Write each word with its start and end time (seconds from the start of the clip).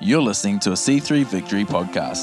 You're 0.00 0.22
listening 0.22 0.60
to 0.60 0.70
a 0.70 0.74
C3 0.74 1.26
Victory 1.26 1.64
podcast. 1.64 2.22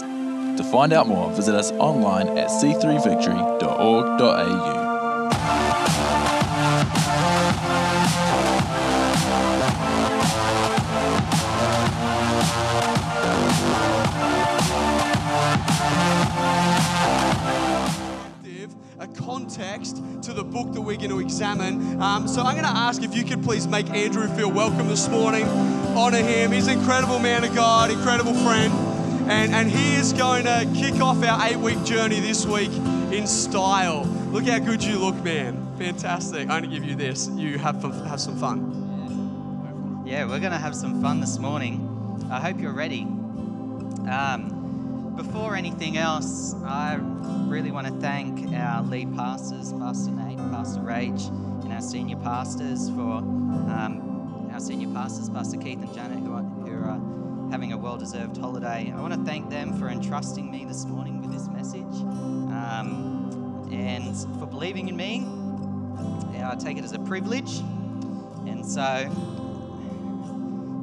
To 0.56 0.64
find 0.64 0.94
out 0.94 1.08
more, 1.08 1.30
visit 1.32 1.54
us 1.54 1.74
online 1.74 2.38
at 2.38 2.48
c3victory.org.au. 2.48 4.86
a 18.98 19.08
context 19.08 20.02
to 20.22 20.32
the 20.32 20.44
book 20.44 20.72
that 20.72 20.80
we're 20.80 20.96
going 20.96 21.10
to 21.10 21.20
examine. 21.20 22.02
Um, 22.02 22.30
so 22.30 22.42
I'm 22.42 22.54
going 22.54 22.64
to 22.64 22.72
ask 22.72 23.04
if 23.04 23.14
you 23.14 23.26
could 23.26 23.44
please 23.44 23.68
make 23.68 23.90
Andrew 23.90 24.30
feel 24.30 24.50
welcome 24.50 24.88
this 24.88 25.10
morning. 25.10 25.75
Honor 25.96 26.18
him. 26.18 26.52
He's 26.52 26.68
an 26.68 26.80
incredible 26.80 27.20
man 27.20 27.46
of 27.46 27.56
God, 27.56 27.90
incredible 27.90 28.34
friend. 28.34 28.74
And, 29.32 29.56
and 29.56 29.72
he 29.72 29.96
is 29.96 30.12
going 30.12 30.44
to 30.44 30.70
kick 30.76 31.00
off 31.00 31.24
our 31.24 31.48
eight 31.48 31.56
week 31.56 31.82
journey 31.86 32.20
this 32.20 32.46
week 32.46 32.72
in 33.14 33.26
style. 33.26 34.04
Look 34.32 34.46
how 34.46 34.60
good 34.60 34.84
you 34.84 35.00
look, 35.00 35.16
man. 35.24 35.74
Fantastic. 35.78 36.42
I'm 36.42 36.48
going 36.48 36.64
to 36.64 36.68
give 36.68 36.84
you 36.84 36.96
this. 36.96 37.30
You 37.30 37.58
have, 37.60 37.82
have 37.82 38.20
some 38.20 38.38
fun. 38.38 40.04
Yeah, 40.06 40.26
we're 40.26 40.40
going 40.40 40.52
to 40.52 40.58
have 40.58 40.76
some 40.76 41.02
fun 41.02 41.22
this 41.22 41.40
morning. 41.40 42.28
I 42.30 42.42
hope 42.42 42.60
you're 42.60 42.74
ready. 42.74 43.04
Um, 44.10 45.14
before 45.16 45.56
anything 45.56 45.96
else, 45.96 46.54
I 46.66 47.00
really 47.48 47.72
want 47.72 47.88
to 47.88 47.94
thank 47.94 48.54
our 48.54 48.84
lead 48.84 49.16
pastors, 49.16 49.72
Pastor 49.72 50.12
Nate, 50.12 50.38
Pastor 50.38 50.82
Rach, 50.82 51.30
and 51.64 51.72
our 51.72 51.82
senior 51.82 52.18
pastors 52.18 52.90
for 52.90 53.20
um, 53.20 54.05
our 54.56 54.62
senior 54.62 54.88
pastors, 54.94 55.30
Pastor 55.30 55.58
Keith 55.58 55.82
and 55.82 55.94
Janet, 55.94 56.20
who 56.20 56.32
are, 56.32 56.42
who 56.42 56.72
are 56.72 57.52
having 57.52 57.74
a 57.74 57.78
well-deserved 57.78 58.38
holiday. 58.38 58.90
I 58.96 59.02
want 59.02 59.14
to 59.14 59.22
thank 59.26 59.50
them 59.50 59.78
for 59.78 59.90
entrusting 59.90 60.50
me 60.50 60.64
this 60.64 60.86
morning 60.86 61.20
with 61.20 61.34
this 61.34 61.50
message 61.50 61.84
um, 61.84 63.68
and 63.70 64.16
for 64.40 64.46
believing 64.46 64.88
in 64.88 64.96
me. 64.96 65.28
Yeah, 66.34 66.52
I 66.54 66.56
take 66.56 66.78
it 66.78 66.86
as 66.86 66.94
a 66.94 67.00
privilege, 67.00 67.60
and 68.48 68.66
so, 68.66 68.82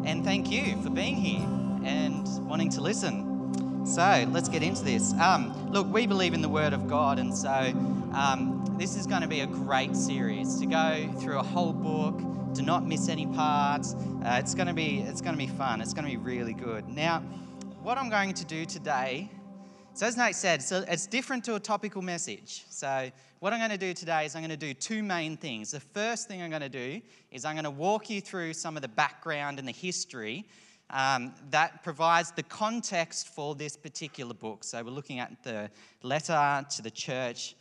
and 0.04 0.22
thank 0.22 0.50
you 0.50 0.76
for 0.82 0.90
being 0.90 1.16
here 1.16 1.48
and 1.82 2.28
wanting 2.46 2.68
to 2.72 2.82
listen. 2.82 3.86
So 3.86 4.26
let's 4.32 4.50
get 4.50 4.62
into 4.62 4.84
this. 4.84 5.14
Um, 5.14 5.72
look, 5.72 5.90
we 5.90 6.06
believe 6.06 6.34
in 6.34 6.42
the 6.42 6.48
Word 6.50 6.74
of 6.74 6.88
God, 6.88 7.18
and 7.18 7.34
so 7.34 7.48
um, 7.48 8.76
this 8.78 8.96
is 8.96 9.06
going 9.06 9.22
to 9.22 9.28
be 9.28 9.40
a 9.40 9.46
great 9.46 9.96
series 9.96 10.60
to 10.60 10.66
go 10.66 11.10
through 11.20 11.38
a 11.38 11.42
whole 11.42 11.72
book, 11.72 12.20
to 12.54 12.62
not 12.62 12.86
miss 12.86 13.08
any 13.08 13.26
parts. 13.26 13.94
Uh, 13.94 14.36
it's 14.38 14.54
going 14.54 14.66
to 14.66 14.74
be 14.74 14.98
it's 14.98 15.22
going 15.22 15.34
to 15.34 15.38
be 15.38 15.46
fun. 15.46 15.80
It's 15.80 15.94
going 15.94 16.04
to 16.04 16.10
be 16.10 16.18
really 16.18 16.52
good. 16.52 16.86
Now, 16.86 17.20
what 17.82 17.96
I'm 17.96 18.10
going 18.10 18.34
to 18.34 18.44
do 18.44 18.66
today. 18.66 19.30
So 19.94 20.06
as 20.06 20.16
Nate 20.16 20.34
said, 20.34 20.62
so 20.62 20.84
it's 20.88 21.06
different 21.06 21.44
to 21.44 21.54
a 21.54 21.60
topical 21.60 22.00
message. 22.00 22.64
So 22.68 23.10
what 23.40 23.52
I'm 23.52 23.58
going 23.58 23.70
to 23.70 23.78
do 23.78 23.92
today 23.92 24.24
is 24.24 24.34
I'm 24.34 24.42
going 24.42 24.50
to 24.50 24.56
do 24.56 24.72
two 24.72 25.02
main 25.02 25.36
things. 25.36 25.70
The 25.70 25.80
first 25.80 26.28
thing 26.28 26.42
I'm 26.42 26.50
going 26.50 26.62
to 26.62 26.68
do 26.68 27.00
is 27.30 27.44
I'm 27.44 27.54
going 27.54 27.64
to 27.64 27.70
walk 27.70 28.08
you 28.08 28.20
through 28.20 28.54
some 28.54 28.76
of 28.76 28.82
the 28.82 28.88
background 28.88 29.58
and 29.58 29.66
the 29.66 29.72
history 29.72 30.46
um, 30.90 31.34
that 31.50 31.82
provides 31.82 32.32
the 32.32 32.42
context 32.42 33.28
for 33.28 33.54
this 33.54 33.76
particular 33.76 34.34
book. 34.34 34.64
So 34.64 34.82
we're 34.82 34.90
looking 34.90 35.18
at 35.18 35.42
the 35.42 35.70
letter 36.02 36.64
to 36.70 36.82
the 36.82 36.90
church 36.90 37.54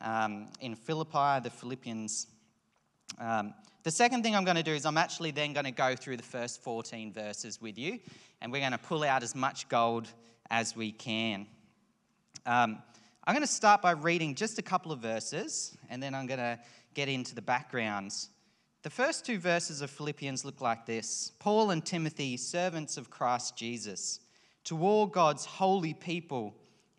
um, 0.00 0.48
in 0.60 0.74
Philippi, 0.74 1.40
the 1.42 1.50
Philippians. 1.50 2.26
Um, 3.18 3.54
the 3.84 3.90
second 3.90 4.22
thing 4.22 4.34
I'm 4.34 4.44
going 4.44 4.56
to 4.56 4.62
do 4.62 4.72
is 4.72 4.86
I'm 4.86 4.96
actually 4.96 5.30
then 5.30 5.52
going 5.52 5.66
to 5.66 5.70
go 5.70 5.94
through 5.94 6.16
the 6.16 6.22
first 6.22 6.62
14 6.62 7.12
verses 7.12 7.60
with 7.60 7.78
you, 7.78 8.00
and 8.40 8.50
we're 8.50 8.60
going 8.60 8.72
to 8.72 8.78
pull 8.78 9.04
out 9.04 9.22
as 9.22 9.34
much 9.34 9.68
gold 9.68 10.08
as 10.50 10.74
we 10.74 10.90
can. 10.90 11.46
Um, 12.46 12.82
I'm 13.26 13.34
going 13.34 13.46
to 13.46 13.52
start 13.52 13.82
by 13.82 13.90
reading 13.90 14.34
just 14.34 14.58
a 14.58 14.62
couple 14.62 14.90
of 14.90 15.00
verses, 15.00 15.76
and 15.90 16.02
then 16.02 16.14
I'm 16.14 16.26
going 16.26 16.40
to 16.40 16.58
get 16.94 17.10
into 17.10 17.34
the 17.34 17.42
backgrounds. 17.42 18.30
The 18.84 18.90
first 18.90 19.26
two 19.26 19.38
verses 19.38 19.82
of 19.82 19.90
Philippians 19.90 20.46
look 20.46 20.62
like 20.62 20.86
this 20.86 21.32
Paul 21.38 21.70
and 21.70 21.84
Timothy, 21.84 22.38
servants 22.38 22.96
of 22.96 23.10
Christ 23.10 23.54
Jesus, 23.54 24.20
to 24.64 24.82
all 24.82 25.06
God's 25.06 25.44
holy 25.44 25.92
people 25.92 26.54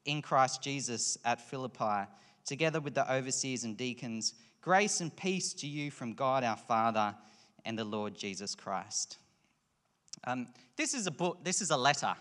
in 0.05 0.21
Christ 0.21 0.61
Jesus 0.61 1.17
at 1.25 1.41
Philippi, 1.41 2.07
together 2.45 2.79
with 2.79 2.93
the 2.93 3.11
overseers 3.11 3.63
and 3.63 3.75
deacons, 3.75 4.35
grace 4.65 4.99
and 4.99 5.15
peace 5.15 5.53
to 5.53 5.67
you 5.67 5.91
from 5.91 6.13
God 6.13 6.43
our 6.43 6.57
Father 6.57 7.13
and 7.65 7.77
the 7.77 7.83
Lord 7.83 8.15
Jesus 8.15 8.55
Christ. 8.55 9.19
Um, 10.23 10.47
this 10.75 10.95
is 10.95 11.05
a 11.05 11.11
book, 11.11 11.37
this 11.43 11.61
is 11.61 11.69
a 11.69 11.77
letter. 11.77 12.15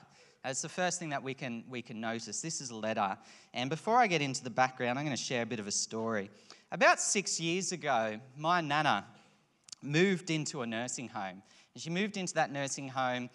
It's 0.45 0.61
the 0.61 0.69
first 0.69 0.99
thing 0.99 1.09
that 1.09 1.23
we 1.23 1.33
can, 1.33 1.65
we 1.71 1.81
can 1.81 2.03
notice. 2.03 2.43
This 2.43 2.61
is 2.61 2.69
a 2.69 2.77
letter. 2.77 3.17
And 3.55 3.71
before 3.71 3.97
I 3.97 4.07
get 4.07 4.21
into 4.21 4.45
the 4.45 4.51
background, 4.51 4.99
I'm 4.99 5.07
going 5.07 5.17
to 5.17 5.23
share 5.23 5.41
a 5.41 5.47
bit 5.47 5.59
of 5.59 5.67
a 5.67 5.73
story. 5.73 6.31
About 6.71 7.01
six 7.01 7.41
years 7.41 7.73
ago, 7.73 8.21
my 8.37 8.61
nana, 8.61 9.07
moved 9.81 10.29
into 10.29 10.61
a 10.61 10.67
nursing 10.67 11.09
home. 11.09 11.43
And 11.73 11.83
she 11.83 11.89
moved 11.89 12.19
into 12.19 12.35
that 12.35 12.53
nursing 12.53 12.89
home 12.89 13.31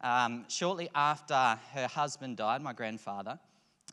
um, 0.00 0.46
shortly 0.48 0.88
after 0.94 1.58
her 1.74 1.86
husband 1.86 2.38
died, 2.38 2.62
my 2.62 2.72
grandfather. 2.72 3.38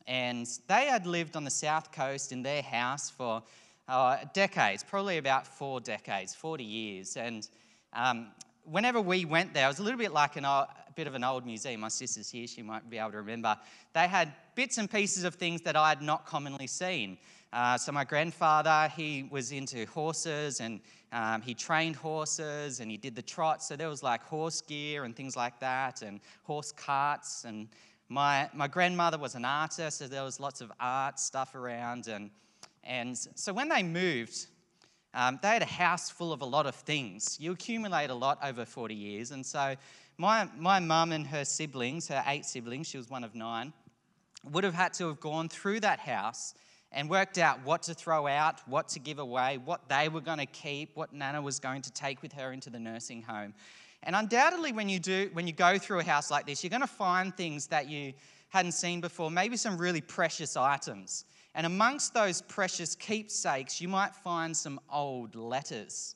And 0.07 0.47
they 0.69 0.85
had 0.85 1.05
lived 1.05 1.35
on 1.35 1.43
the 1.43 1.51
south 1.51 1.91
coast 1.91 2.31
in 2.31 2.41
their 2.41 2.61
house 2.61 3.09
for 3.09 3.43
uh, 3.87 4.17
decades, 4.33 4.83
probably 4.83 5.17
about 5.17 5.47
four 5.47 5.79
decades, 5.79 6.33
40 6.35 6.63
years. 6.63 7.17
And 7.17 7.47
um, 7.93 8.27
whenever 8.63 9.01
we 9.01 9.25
went 9.25 9.53
there, 9.53 9.65
it 9.65 9.69
was 9.69 9.79
a 9.79 9.83
little 9.83 9.99
bit 9.99 10.13
like 10.13 10.35
an, 10.35 10.45
a 10.45 10.67
bit 10.95 11.07
of 11.07 11.15
an 11.15 11.23
old 11.23 11.45
museum. 11.45 11.81
My 11.81 11.87
sister's 11.87 12.29
here, 12.29 12.47
she 12.47 12.61
might 12.61 12.89
be 12.89 12.97
able 12.97 13.11
to 13.11 13.17
remember. 13.17 13.57
They 13.93 14.07
had 14.07 14.33
bits 14.55 14.77
and 14.77 14.89
pieces 14.89 15.23
of 15.23 15.35
things 15.35 15.61
that 15.61 15.75
I 15.75 15.89
had 15.89 16.01
not 16.01 16.25
commonly 16.25 16.67
seen. 16.67 17.17
Uh, 17.53 17.77
so 17.77 17.91
my 17.91 18.05
grandfather, 18.05 18.89
he 18.95 19.27
was 19.29 19.51
into 19.51 19.85
horses 19.87 20.61
and 20.61 20.79
um, 21.11 21.41
he 21.41 21.53
trained 21.53 21.97
horses 21.97 22.79
and 22.79 22.89
he 22.89 22.95
did 22.95 23.13
the 23.13 23.21
trot. 23.21 23.61
So 23.61 23.75
there 23.75 23.89
was 23.89 24.01
like 24.01 24.23
horse 24.23 24.61
gear 24.61 25.03
and 25.03 25.13
things 25.13 25.35
like 25.35 25.59
that 25.59 26.01
and 26.01 26.21
horse 26.43 26.71
carts. 26.71 27.43
And 27.43 27.67
my, 28.07 28.49
my 28.53 28.69
grandmother 28.69 29.17
was 29.17 29.35
an 29.35 29.43
artist, 29.43 29.97
so 29.97 30.07
there 30.07 30.23
was 30.23 30.39
lots 30.39 30.61
of 30.61 30.71
art 30.79 31.19
stuff 31.19 31.55
around. 31.55 32.07
And, 32.07 32.29
and 32.83 33.17
so 33.17 33.53
when 33.53 33.69
they 33.69 33.83
moved, 33.83 34.47
um, 35.13 35.39
they 35.41 35.49
had 35.49 35.61
a 35.61 35.65
house 35.65 36.09
full 36.09 36.31
of 36.31 36.41
a 36.41 36.45
lot 36.45 36.65
of 36.65 36.75
things. 36.75 37.37
You 37.39 37.51
accumulate 37.51 38.09
a 38.09 38.15
lot 38.15 38.39
over 38.43 38.65
40 38.65 38.95
years. 38.95 39.31
And 39.31 39.45
so 39.45 39.75
my, 40.17 40.47
my 40.57 40.79
mum 40.79 41.11
and 41.11 41.27
her 41.27 41.43
siblings, 41.43 42.07
her 42.07 42.23
eight 42.27 42.45
siblings, 42.45 42.87
she 42.87 42.97
was 42.97 43.09
one 43.09 43.23
of 43.23 43.35
nine, 43.35 43.73
would 44.51 44.63
have 44.63 44.73
had 44.73 44.93
to 44.95 45.07
have 45.07 45.19
gone 45.19 45.49
through 45.49 45.81
that 45.81 45.99
house 45.99 46.53
and 46.93 47.09
worked 47.09 47.37
out 47.37 47.63
what 47.63 47.83
to 47.83 47.93
throw 47.93 48.27
out, 48.27 48.67
what 48.67 48.87
to 48.89 48.99
give 48.99 49.19
away, 49.19 49.57
what 49.63 49.87
they 49.87 50.09
were 50.09 50.21
going 50.21 50.39
to 50.39 50.45
keep, 50.45 50.95
what 50.95 51.13
Nana 51.13 51.41
was 51.41 51.59
going 51.59 51.81
to 51.83 51.91
take 51.91 52.21
with 52.21 52.33
her 52.33 52.51
into 52.51 52.69
the 52.69 52.79
nursing 52.79 53.21
home. 53.21 53.53
And 54.03 54.15
undoubtedly, 54.15 54.71
when 54.71 54.89
you 54.89 54.99
do, 54.99 55.29
when 55.33 55.45
you 55.45 55.53
go 55.53 55.77
through 55.77 55.99
a 55.99 56.03
house 56.03 56.31
like 56.31 56.45
this, 56.45 56.63
you're 56.63 56.69
going 56.69 56.81
to 56.81 56.87
find 56.87 57.35
things 57.35 57.67
that 57.67 57.87
you 57.87 58.13
hadn't 58.49 58.73
seen 58.73 58.99
before, 58.99 59.31
maybe 59.31 59.55
some 59.55 59.77
really 59.77 60.01
precious 60.01 60.57
items. 60.57 61.25
And 61.53 61.65
amongst 61.65 62.13
those 62.13 62.41
precious 62.41 62.95
keepsakes, 62.95 63.81
you 63.81 63.87
might 63.87 64.15
find 64.15 64.55
some 64.55 64.79
old 64.91 65.35
letters. 65.35 66.15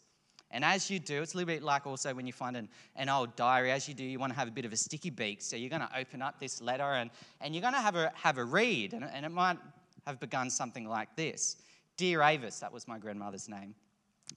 And 0.51 0.63
as 0.63 0.89
you 0.89 0.99
do, 0.99 1.21
it's 1.21 1.33
a 1.33 1.37
little 1.37 1.53
bit 1.53 1.63
like 1.63 1.85
also 1.85 2.13
when 2.13 2.25
you 2.25 2.31
find 2.31 2.55
an, 2.55 2.69
an 2.95 3.09
old 3.09 3.35
diary, 3.35 3.71
as 3.71 3.89
you 3.89 3.93
do, 3.93 4.05
you 4.05 4.19
want 4.19 4.31
to 4.31 4.39
have 4.39 4.47
a 4.47 4.51
bit 4.51 4.63
of 4.63 4.71
a 4.71 4.77
sticky 4.77 5.09
beak. 5.09 5.41
So 5.41 5.57
you're 5.57 5.69
going 5.69 5.81
to 5.81 5.97
open 5.97 6.21
up 6.21 6.39
this 6.39 6.61
letter 6.61 6.83
and, 6.83 7.09
and 7.41 7.53
you're 7.53 7.61
going 7.61 7.73
to 7.73 7.81
have 7.81 7.95
a, 7.95 8.11
have 8.15 8.37
a 8.37 8.45
read. 8.45 8.93
And, 8.93 9.03
and 9.03 9.25
it 9.25 9.31
might 9.31 9.57
have 10.05 10.19
begun 10.19 10.49
something 10.49 10.87
like 10.87 11.15
this 11.15 11.57
Dear 11.97 12.21
Avis, 12.21 12.59
that 12.59 12.71
was 12.71 12.87
my 12.87 12.97
grandmother's 12.97 13.49
name, 13.49 13.75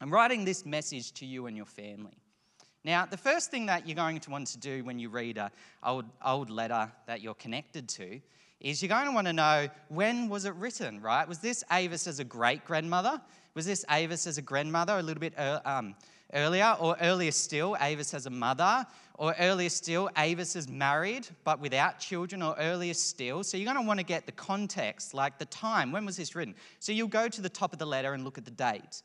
I'm 0.00 0.12
writing 0.12 0.44
this 0.44 0.66
message 0.66 1.12
to 1.14 1.26
you 1.26 1.46
and 1.46 1.56
your 1.56 1.66
family. 1.66 2.18
Now, 2.84 3.04
the 3.04 3.16
first 3.16 3.50
thing 3.50 3.66
that 3.66 3.86
you're 3.86 3.96
going 3.96 4.20
to 4.20 4.30
want 4.30 4.46
to 4.48 4.58
do 4.58 4.84
when 4.84 4.98
you 4.98 5.08
read 5.08 5.38
an 5.38 5.50
old, 5.84 6.04
old 6.24 6.50
letter 6.50 6.90
that 7.06 7.20
you're 7.20 7.34
connected 7.34 7.88
to 7.90 8.20
is 8.60 8.82
you're 8.82 8.88
going 8.88 9.06
to 9.06 9.12
want 9.12 9.26
to 9.26 9.32
know 9.32 9.68
when 9.88 10.28
was 10.28 10.44
it 10.44 10.54
written, 10.54 11.00
right? 11.00 11.26
Was 11.28 11.38
this 11.38 11.62
Avis 11.70 12.06
as 12.06 12.18
a 12.18 12.24
great 12.24 12.64
grandmother? 12.64 13.20
Was 13.54 13.66
this 13.66 13.84
Avis 13.90 14.26
as 14.26 14.38
a 14.38 14.42
grandmother 14.42 14.98
a 14.98 15.02
little 15.02 15.20
bit 15.20 15.34
um, 15.64 15.94
earlier? 16.34 16.76
Or 16.80 16.96
earlier 17.00 17.30
still, 17.30 17.76
Avis 17.80 18.14
as 18.14 18.26
a 18.26 18.30
mother? 18.30 18.84
Or 19.14 19.34
earlier 19.38 19.68
still, 19.68 20.10
Avis 20.16 20.56
is 20.56 20.68
married 20.68 21.28
but 21.44 21.60
without 21.60 21.98
children, 22.00 22.42
or 22.42 22.56
earlier 22.58 22.94
still. 22.94 23.44
So 23.44 23.56
you're 23.56 23.72
going 23.72 23.82
to 23.82 23.86
want 23.86 24.00
to 24.00 24.06
get 24.06 24.26
the 24.26 24.32
context, 24.32 25.14
like 25.14 25.38
the 25.38 25.46
time. 25.46 25.92
When 25.92 26.04
was 26.04 26.16
this 26.16 26.34
written? 26.34 26.54
So 26.80 26.92
you'll 26.92 27.08
go 27.08 27.28
to 27.28 27.40
the 27.40 27.48
top 27.48 27.72
of 27.72 27.78
the 27.78 27.86
letter 27.86 28.12
and 28.12 28.24
look 28.24 28.38
at 28.38 28.44
the 28.44 28.50
date. 28.50 29.02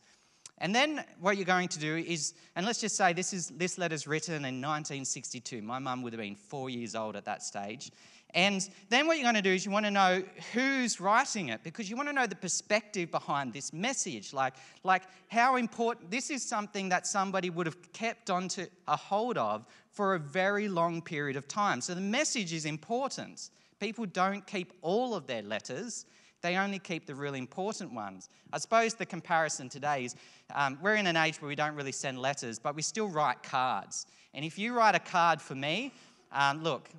And 0.59 0.73
then 0.73 1.03
what 1.19 1.35
you're 1.35 1.45
going 1.45 1.67
to 1.69 1.79
do 1.79 1.97
is, 1.97 2.35
and 2.55 2.65
let's 2.65 2.79
just 2.79 2.95
say 2.95 3.11
this 3.11 3.33
is 3.33 3.49
this 3.49 3.77
letter's 3.77 4.07
written 4.07 4.35
in 4.35 4.61
1962. 4.61 5.61
My 5.61 5.79
mum 5.79 6.03
would 6.03 6.13
have 6.13 6.21
been 6.21 6.35
four 6.35 6.69
years 6.69 6.95
old 6.95 7.15
at 7.15 7.25
that 7.25 7.43
stage. 7.43 7.91
And 8.35 8.67
then 8.89 9.05
what 9.05 9.17
you're 9.17 9.25
going 9.25 9.35
to 9.35 9.41
do 9.41 9.53
is 9.53 9.63
you 9.63 9.71
want 9.71 9.85
to 9.85 9.91
know 9.91 10.23
who's 10.53 10.99
writing 10.99 11.49
it 11.49 11.63
because 11.63 11.89
you 11.89 11.95
want 11.95 12.09
to 12.09 12.13
know 12.13 12.25
the 12.25 12.35
perspective 12.35 13.11
behind 13.11 13.53
this 13.53 13.71
message. 13.71 14.33
Like, 14.33 14.55
like 14.83 15.03
how 15.27 15.55
important 15.57 16.09
this 16.09 16.31
is 16.31 16.43
something 16.43 16.89
that 16.89 17.05
somebody 17.05 17.51
would 17.51 17.67
have 17.67 17.93
kept 17.93 18.31
onto 18.31 18.65
a 18.87 18.95
hold 18.95 19.37
of 19.37 19.65
for 19.91 20.15
a 20.15 20.19
very 20.19 20.67
long 20.67 21.01
period 21.01 21.35
of 21.35 21.47
time. 21.47 21.79
So 21.79 21.93
the 21.93 22.01
message 22.01 22.53
is 22.53 22.65
important. 22.65 23.51
People 23.79 24.07
don't 24.07 24.45
keep 24.47 24.73
all 24.81 25.13
of 25.13 25.27
their 25.27 25.43
letters, 25.43 26.05
they 26.41 26.57
only 26.57 26.79
keep 26.79 27.05
the 27.05 27.15
really 27.15 27.39
important 27.39 27.93
ones. 27.93 28.29
I 28.51 28.57
suppose 28.57 28.95
the 28.95 29.05
comparison 29.05 29.69
today 29.69 30.05
is 30.05 30.15
um, 30.53 30.77
we're 30.81 30.95
in 30.95 31.07
an 31.07 31.15
age 31.15 31.41
where 31.41 31.47
we 31.47 31.55
don't 31.55 31.75
really 31.75 31.93
send 31.93 32.19
letters, 32.19 32.59
but 32.59 32.75
we 32.75 32.81
still 32.81 33.07
write 33.07 33.43
cards. 33.43 34.07
And 34.33 34.43
if 34.43 34.59
you 34.59 34.73
write 34.73 34.93
a 34.93 34.99
card 34.99 35.41
for 35.41 35.55
me, 35.55 35.93
um, 36.33 36.61
look, 36.61 36.89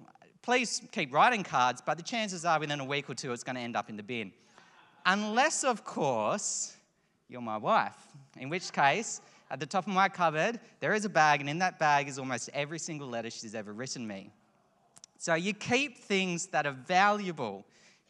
please 0.45 0.83
keep 0.93 1.13
writing 1.13 1.43
cards, 1.43 1.81
but 1.85 1.97
the 1.97 2.03
chances 2.03 2.45
are 2.45 2.61
within 2.61 2.79
a 2.79 2.85
week 2.85 3.09
or 3.09 3.15
two 3.15 3.33
it's 3.33 3.43
going 3.43 3.57
to 3.57 3.63
end 3.63 3.75
up 3.75 3.89
in 3.89 3.97
the 3.97 4.03
bin. 4.03 4.31
Unless, 5.07 5.65
of 5.65 5.85
course, 5.85 6.77
you're 7.31 7.41
my 7.41 7.57
wife, 7.57 7.97
in 8.39 8.51
which 8.51 8.71
case, 8.71 9.23
at 9.51 9.59
the 9.59 9.65
top 9.65 9.87
of 9.87 9.95
my 9.95 10.07
cupboard, 10.09 10.61
there 10.81 10.93
is 10.93 11.07
a 11.07 11.09
bag, 11.09 11.41
and 11.41 11.49
in 11.49 11.59
that 11.61 11.79
bag 11.79 12.09
is 12.09 12.19
almost 12.19 12.51
every 12.53 12.79
single 12.79 13.09
letter 13.09 13.31
she's 13.31 13.55
ever 13.55 13.73
written 13.73 14.07
me. 14.07 14.31
So 15.17 15.35
you 15.35 15.55
keep 15.55 15.97
things 15.97 16.47
that 16.49 16.67
are 16.67 16.73
valuable 16.73 17.65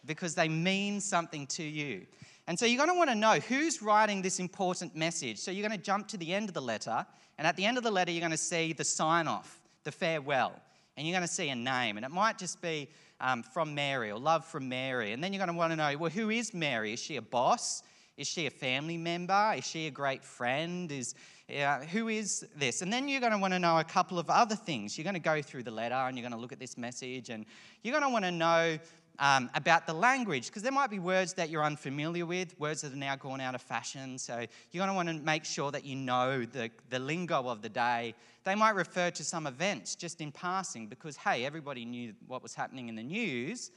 because 0.04 0.34
they 0.34 0.48
mean 0.48 1.00
something 1.00 1.46
to 1.48 1.62
you. 1.62 2.04
And 2.48 2.58
so 2.58 2.66
you're 2.66 2.84
going 2.84 2.90
to 2.90 2.98
want 2.98 3.10
to 3.10 3.16
know 3.16 3.38
who's 3.38 3.80
writing 3.80 4.22
this 4.22 4.40
important 4.40 4.96
message. 4.96 5.38
So 5.38 5.52
you're 5.52 5.66
going 5.66 5.78
to 5.78 5.84
jump 5.84 6.08
to 6.08 6.16
the 6.16 6.34
end 6.34 6.48
of 6.48 6.54
the 6.54 6.62
letter, 6.62 7.06
and 7.38 7.46
at 7.46 7.56
the 7.56 7.64
end 7.64 7.78
of 7.78 7.84
the 7.84 7.92
letter, 7.92 8.10
you're 8.10 8.20
going 8.20 8.32
to 8.32 8.36
see 8.36 8.72
the 8.72 8.84
sign 8.84 9.28
off, 9.28 9.60
the 9.84 9.92
farewell, 9.92 10.60
and 10.96 11.06
you're 11.06 11.14
going 11.14 11.26
to 11.26 11.32
see 11.32 11.48
a 11.48 11.54
name. 11.54 11.96
And 11.96 12.04
it 12.04 12.10
might 12.10 12.38
just 12.38 12.60
be 12.60 12.88
um, 13.20 13.42
from 13.42 13.74
Mary 13.74 14.10
or 14.10 14.18
love 14.18 14.44
from 14.44 14.68
Mary. 14.68 15.12
And 15.12 15.22
then 15.22 15.32
you're 15.32 15.44
going 15.44 15.52
to 15.52 15.56
want 15.56 15.72
to 15.72 15.76
know 15.76 15.96
well, 15.98 16.10
who 16.10 16.30
is 16.30 16.54
Mary? 16.54 16.92
Is 16.92 17.00
she 17.00 17.16
a 17.16 17.22
boss? 17.22 17.82
Is 18.16 18.28
she 18.28 18.46
a 18.46 18.50
family 18.50 18.96
member? 18.96 19.54
Is 19.56 19.66
she 19.66 19.88
a 19.88 19.90
great 19.90 20.22
friend? 20.24 20.90
Is, 20.92 21.14
uh, 21.50 21.80
who 21.80 22.08
is 22.08 22.46
this? 22.56 22.80
And 22.80 22.92
then 22.92 23.08
you're 23.08 23.20
going 23.20 23.32
to 23.32 23.38
want 23.38 23.52
to 23.54 23.58
know 23.58 23.78
a 23.78 23.84
couple 23.84 24.18
of 24.18 24.30
other 24.30 24.54
things. 24.54 24.96
You're 24.96 25.04
going 25.04 25.14
to 25.14 25.20
go 25.20 25.42
through 25.42 25.64
the 25.64 25.72
letter 25.72 25.94
and 25.94 26.16
you're 26.16 26.22
going 26.22 26.38
to 26.38 26.40
look 26.40 26.52
at 26.52 26.60
this 26.60 26.78
message 26.78 27.30
and 27.30 27.44
you're 27.82 27.92
going 27.92 28.04
to 28.04 28.12
want 28.12 28.24
to 28.24 28.30
know 28.30 28.78
um, 29.18 29.50
about 29.54 29.86
the 29.86 29.92
language, 29.92 30.46
because 30.46 30.62
there 30.62 30.72
might 30.72 30.90
be 30.90 30.98
words 30.98 31.34
that 31.34 31.50
you're 31.50 31.64
unfamiliar 31.64 32.26
with, 32.26 32.58
words 32.58 32.82
that 32.82 32.92
are 32.92 32.96
now 32.96 33.16
gone 33.16 33.40
out 33.40 33.54
of 33.54 33.62
fashion. 33.62 34.18
So 34.18 34.46
you're 34.72 34.80
going 34.84 34.88
to 34.88 34.94
want 34.94 35.08
to 35.08 35.24
make 35.24 35.44
sure 35.44 35.70
that 35.70 35.84
you 35.84 35.96
know 35.96 36.44
the, 36.44 36.70
the 36.90 36.98
lingo 36.98 37.48
of 37.48 37.62
the 37.62 37.68
day. 37.68 38.14
They 38.44 38.54
might 38.54 38.74
refer 38.74 39.10
to 39.12 39.24
some 39.24 39.46
events 39.46 39.94
just 39.94 40.20
in 40.20 40.32
passing, 40.32 40.86
because 40.88 41.16
hey, 41.16 41.44
everybody 41.44 41.84
knew 41.84 42.14
what 42.26 42.42
was 42.42 42.54
happening 42.54 42.88
in 42.88 42.96
the 42.96 43.02
news, 43.02 43.70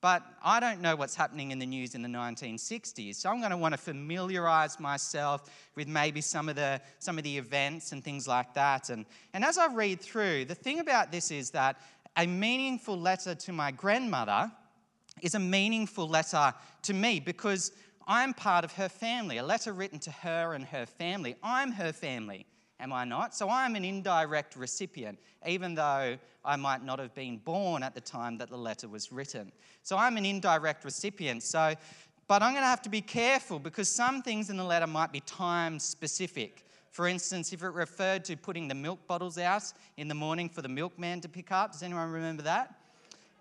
but 0.00 0.22
I 0.42 0.60
don't 0.60 0.82
know 0.82 0.96
what's 0.96 1.14
happening 1.14 1.50
in 1.50 1.58
the 1.58 1.64
news 1.64 1.94
in 1.94 2.02
the 2.02 2.10
1960s. 2.10 3.16
So 3.16 3.30
I'm 3.30 3.38
going 3.38 3.52
to 3.52 3.56
want 3.56 3.72
to 3.72 3.78
familiarize 3.78 4.78
myself 4.78 5.50
with 5.76 5.88
maybe 5.88 6.20
some 6.20 6.50
of 6.50 6.56
the, 6.56 6.80
some 6.98 7.16
of 7.16 7.24
the 7.24 7.38
events 7.38 7.92
and 7.92 8.04
things 8.04 8.28
like 8.28 8.52
that. 8.52 8.90
And, 8.90 9.06
and 9.32 9.42
as 9.44 9.56
I 9.56 9.72
read 9.72 10.02
through, 10.02 10.44
the 10.44 10.54
thing 10.54 10.80
about 10.80 11.10
this 11.10 11.30
is 11.30 11.48
that 11.52 11.80
a 12.18 12.26
meaningful 12.26 13.00
letter 13.00 13.34
to 13.34 13.52
my 13.52 13.70
grandmother 13.70 14.52
is 15.22 15.34
a 15.34 15.38
meaningful 15.38 16.08
letter 16.08 16.52
to 16.82 16.92
me 16.92 17.20
because 17.20 17.72
I'm 18.06 18.34
part 18.34 18.64
of 18.64 18.72
her 18.72 18.88
family, 18.88 19.38
a 19.38 19.42
letter 19.42 19.72
written 19.72 19.98
to 20.00 20.10
her 20.10 20.54
and 20.54 20.64
her 20.66 20.86
family. 20.86 21.36
I'm 21.42 21.72
her 21.72 21.92
family, 21.92 22.46
am 22.78 22.92
I 22.92 23.04
not? 23.04 23.34
So 23.34 23.48
I'm 23.48 23.76
an 23.76 23.84
indirect 23.84 24.56
recipient, 24.56 25.18
even 25.46 25.74
though 25.74 26.18
I 26.44 26.56
might 26.56 26.84
not 26.84 26.98
have 26.98 27.14
been 27.14 27.38
born 27.38 27.82
at 27.82 27.94
the 27.94 28.00
time 28.00 28.36
that 28.38 28.50
the 28.50 28.58
letter 28.58 28.88
was 28.88 29.10
written. 29.10 29.52
So 29.82 29.96
I'm 29.96 30.16
an 30.18 30.26
indirect 30.26 30.84
recipient. 30.84 31.42
So, 31.42 31.74
but 32.28 32.42
I'm 32.42 32.52
going 32.52 32.62
to 32.62 32.68
have 32.68 32.82
to 32.82 32.90
be 32.90 33.00
careful 33.00 33.58
because 33.58 33.88
some 33.88 34.22
things 34.22 34.50
in 34.50 34.56
the 34.56 34.64
letter 34.64 34.86
might 34.86 35.12
be 35.12 35.20
time 35.20 35.78
specific. 35.78 36.66
For 36.90 37.08
instance, 37.08 37.52
if 37.52 37.62
it 37.62 37.68
referred 37.68 38.24
to 38.26 38.36
putting 38.36 38.68
the 38.68 38.74
milk 38.74 39.06
bottles 39.06 39.38
out 39.38 39.72
in 39.96 40.08
the 40.08 40.14
morning 40.14 40.48
for 40.48 40.62
the 40.62 40.68
milkman 40.68 41.20
to 41.22 41.28
pick 41.28 41.50
up, 41.50 41.72
does 41.72 41.82
anyone 41.82 42.10
remember 42.10 42.42
that? 42.42 42.74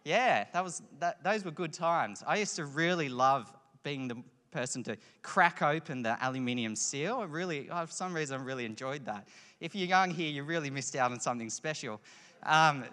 Yeah, 0.05 0.45
that 0.51 0.63
was, 0.63 0.81
that, 0.99 1.23
those 1.23 1.45
were 1.45 1.51
good 1.51 1.71
times. 1.71 2.23
I 2.27 2.37
used 2.37 2.55
to 2.57 2.65
really 2.65 3.07
love 3.07 3.51
being 3.83 4.07
the 4.07 4.17
person 4.51 4.83
to 4.83 4.97
crack 5.21 5.61
open 5.61 6.03
the 6.03 6.17
aluminium 6.21 6.75
seal. 6.75 7.17
I 7.17 7.25
really, 7.25 7.69
oh, 7.71 7.85
for 7.85 7.91
some 7.91 8.13
reason, 8.13 8.39
I 8.39 8.43
really 8.43 8.65
enjoyed 8.65 9.05
that. 9.05 9.27
If 9.59 9.75
you're 9.75 9.87
young 9.87 10.11
here, 10.11 10.29
you 10.29 10.43
really 10.43 10.69
missed 10.69 10.95
out 10.95 11.11
on 11.11 11.19
something 11.19 11.49
special. 11.49 12.01
Um, 12.43 12.83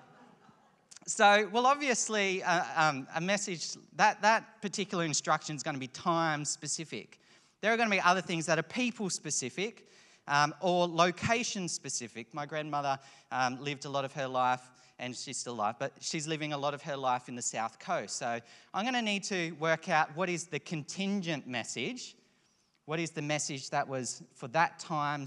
so, 1.06 1.48
well, 1.52 1.66
obviously, 1.66 2.42
uh, 2.42 2.62
um, 2.76 3.08
a 3.14 3.20
message 3.20 3.70
that 3.96 4.22
that 4.22 4.62
particular 4.62 5.04
instruction 5.04 5.56
is 5.56 5.62
going 5.62 5.74
to 5.74 5.80
be 5.80 5.88
time 5.88 6.44
specific. 6.44 7.18
There 7.60 7.72
are 7.72 7.76
going 7.76 7.88
to 7.88 7.94
be 7.94 8.00
other 8.00 8.20
things 8.20 8.46
that 8.46 8.58
are 8.58 8.62
people 8.62 9.10
specific 9.10 9.88
um, 10.28 10.54
or 10.60 10.86
location 10.86 11.68
specific. 11.68 12.32
My 12.32 12.46
grandmother 12.46 12.98
um, 13.32 13.60
lived 13.60 13.84
a 13.84 13.90
lot 13.90 14.04
of 14.04 14.12
her 14.12 14.28
life 14.28 14.62
and 15.00 15.16
she's 15.16 15.38
still 15.38 15.54
alive, 15.54 15.76
but 15.78 15.92
she's 15.98 16.28
living 16.28 16.52
a 16.52 16.58
lot 16.58 16.74
of 16.74 16.82
her 16.82 16.96
life 16.96 17.28
in 17.28 17.34
the 17.34 17.42
South 17.42 17.78
Coast. 17.78 18.16
So 18.18 18.38
I'm 18.74 18.84
going 18.84 18.94
to 18.94 19.02
need 19.02 19.24
to 19.24 19.52
work 19.52 19.88
out 19.88 20.14
what 20.14 20.28
is 20.28 20.44
the 20.44 20.60
contingent 20.60 21.48
message, 21.48 22.14
what 22.84 23.00
is 23.00 23.10
the 23.10 23.22
message 23.22 23.70
that 23.70 23.88
was 23.88 24.22
for 24.34 24.46
that 24.48 24.78
time, 24.78 25.26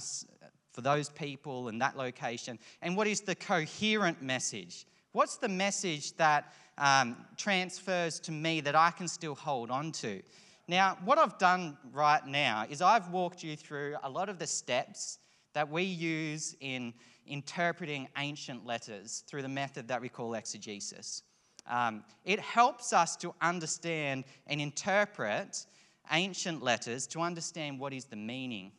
for 0.72 0.82
those 0.82 1.10
people 1.10 1.68
and 1.68 1.82
that 1.82 1.98
location, 1.98 2.60
and 2.84 2.96
what 2.96 3.08
is 3.08 3.22
the 3.22 3.36
coherent 3.36 4.22
message? 4.22 4.86
What's 5.12 5.38
the 5.38 5.50
message 5.50 6.16
that 6.18 6.54
um, 6.78 7.18
transfers 7.36 8.20
to 8.22 8.32
me 8.32 8.62
that 8.62 8.76
I 8.76 8.92
can 8.92 9.08
still 9.08 9.36
hold 9.36 9.72
on 9.72 9.92
to? 9.94 10.22
Now, 10.68 10.98
what 11.04 11.18
I've 11.18 11.38
done 11.40 11.78
right 11.92 12.26
now 12.26 12.66
is 12.70 12.82
I've 12.82 13.10
walked 13.10 13.44
you 13.44 13.56
through 13.56 13.96
a 14.04 14.10
lot 14.10 14.30
of 14.30 14.40
the 14.40 14.48
steps 14.48 15.20
that 15.54 15.70
we 15.70 15.84
use 15.84 16.56
in 16.62 16.94
interpreting 17.28 18.08
ancient 18.18 18.66
letters 18.66 19.24
through 19.28 19.42
the 19.42 19.50
method 19.50 19.88
that 19.88 20.02
we 20.02 20.10
call 20.10 20.34
exegesis. 20.34 21.24
Um, 21.68 22.04
it 22.26 22.40
helps 22.40 22.94
us 22.94 23.16
to 23.18 23.34
understand 23.42 24.26
and 24.48 24.60
interpret 24.60 25.66
ancient 26.12 26.62
letters 26.62 27.08
to 27.08 27.22
understand 27.22 27.80
what 27.80 27.94
is 27.94 28.06
the 28.06 28.16
meaning. 28.16 28.72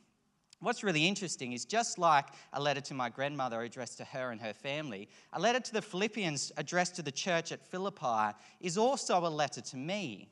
What's 0.61 0.83
really 0.83 1.07
interesting 1.07 1.53
is 1.53 1.65
just 1.65 1.99
like 1.99 2.27
a 2.53 2.61
letter 2.61 2.81
to 2.83 2.95
my 2.95 3.11
grandmother 3.11 3.63
addressed 3.63 3.99
to 3.99 4.05
her 4.05 4.31
and 4.31 4.41
her 4.41 4.55
family, 4.55 5.09
a 5.33 5.41
letter 5.41 5.61
to 5.61 5.73
the 5.73 5.83
Philippians 5.83 6.53
addressed 6.57 6.97
to 6.97 7.03
the 7.03 7.13
church 7.13 7.53
at 7.53 7.67
Philippi 7.67 8.37
is 8.61 8.79
also 8.79 9.27
a 9.27 9.29
letter 9.29 9.61
to 9.61 9.77
me 9.77 10.29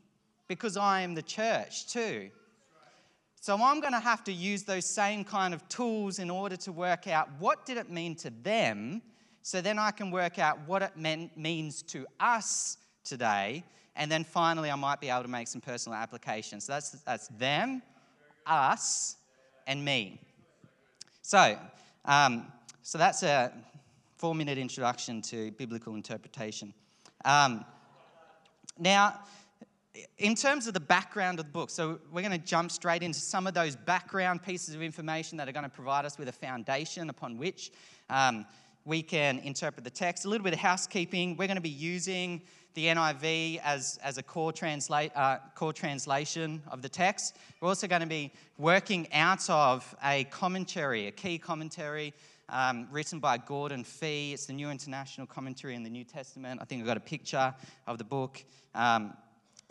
because 0.48 0.76
I 0.76 1.02
am 1.02 1.14
the 1.14 1.22
church 1.22 1.86
too. 1.86 2.30
So 3.42 3.60
I'm 3.60 3.80
going 3.80 3.92
to 3.92 3.98
have 3.98 4.22
to 4.24 4.32
use 4.32 4.62
those 4.62 4.84
same 4.84 5.24
kind 5.24 5.52
of 5.52 5.68
tools 5.68 6.20
in 6.20 6.30
order 6.30 6.56
to 6.58 6.70
work 6.70 7.08
out 7.08 7.28
what 7.40 7.66
did 7.66 7.76
it 7.76 7.90
mean 7.90 8.14
to 8.18 8.30
them 8.30 9.02
so 9.42 9.60
then 9.60 9.80
I 9.80 9.90
can 9.90 10.12
work 10.12 10.38
out 10.38 10.60
what 10.68 10.80
it 10.80 10.96
meant, 10.96 11.36
means 11.36 11.82
to 11.88 12.06
us 12.20 12.76
today 13.02 13.64
and 13.96 14.08
then 14.08 14.22
finally 14.22 14.70
I 14.70 14.76
might 14.76 15.00
be 15.00 15.08
able 15.08 15.22
to 15.22 15.28
make 15.28 15.48
some 15.48 15.60
personal 15.60 15.98
applications. 15.98 16.66
So 16.66 16.74
that's, 16.74 16.90
that's 16.90 17.26
them, 17.36 17.82
us, 18.46 19.16
and 19.66 19.84
me. 19.84 20.20
So, 21.22 21.58
um, 22.04 22.46
so 22.82 22.96
that's 22.96 23.24
a 23.24 23.52
four 24.18 24.36
minute 24.36 24.56
introduction 24.56 25.20
to 25.22 25.50
biblical 25.50 25.96
interpretation. 25.96 26.72
Um, 27.24 27.64
now, 28.78 29.18
in 30.18 30.34
terms 30.34 30.66
of 30.66 30.74
the 30.74 30.80
background 30.80 31.38
of 31.38 31.46
the 31.46 31.52
book, 31.52 31.68
so 31.68 31.98
we're 32.10 32.22
going 32.22 32.32
to 32.32 32.46
jump 32.46 32.70
straight 32.70 33.02
into 33.02 33.20
some 33.20 33.46
of 33.46 33.54
those 33.54 33.76
background 33.76 34.42
pieces 34.42 34.74
of 34.74 34.82
information 34.82 35.36
that 35.36 35.48
are 35.48 35.52
going 35.52 35.64
to 35.64 35.68
provide 35.68 36.04
us 36.04 36.18
with 36.18 36.28
a 36.28 36.32
foundation 36.32 37.10
upon 37.10 37.36
which 37.36 37.72
um, 38.08 38.46
we 38.84 39.02
can 39.02 39.38
interpret 39.40 39.84
the 39.84 39.90
text. 39.90 40.24
A 40.24 40.28
little 40.28 40.44
bit 40.44 40.54
of 40.54 40.58
housekeeping. 40.58 41.36
We're 41.36 41.46
going 41.46 41.56
to 41.56 41.62
be 41.62 41.68
using 41.68 42.40
the 42.74 42.86
NIV 42.86 43.60
as, 43.62 43.98
as 44.02 44.16
a 44.16 44.22
core, 44.22 44.50
translate, 44.50 45.12
uh, 45.14 45.38
core 45.54 45.74
translation 45.74 46.62
of 46.68 46.80
the 46.80 46.88
text. 46.88 47.36
We're 47.60 47.68
also 47.68 47.86
going 47.86 48.00
to 48.00 48.08
be 48.08 48.32
working 48.56 49.12
out 49.12 49.48
of 49.50 49.94
a 50.02 50.24
commentary, 50.24 51.06
a 51.06 51.10
key 51.10 51.36
commentary 51.36 52.14
um, 52.48 52.88
written 52.90 53.18
by 53.18 53.36
Gordon 53.36 53.84
Fee. 53.84 54.32
It's 54.32 54.46
the 54.46 54.54
New 54.54 54.70
International 54.70 55.26
Commentary 55.26 55.74
in 55.74 55.82
the 55.82 55.90
New 55.90 56.04
Testament. 56.04 56.60
I 56.62 56.64
think 56.64 56.80
I've 56.80 56.86
got 56.86 56.96
a 56.96 57.00
picture 57.00 57.54
of 57.86 57.98
the 57.98 58.04
book. 58.04 58.42
Um, 58.74 59.12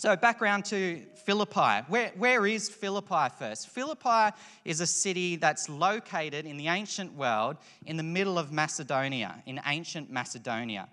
so, 0.02 0.16
background 0.16 0.66
to 0.66 1.00
Philippi. 1.26 1.86
Where, 1.88 2.12
where 2.18 2.48
is 2.48 2.68
Philippi 2.68 3.28
first? 3.38 3.68
Philippi 3.70 4.36
is 4.66 4.82
a 4.82 4.88
city 4.88 5.36
that's 5.36 5.70
located 5.70 6.48
in 6.48 6.58
the 6.58 6.70
ancient 6.70 7.14
world 7.14 7.58
in 7.86 7.98
the 7.98 8.04
middle 8.04 8.40
of 8.40 8.52
Macedonia, 8.52 9.44
in 9.46 9.62
ancient 9.68 10.10
Macedonia. 10.10 10.90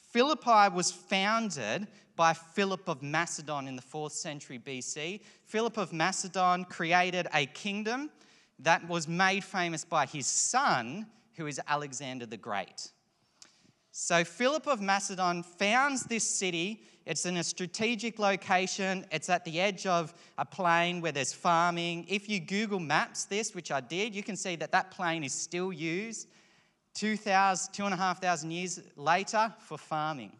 Philippi 0.00 0.74
was 0.74 0.90
founded 0.90 1.86
by 2.16 2.32
Philip 2.32 2.88
of 2.88 3.00
Macedon 3.00 3.68
in 3.68 3.76
the 3.76 3.82
4th 3.82 4.10
century 4.10 4.58
BC. 4.58 5.20
Philip 5.44 5.76
of 5.76 5.92
Macedon 5.92 6.64
created 6.64 7.28
a 7.32 7.46
kingdom 7.46 8.10
that 8.58 8.88
was 8.88 9.06
made 9.06 9.44
famous 9.44 9.84
by 9.84 10.04
his 10.04 10.26
son, 10.26 11.06
who 11.36 11.46
is 11.46 11.60
Alexander 11.68 12.26
the 12.26 12.36
Great. 12.36 12.90
So 13.92 14.22
Philip 14.22 14.68
of 14.68 14.80
Macedon 14.80 15.42
founds 15.42 16.04
this 16.04 16.22
city. 16.22 16.82
It's 17.08 17.24
in 17.24 17.38
a 17.38 17.42
strategic 17.42 18.18
location. 18.18 19.06
It's 19.10 19.30
at 19.30 19.42
the 19.46 19.58
edge 19.58 19.86
of 19.86 20.12
a 20.36 20.44
plain 20.44 21.00
where 21.00 21.10
there's 21.10 21.32
farming. 21.32 22.04
If 22.06 22.28
you 22.28 22.38
Google 22.38 22.80
Maps 22.80 23.24
this, 23.24 23.54
which 23.54 23.72
I 23.72 23.80
did, 23.80 24.14
you 24.14 24.22
can 24.22 24.36
see 24.36 24.56
that 24.56 24.72
that 24.72 24.90
plain 24.90 25.24
is 25.24 25.32
still 25.32 25.72
used 25.72 26.28
2,000, 26.92 27.72
2,500 27.72 28.52
years 28.52 28.80
later 28.94 29.54
for 29.58 29.78
farming. 29.78 30.36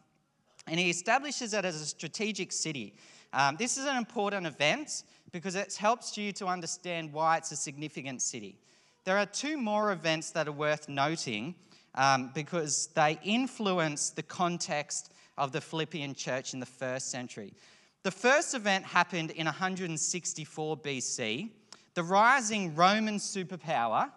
And 0.67 0.79
he 0.79 0.91
establishes 0.91 1.55
it 1.55 1.65
as 1.65 1.81
a 1.81 1.87
strategic 1.87 2.53
city. 2.53 2.93
Um, 3.33 3.57
this 3.59 3.79
is 3.79 3.87
an 3.87 3.97
important 3.97 4.47
event 4.47 5.05
because 5.33 5.55
it 5.55 5.75
helps 5.75 6.19
you 6.19 6.33
to 6.33 6.49
understand 6.49 7.15
why 7.15 7.39
it's 7.39 7.51
a 7.51 7.57
significant 7.57 8.21
city. 8.21 8.59
There 9.05 9.17
are 9.17 9.25
two 9.25 9.57
more 9.57 9.91
events 9.93 10.33
that 10.33 10.47
are 10.47 10.53
worth 10.53 10.87
noting 10.87 11.55
um, 11.95 12.31
because 12.35 12.89
they 12.89 13.19
influence 13.25 14.11
the 14.11 14.23
context 14.23 15.15
of 15.38 15.52
the 15.52 15.61
Philippian 15.61 16.14
church 16.14 16.52
in 16.52 16.61
the 16.61 16.66
first 16.66 17.11
century. 17.11 17.54
The 18.02 18.11
first 18.11 18.54
event 18.54 18.85
happened 18.85 19.30
in 19.30 19.47
164 19.47 20.76
BC. 20.76 21.50
The 21.95 22.02
rising 22.02 22.75
Roman 22.75 23.16
superpower 23.16 24.11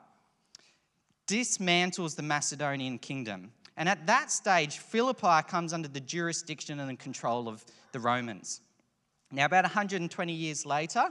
dismantles 1.27 2.15
the 2.15 2.23
Macedonian 2.23 2.99
kingdom. 2.99 3.51
And 3.77 3.87
at 3.87 4.05
that 4.07 4.31
stage, 4.31 4.79
Philippi 4.79 5.47
comes 5.47 5.73
under 5.73 5.87
the 5.87 5.99
jurisdiction 5.99 6.79
and 6.79 6.99
control 6.99 7.47
of 7.47 7.63
the 7.93 7.99
Romans. 7.99 8.61
Now, 9.31 9.45
about 9.45 9.63
120 9.63 10.33
years 10.33 10.65
later, 10.65 11.05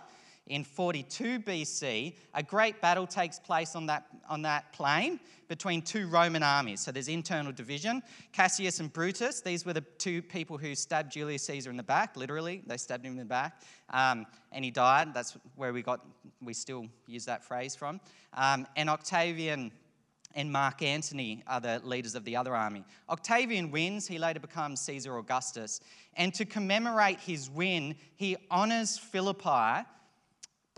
in 0.50 0.64
42 0.64 1.38
BC, 1.40 2.14
a 2.34 2.42
great 2.42 2.80
battle 2.80 3.06
takes 3.06 3.38
place 3.38 3.76
on 3.76 3.86
that, 3.86 4.06
on 4.28 4.42
that 4.42 4.72
plain 4.72 5.20
between 5.46 5.80
two 5.80 6.08
Roman 6.08 6.42
armies. 6.42 6.80
So 6.80 6.90
there's 6.90 7.08
internal 7.08 7.52
division. 7.52 8.02
Cassius 8.32 8.80
and 8.80 8.92
Brutus, 8.92 9.40
these 9.40 9.64
were 9.64 9.72
the 9.72 9.84
two 9.98 10.22
people 10.22 10.58
who 10.58 10.74
stabbed 10.74 11.12
Julius 11.12 11.44
Caesar 11.44 11.70
in 11.70 11.76
the 11.76 11.84
back, 11.84 12.16
literally. 12.16 12.62
They 12.66 12.76
stabbed 12.76 13.06
him 13.06 13.12
in 13.12 13.18
the 13.18 13.24
back, 13.24 13.62
um, 13.90 14.26
and 14.50 14.64
he 14.64 14.72
died. 14.72 15.14
That's 15.14 15.38
where 15.54 15.72
we 15.72 15.82
got, 15.82 16.04
we 16.42 16.52
still 16.52 16.86
use 17.06 17.24
that 17.26 17.44
phrase 17.44 17.76
from. 17.76 18.00
Um, 18.34 18.66
and 18.76 18.90
Octavian 18.90 19.70
and 20.34 20.52
Mark 20.52 20.82
Antony 20.82 21.44
are 21.46 21.60
the 21.60 21.80
leaders 21.84 22.16
of 22.16 22.24
the 22.24 22.36
other 22.36 22.56
army. 22.56 22.84
Octavian 23.08 23.70
wins, 23.70 24.06
he 24.06 24.18
later 24.18 24.40
becomes 24.40 24.80
Caesar 24.80 25.16
Augustus. 25.16 25.80
And 26.14 26.34
to 26.34 26.44
commemorate 26.44 27.20
his 27.20 27.48
win, 27.48 27.94
he 28.16 28.36
honors 28.50 28.98
Philippi 28.98 29.84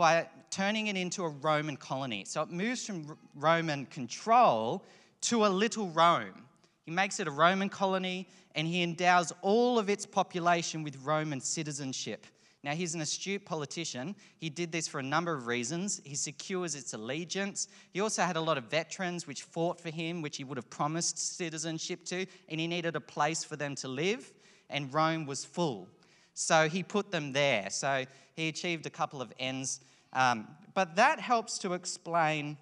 by 0.02 0.26
turning 0.50 0.88
it 0.88 0.96
into 0.96 1.22
a 1.22 1.28
Roman 1.28 1.76
colony. 1.76 2.24
So 2.24 2.42
it 2.42 2.50
moves 2.50 2.84
from 2.84 3.16
Roman 3.36 3.86
control 3.86 4.84
to 5.20 5.46
a 5.46 5.48
little 5.48 5.90
Rome. 5.90 6.48
He 6.84 6.90
makes 6.90 7.20
it 7.20 7.28
a 7.28 7.30
Roman 7.30 7.68
colony 7.68 8.28
and 8.56 8.66
he 8.66 8.82
endows 8.82 9.32
all 9.42 9.78
of 9.78 9.88
its 9.88 10.04
population 10.04 10.82
with 10.82 10.96
Roman 11.04 11.40
citizenship. 11.40 12.26
Now, 12.64 12.72
he's 12.72 12.96
an 12.96 13.00
astute 13.00 13.44
politician. 13.44 14.16
He 14.38 14.50
did 14.50 14.72
this 14.72 14.88
for 14.88 14.98
a 14.98 15.04
number 15.04 15.34
of 15.34 15.46
reasons. 15.46 16.00
He 16.02 16.16
secures 16.16 16.74
its 16.74 16.94
allegiance. 16.94 17.68
He 17.92 18.00
also 18.00 18.22
had 18.22 18.36
a 18.36 18.40
lot 18.40 18.58
of 18.58 18.64
veterans 18.64 19.28
which 19.28 19.44
fought 19.44 19.80
for 19.80 19.90
him, 19.90 20.20
which 20.20 20.36
he 20.36 20.42
would 20.42 20.58
have 20.58 20.68
promised 20.68 21.36
citizenship 21.36 22.04
to, 22.06 22.26
and 22.48 22.58
he 22.58 22.66
needed 22.66 22.96
a 22.96 23.00
place 23.00 23.44
for 23.44 23.54
them 23.54 23.76
to 23.76 23.88
live, 23.88 24.32
and 24.68 24.92
Rome 24.92 25.26
was 25.26 25.44
full. 25.44 25.88
So 26.34 26.68
he 26.68 26.82
put 26.82 27.12
them 27.12 27.32
there. 27.32 27.70
So 27.70 28.04
he 28.34 28.48
achieved 28.48 28.86
a 28.86 28.90
couple 28.90 29.20
of 29.20 29.32
ends. 29.38 29.80
Um, 30.12 30.48
but 30.74 30.96
that 30.96 31.20
helps 31.20 31.58
to 31.60 31.74
explain 31.74 32.56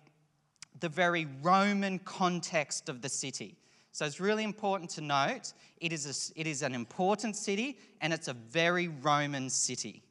the 0.81 0.89
very 0.89 1.27
Roman 1.43 1.99
context 2.01 2.89
of 2.89 3.03
the 3.03 3.09
city. 3.09 3.57
So 3.93 4.07
it's 4.07 4.21
really 4.21 4.45
important 4.45 4.91
to 4.91 5.01
note 5.01 5.53
it 5.79 5.93
is, 5.93 6.07
a, 6.07 6.41
it 6.41 6.47
is 6.47 6.63
an 6.63 6.75
important 6.75 7.37
city 7.37 7.79
and 8.01 8.13
it's 8.13 8.29
a 8.29 8.35
very 8.35 8.89
Roman 8.89 9.51
city. 9.51 10.03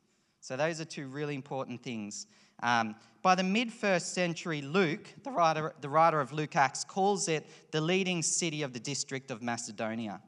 So 0.41 0.57
those 0.57 0.81
are 0.81 0.85
two 0.85 1.07
really 1.07 1.35
important 1.35 1.81
things. 1.81 2.27
Um, 2.61 2.95
by 3.21 3.35
the 3.35 3.43
mid 3.43 3.71
first 3.71 4.13
century, 4.13 4.61
Luke, 4.61 5.07
the 5.23 5.31
writer, 5.31 5.73
the 5.81 5.89
writer 5.89 6.19
of 6.19 6.31
Luke 6.31 6.55
Acts, 6.55 6.83
calls 6.83 7.27
it 7.27 7.45
the 7.71 7.81
leading 7.81 8.21
city 8.21 8.63
of 8.63 8.73
the 8.73 8.79
district 8.79 9.31
of 9.31 9.41
Macedonia. 9.41 10.21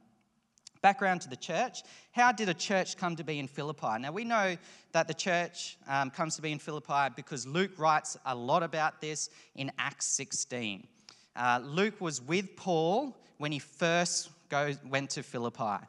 Background 0.81 1.21
to 1.21 1.29
the 1.29 1.35
church. 1.35 1.83
How 2.11 2.31
did 2.31 2.49
a 2.49 2.53
church 2.53 2.97
come 2.97 3.15
to 3.15 3.23
be 3.23 3.37
in 3.37 3.47
Philippi? 3.47 3.99
Now, 3.99 4.11
we 4.11 4.23
know 4.23 4.57
that 4.93 5.07
the 5.07 5.13
church 5.13 5.77
um, 5.87 6.09
comes 6.09 6.35
to 6.37 6.41
be 6.41 6.51
in 6.51 6.59
Philippi 6.59 7.13
because 7.15 7.45
Luke 7.45 7.71
writes 7.77 8.17
a 8.25 8.33
lot 8.33 8.63
about 8.63 8.99
this 8.99 9.29
in 9.55 9.71
Acts 9.77 10.07
16. 10.07 10.87
Uh, 11.35 11.59
Luke 11.63 12.01
was 12.01 12.21
with 12.21 12.55
Paul 12.55 13.15
when 13.37 13.51
he 13.51 13.59
first 13.59 14.29
goes, 14.49 14.77
went 14.89 15.11
to 15.11 15.23
Philippi. 15.23 15.85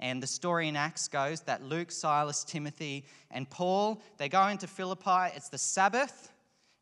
And 0.00 0.22
the 0.22 0.26
story 0.26 0.68
in 0.68 0.76
Acts 0.76 1.08
goes 1.08 1.40
that 1.42 1.62
Luke, 1.62 1.90
Silas, 1.90 2.44
Timothy, 2.44 3.04
and 3.30 3.48
Paul, 3.48 4.02
they 4.18 4.28
go 4.28 4.46
into 4.48 4.66
Philippi. 4.66 5.32
It's 5.34 5.48
the 5.48 5.58
Sabbath, 5.58 6.30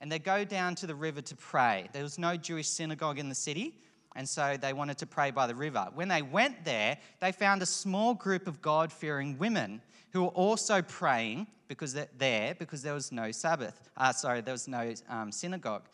and 0.00 0.11
they 0.11 0.19
go 0.19 0.45
down 0.45 0.75
to 0.76 0.87
the 0.87 0.95
river 0.95 1.21
to 1.21 1.37
pray. 1.37 1.88
There 1.92 2.02
was 2.02 2.19
no 2.19 2.37
Jewish 2.37 2.69
synagogue 2.69 3.19
in 3.19 3.28
the 3.28 3.35
city, 3.35 3.76
and 4.14 4.28
so 4.28 4.57
they 4.61 4.73
wanted 4.73 4.99
to 4.99 5.07
pray 5.07 5.31
by 5.31 5.47
the 5.47 5.54
river. 5.54 5.88
When 5.95 6.09
they 6.09 6.23
went 6.23 6.64
there, 6.64 6.99
they 7.21 7.33
found 7.33 7.62
a 7.62 7.66
small 7.66 8.14
group 8.14 8.47
of 8.47 8.61
God 8.61 8.92
fearing 8.92 9.38
women 9.38 9.81
who 10.11 10.23
were 10.25 10.28
also 10.28 10.83
praying 10.83 11.47
because 11.69 11.95
they're 11.95 12.09
there 12.19 12.54
because 12.54 12.83
there 12.83 12.95
was 12.95 13.12
no 13.12 13.31
Sabbath. 13.31 13.88
Uh, 13.97 14.12
sorry, 14.12 14.42
there 14.42 14.52
was 14.52 14.69
no 14.69 14.92
um, 15.09 15.33
synagogue. 15.33 15.85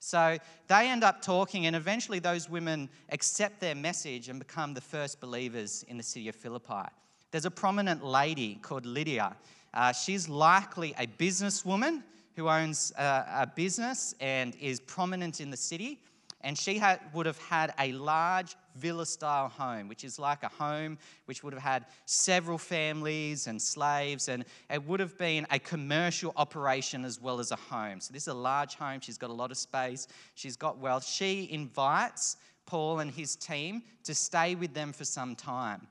So 0.00 0.38
they 0.68 0.88
end 0.88 1.02
up 1.02 1.22
talking, 1.22 1.66
and 1.66 1.74
eventually 1.74 2.18
those 2.18 2.48
women 2.48 2.88
accept 3.10 3.60
their 3.60 3.74
message 3.74 4.28
and 4.28 4.38
become 4.38 4.74
the 4.74 4.80
first 4.80 5.20
believers 5.20 5.84
in 5.88 5.96
the 5.96 6.02
city 6.02 6.28
of 6.28 6.36
Philippi. 6.36 6.88
There's 7.30 7.44
a 7.44 7.50
prominent 7.50 8.04
lady 8.04 8.56
called 8.62 8.86
Lydia. 8.86 9.36
Uh, 9.74 9.92
she's 9.92 10.28
likely 10.28 10.94
a 10.98 11.06
businesswoman 11.06 12.02
who 12.36 12.48
owns 12.48 12.92
a, 12.96 13.02
a 13.02 13.52
business 13.54 14.14
and 14.20 14.54
is 14.60 14.80
prominent 14.80 15.40
in 15.40 15.50
the 15.50 15.56
city 15.56 16.00
and 16.48 16.56
she 16.56 16.78
had, 16.78 16.98
would 17.12 17.26
have 17.26 17.36
had 17.36 17.74
a 17.78 17.92
large 17.92 18.56
villa 18.74 19.04
style 19.04 19.50
home, 19.50 19.86
which 19.86 20.02
is 20.02 20.18
like 20.18 20.42
a 20.42 20.48
home 20.48 20.96
which 21.26 21.44
would 21.44 21.52
have 21.52 21.62
had 21.62 21.84
several 22.06 22.56
families 22.56 23.48
and 23.48 23.60
slaves, 23.60 24.28
and 24.28 24.46
it 24.70 24.82
would 24.86 24.98
have 24.98 25.18
been 25.18 25.46
a 25.50 25.58
commercial 25.58 26.32
operation 26.36 27.04
as 27.04 27.20
well 27.20 27.38
as 27.38 27.50
a 27.50 27.56
home. 27.56 28.00
So, 28.00 28.14
this 28.14 28.22
is 28.22 28.28
a 28.28 28.34
large 28.34 28.76
home. 28.76 29.00
She's 29.00 29.18
got 29.18 29.28
a 29.28 29.34
lot 29.34 29.50
of 29.50 29.58
space, 29.58 30.08
she's 30.36 30.56
got 30.56 30.78
wealth. 30.78 31.04
She 31.04 31.50
invites 31.52 32.38
Paul 32.64 33.00
and 33.00 33.10
his 33.10 33.36
team 33.36 33.82
to 34.04 34.14
stay 34.14 34.54
with 34.54 34.72
them 34.72 34.94
for 34.94 35.04
some 35.04 35.36
time. 35.36 35.86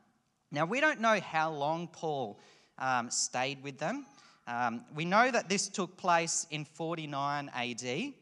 Now, 0.51 0.65
we 0.65 0.79
don't 0.79 0.99
know 0.99 1.19
how 1.19 1.51
long 1.51 1.87
Paul 1.87 2.39
um, 2.79 3.11
stayed 3.11 3.61
with 3.61 3.77
them. 3.77 4.07
Um, 4.47 4.85
we 4.95 5.05
know 5.05 5.29
that 5.29 5.49
this 5.49 5.67
took 5.67 5.97
place 5.97 6.47
in 6.49 6.65
49 6.65 7.51
AD. 7.53 8.13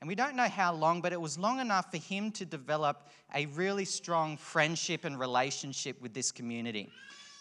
And 0.00 0.08
we 0.08 0.14
don't 0.14 0.36
know 0.36 0.48
how 0.48 0.74
long, 0.74 1.00
but 1.00 1.12
it 1.12 1.20
was 1.20 1.38
long 1.38 1.60
enough 1.60 1.90
for 1.90 1.96
him 1.96 2.30
to 2.32 2.44
develop 2.44 3.08
a 3.34 3.46
really 3.46 3.84
strong 3.84 4.36
friendship 4.36 5.04
and 5.04 5.18
relationship 5.18 6.00
with 6.02 6.12
this 6.12 6.30
community. 6.30 6.90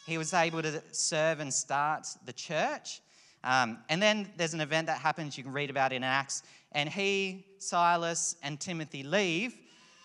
He 0.06 0.18
was 0.18 0.34
able 0.34 0.62
to 0.62 0.82
serve 0.92 1.40
and 1.40 1.54
start 1.54 2.08
the 2.26 2.34
church. 2.34 3.02
Um, 3.44 3.80
and 3.90 4.02
then 4.02 4.32
there's 4.38 4.54
an 4.54 4.62
event 4.62 4.88
that 4.88 5.00
happens, 5.00 5.38
you 5.38 5.44
can 5.44 5.52
read 5.52 5.70
about 5.70 5.92
in 5.92 6.04
Acts, 6.04 6.44
and 6.72 6.88
he, 6.88 7.46
Silas, 7.58 8.38
and 8.42 8.60
Timothy 8.60 9.04
leave, 9.04 9.56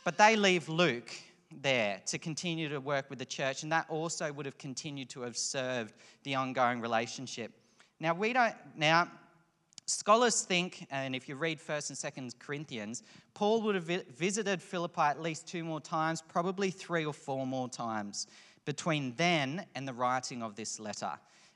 but 0.05 0.19
they 0.19 0.35
leave 0.35 0.69
Luke 0.69 1.13
there 1.63 2.01
to 2.07 2.19
continue 2.19 2.69
to 2.69 2.81
work 2.81 3.09
with 3.09 3.19
the 3.19 3.25
church, 3.25 3.63
and 3.63 3.73
that 3.73 3.87
also 3.89 4.33
would 4.33 4.47
have 4.47 4.59
continued 4.59 5.09
to 5.11 5.21
have 5.23 5.37
served 5.37 5.95
the 6.25 6.35
ongoing 6.35 6.81
relationship. 6.81 7.53
Now, 8.01 8.15
we 8.15 8.33
don't, 8.33 8.55
now, 8.77 9.09
Scholars 9.89 10.43
think, 10.43 10.87
and 10.91 11.17
if 11.17 11.31
you 11.31 11.35
read 11.35 11.59
1st 11.59 12.05
and 12.19 12.33
2nd 12.33 12.39
Corinthians, 12.39 13.03
Paul 13.33 13.63
would 13.63 13.75
have 13.75 13.85
visited 13.85 14.61
Philippi 14.61 15.01
at 15.01 15.23
least 15.23 15.49
two 15.49 15.65
more 15.65 15.81
times, 15.81 16.21
probably 16.21 16.71
three 16.71 17.07
or 17.07 17.15
four 17.15 17.47
more 17.47 17.71
times 17.71 18.27
between 18.67 19.15
then 19.17 19.65
and 19.75 19.89
the 19.89 19.95
writing 19.95 20.43
of 20.43 20.57
this 20.57 20.79
letter. 20.79 21.13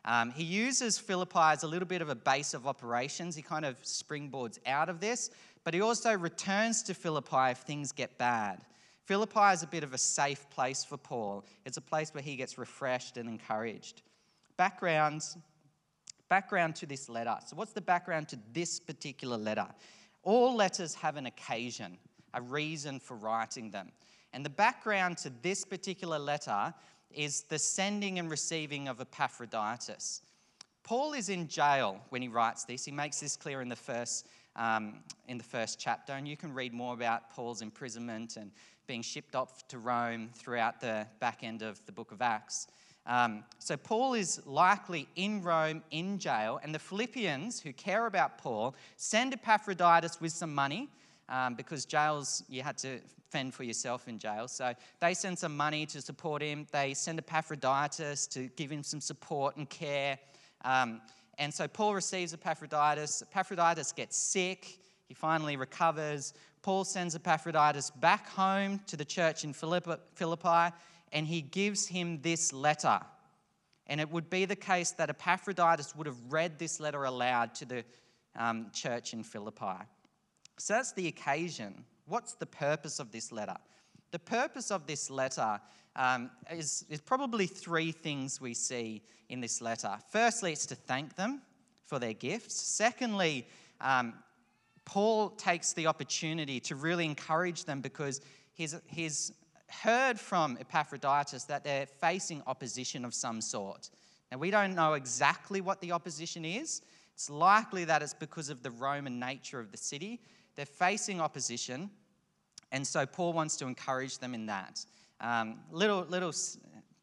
Um, 0.07 0.31
he 0.31 0.45
uses 0.45 0.99
Philippi 0.99 1.39
as 1.39 1.63
a 1.63 1.69
little 1.69 1.87
bit 1.87 2.01
of 2.01 2.09
a 2.09 2.15
base 2.15 2.55
of 2.55 2.67
operations. 2.67 3.37
He 3.37 3.43
kind 3.43 3.67
of 3.67 3.79
springboards 3.83 4.59
out 4.65 4.89
of 4.89 4.99
this, 4.99 5.29
but 5.63 5.75
he 5.75 5.83
also 5.83 6.17
returns 6.17 6.83
to 6.85 6.95
Philippi 6.95 7.51
if 7.51 7.59
things 7.59 7.93
get 7.93 8.17
bad. 8.17 8.65
Philippi 9.05 9.53
is 9.53 9.63
a 9.63 9.67
bit 9.67 9.85
of 9.85 9.93
a 9.93 9.99
safe 9.99 10.49
place 10.49 10.85
for 10.85 10.97
Paul. 10.97 11.45
It's 11.67 11.77
a 11.77 11.83
place 11.83 12.15
where 12.15 12.23
he 12.23 12.37
gets 12.37 12.57
refreshed 12.57 13.19
and 13.19 13.29
encouraged. 13.29 14.01
Backgrounds 14.57 15.37
background 16.33 16.75
to 16.75 16.87
this 16.87 17.11
letter. 17.11 17.37
So, 17.45 17.57
what's 17.57 17.75
the 17.75 17.83
background 17.83 18.27
to 18.29 18.39
this 18.55 18.81
particular 18.81 19.37
letter? 19.37 19.67
All 20.23 20.57
letters 20.57 20.95
have 20.95 21.19
an 21.19 21.27
occasion, 21.27 21.99
a 22.33 22.41
reason 22.41 23.01
for 23.01 23.19
writing 23.19 23.71
them. 23.71 23.93
And 24.33 24.43
the 24.43 24.57
background 24.67 25.19
to 25.19 25.33
this 25.43 25.63
particular 25.63 26.19
letter 26.19 26.73
is 27.11 27.43
the 27.43 27.59
sending 27.59 28.19
and 28.19 28.31
receiving 28.31 28.89
of 28.89 28.99
Epaphroditus. 28.99 30.23
Paul 30.85 31.13
is 31.13 31.29
in 31.29 31.49
jail 31.49 32.01
when 32.09 32.23
he 32.23 32.29
writes 32.29 32.65
this. 32.65 32.83
He 32.87 32.93
makes 32.93 33.21
this 33.21 33.37
clear 33.37 33.61
in 33.61 33.69
the 33.69 33.77
first 33.77 34.27
um, 34.57 35.01
in 35.29 35.37
the 35.37 35.45
first 35.45 35.79
chapter, 35.79 36.15
and 36.15 36.27
you 36.27 36.39
can 36.39 36.55
read 36.55 36.73
more 36.73 36.95
about 36.95 37.29
Paul's 37.29 37.61
imprisonment 37.61 38.39
and 38.39 38.53
being 38.87 39.03
shipped 39.03 39.35
off 39.35 39.69
to 39.69 39.79
Rome 39.79 40.31
throughout 40.33 40.81
the 40.81 41.07
back 41.21 41.41
end 41.43 41.61
of 41.61 41.85
the 41.85 41.93
book 41.93 42.11
of 42.11 42.23
Acts. 42.23 42.69
Um, 43.07 43.43
so, 43.59 43.77
Paul 43.77 44.15
is 44.15 44.41
likely 44.47 45.09
in 45.17 45.43
Rome 45.43 45.83
in 45.91 46.19
jail, 46.19 46.61
and 46.63 46.73
the 46.75 46.79
Philippians, 46.79 47.61
who 47.61 47.73
care 47.73 48.07
about 48.07 48.39
Paul, 48.39 48.77
send 48.97 49.33
Epaphroditus 49.33 50.21
with 50.21 50.33
some 50.33 50.55
money 50.55 50.89
um, 51.29 51.55
because 51.55 51.85
jails, 51.85 52.45
you 52.49 52.63
had 52.63 52.79
to 52.79 53.01
fend 53.31 53.55
for 53.55 53.65
yourself 53.65 54.07
in 54.07 54.19
jail. 54.19 54.47
So, 54.47 54.73
they 55.01 55.15
send 55.15 55.37
some 55.37 55.57
money 55.57 55.85
to 55.87 56.01
support 56.01 56.43
him. 56.43 56.67
They 56.71 56.95
send 56.95 57.19
Epaphroditus 57.19 58.29
to 58.29 58.49
give 58.57 58.71
him 58.71 58.85
some 58.85 59.01
support 59.01 59.57
and 59.57 59.69
care. 59.69 60.19
Um, 60.65 61.01
and 61.39 61.53
so, 61.53 61.67
Paul 61.67 61.95
receives 61.95 62.33
Epaphroditus. 62.33 63.23
Epaphroditus 63.23 63.91
gets 63.91 64.17
sick. 64.17 64.79
He 65.09 65.15
finally 65.15 65.57
recovers. 65.57 66.35
Paul 66.63 66.85
sends 66.85 67.17
Epaphroditus 67.17 67.91
back 67.91 68.29
home 68.29 68.81
to 68.87 68.97
the 68.97 69.05
church 69.05 69.43
in 69.43 69.53
Philippi 69.53 70.73
and 71.13 71.27
he 71.27 71.41
gives 71.41 71.87
him 71.87 72.21
this 72.23 72.53
letter. 72.53 73.01
And 73.87 74.01
it 74.01 74.11
would 74.11 74.31
be 74.31 74.45
the 74.45 74.57
case 74.57 74.93
that 74.93 75.11
Epaphroditus 75.11 75.95
would 75.97 76.07
have 76.07 76.21
read 76.29 76.59
this 76.59 76.81
letter 76.81 77.05
aloud 77.05 77.55
to 77.57 77.65
the 77.65 77.85
um, 78.37 78.71
church 78.73 79.13
in 79.13 79.23
Philippi. 79.23 79.85
So 80.59 80.75
that's 80.75 80.93
the 80.93 81.09
occasion. 81.09 81.85
What's 82.07 82.35
the 82.35 82.47
purpose 82.47 82.99
of 82.99 83.11
this 83.11 83.33
letter? 83.33 83.57
The 84.11 84.19
purpose 84.19 84.71
of 84.71 84.87
this 84.87 85.11
letter 85.11 85.61
um, 85.97 86.31
is, 86.51 86.85
is 86.89 87.01
probably 87.01 87.47
three 87.47 87.93
things 87.93 88.41
we 88.41 88.55
see 88.55 89.03
in 89.29 89.41
this 89.41 89.61
letter. 89.61 89.97
Firstly, 90.11 90.53
it's 90.53 90.67
to 90.67 90.75
thank 90.75 91.17
them 91.17 91.43
for 91.85 91.99
their 91.99 92.13
gifts. 92.13 92.55
Secondly, 92.55 93.47
um, 93.81 94.15
Paul 94.85 95.31
takes 95.31 95.73
the 95.73 95.87
opportunity 95.87 96.61
to 96.61 96.77
really 96.77 97.05
encourage 97.05 97.65
them 97.65 97.81
because 97.81 98.21
his, 98.55 98.77
his 98.87 99.33
heard 99.73 100.19
from 100.19 100.57
Epaphroditus 100.61 101.45
that 101.45 101.65
they're 101.65 101.87
facing 101.87 102.43
opposition 102.47 103.05
of 103.05 103.15
some 103.15 103.41
sort. 103.41 103.91
Now, 104.31 104.39
we 104.39 104.51
don't 104.51 104.75
know 104.75 104.95
exactly 104.95 105.61
what 105.61 105.81
the 105.81 105.93
opposition 105.93 106.45
is. 106.45 106.83
It's 107.15 107.29
likely 107.29 107.85
that 107.85 108.03
it's 108.03 108.15
because 108.15 108.49
of 108.49 108.63
the 108.63 108.71
Roman 108.71 109.19
nature 109.19 109.61
of 109.61 109.71
the 109.71 109.77
city. 109.77 110.21
They're 110.55 110.67
facing 110.67 111.21
opposition, 111.21 111.91
and 112.71 112.87
so 112.87 113.07
Paul 113.07 113.33
wants 113.33 113.57
to 113.59 113.67
encourage 113.67 114.19
them 114.19 114.35
in 114.35 114.47
that. 114.47 114.85
Um, 115.21 115.61
little, 115.71 116.05
little 116.09 116.33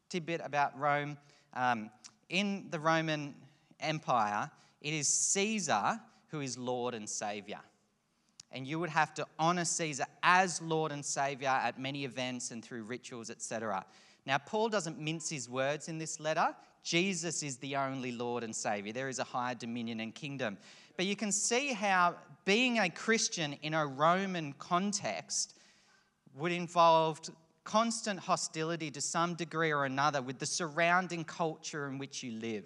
tidbit 0.08 0.40
about 0.44 0.78
Rome. 0.78 1.16
Um, 1.54 1.90
in 2.28 2.66
the 2.70 2.78
Roman 2.78 3.34
Empire, 3.80 4.50
it 4.80 4.94
is 4.94 5.08
Caesar 5.08 6.00
who 6.28 6.40
is 6.40 6.56
Lord 6.56 6.94
and 6.94 7.08
Savior 7.08 7.60
and 8.52 8.66
you 8.66 8.78
would 8.78 8.90
have 8.90 9.14
to 9.14 9.26
honor 9.38 9.64
Caesar 9.64 10.04
as 10.22 10.60
Lord 10.60 10.92
and 10.92 11.04
Savior 11.04 11.48
at 11.48 11.78
many 11.78 12.04
events 12.04 12.50
and 12.50 12.64
through 12.64 12.82
rituals, 12.82 13.30
etc. 13.30 13.84
Now, 14.26 14.38
Paul 14.38 14.68
doesn't 14.68 14.98
mince 14.98 15.28
his 15.28 15.48
words 15.48 15.88
in 15.88 15.98
this 15.98 16.20
letter. 16.20 16.54
Jesus 16.82 17.42
is 17.42 17.56
the 17.58 17.76
only 17.76 18.12
Lord 18.12 18.42
and 18.42 18.54
Savior. 18.54 18.92
There 18.92 19.08
is 19.08 19.18
a 19.18 19.24
higher 19.24 19.54
dominion 19.54 20.00
and 20.00 20.14
kingdom. 20.14 20.58
But 20.96 21.06
you 21.06 21.16
can 21.16 21.32
see 21.32 21.72
how 21.72 22.16
being 22.44 22.78
a 22.78 22.90
Christian 22.90 23.54
in 23.62 23.74
a 23.74 23.86
Roman 23.86 24.52
context 24.54 25.54
would 26.36 26.52
involve 26.52 27.20
constant 27.64 28.18
hostility 28.18 28.90
to 28.90 29.00
some 29.00 29.34
degree 29.34 29.72
or 29.72 29.84
another 29.84 30.22
with 30.22 30.38
the 30.38 30.46
surrounding 30.46 31.24
culture 31.24 31.86
in 31.86 31.98
which 31.98 32.22
you 32.22 32.32
live. 32.32 32.64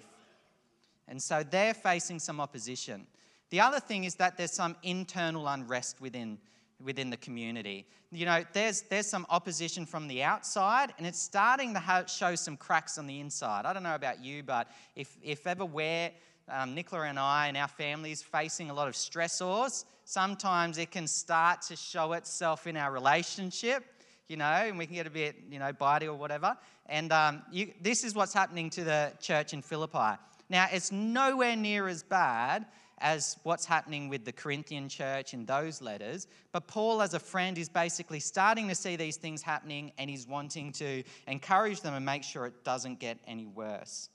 And 1.09 1.21
so 1.21 1.43
they're 1.43 1.75
facing 1.75 2.19
some 2.19 2.41
opposition. 2.41 3.07
The 3.50 3.60
other 3.60 3.80
thing 3.80 4.04
is 4.04 4.16
that 4.16 4.36
there's 4.36 4.52
some 4.52 4.76
internal 4.82 5.46
unrest 5.48 6.00
within, 6.00 6.38
within 6.82 7.10
the 7.10 7.16
community. 7.16 7.86
You 8.10 8.26
know, 8.26 8.44
there's, 8.52 8.82
there's 8.82 9.06
some 9.06 9.26
opposition 9.30 9.86
from 9.86 10.08
the 10.08 10.22
outside, 10.22 10.92
and 10.98 11.06
it's 11.06 11.20
starting 11.20 11.74
to 11.74 12.04
show 12.06 12.34
some 12.34 12.56
cracks 12.56 12.98
on 12.98 13.06
the 13.06 13.20
inside. 13.20 13.66
I 13.66 13.72
don't 13.72 13.82
know 13.82 13.94
about 13.94 14.22
you, 14.22 14.42
but 14.42 14.70
if, 14.96 15.16
if 15.22 15.46
ever 15.46 15.64
we're, 15.64 16.10
um, 16.48 16.74
Nicola 16.74 17.04
and 17.04 17.18
I 17.18 17.48
and 17.48 17.56
our 17.56 17.68
families 17.68 18.22
facing 18.22 18.70
a 18.70 18.74
lot 18.74 18.88
of 18.88 18.94
stressors, 18.94 19.84
sometimes 20.04 20.78
it 20.78 20.90
can 20.90 21.06
start 21.06 21.62
to 21.62 21.76
show 21.76 22.12
itself 22.12 22.66
in 22.66 22.76
our 22.76 22.92
relationship 22.92 23.84
you 24.28 24.36
know, 24.36 24.44
and 24.44 24.78
we 24.78 24.86
can 24.86 24.94
get 24.94 25.06
a 25.06 25.10
bit, 25.10 25.36
you 25.50 25.58
know, 25.58 25.72
bitey 25.72 26.06
or 26.06 26.14
whatever. 26.14 26.56
And 26.86 27.12
um, 27.12 27.42
you, 27.52 27.72
this 27.80 28.04
is 28.04 28.14
what's 28.14 28.32
happening 28.32 28.70
to 28.70 28.84
the 28.84 29.12
church 29.20 29.52
in 29.52 29.62
Philippi. 29.62 30.18
Now, 30.48 30.66
it's 30.72 30.92
nowhere 30.92 31.56
near 31.56 31.88
as 31.88 32.02
bad 32.02 32.66
as 32.98 33.37
what's 33.42 33.64
happening 33.64 34.09
with 34.09 34.24
the 34.24 34.33
Corinthian 34.33 34.88
church 34.88 35.35
in 35.35 35.44
those 35.46 35.83
letters. 35.83 36.26
But 36.52 36.66
Paul, 36.66 37.02
as 37.02 37.14
a 37.14 37.18
friend, 37.18 37.59
is 37.59 37.68
basically 37.68 38.20
starting 38.20 38.68
to 38.68 38.74
see 38.74 38.96
these 38.96 39.16
things 39.16 39.42
happening 39.42 39.92
and 39.98 40.09
he's 40.09 40.26
wanting 40.26 40.72
to 40.72 41.02
encourage 41.26 41.80
them 41.80 41.94
and 41.94 42.04
make 42.04 42.22
sure 42.22 42.46
it 42.46 42.64
doesn't 42.64 43.00
get 43.00 43.18
any 43.26 43.46
worse. 43.46 44.09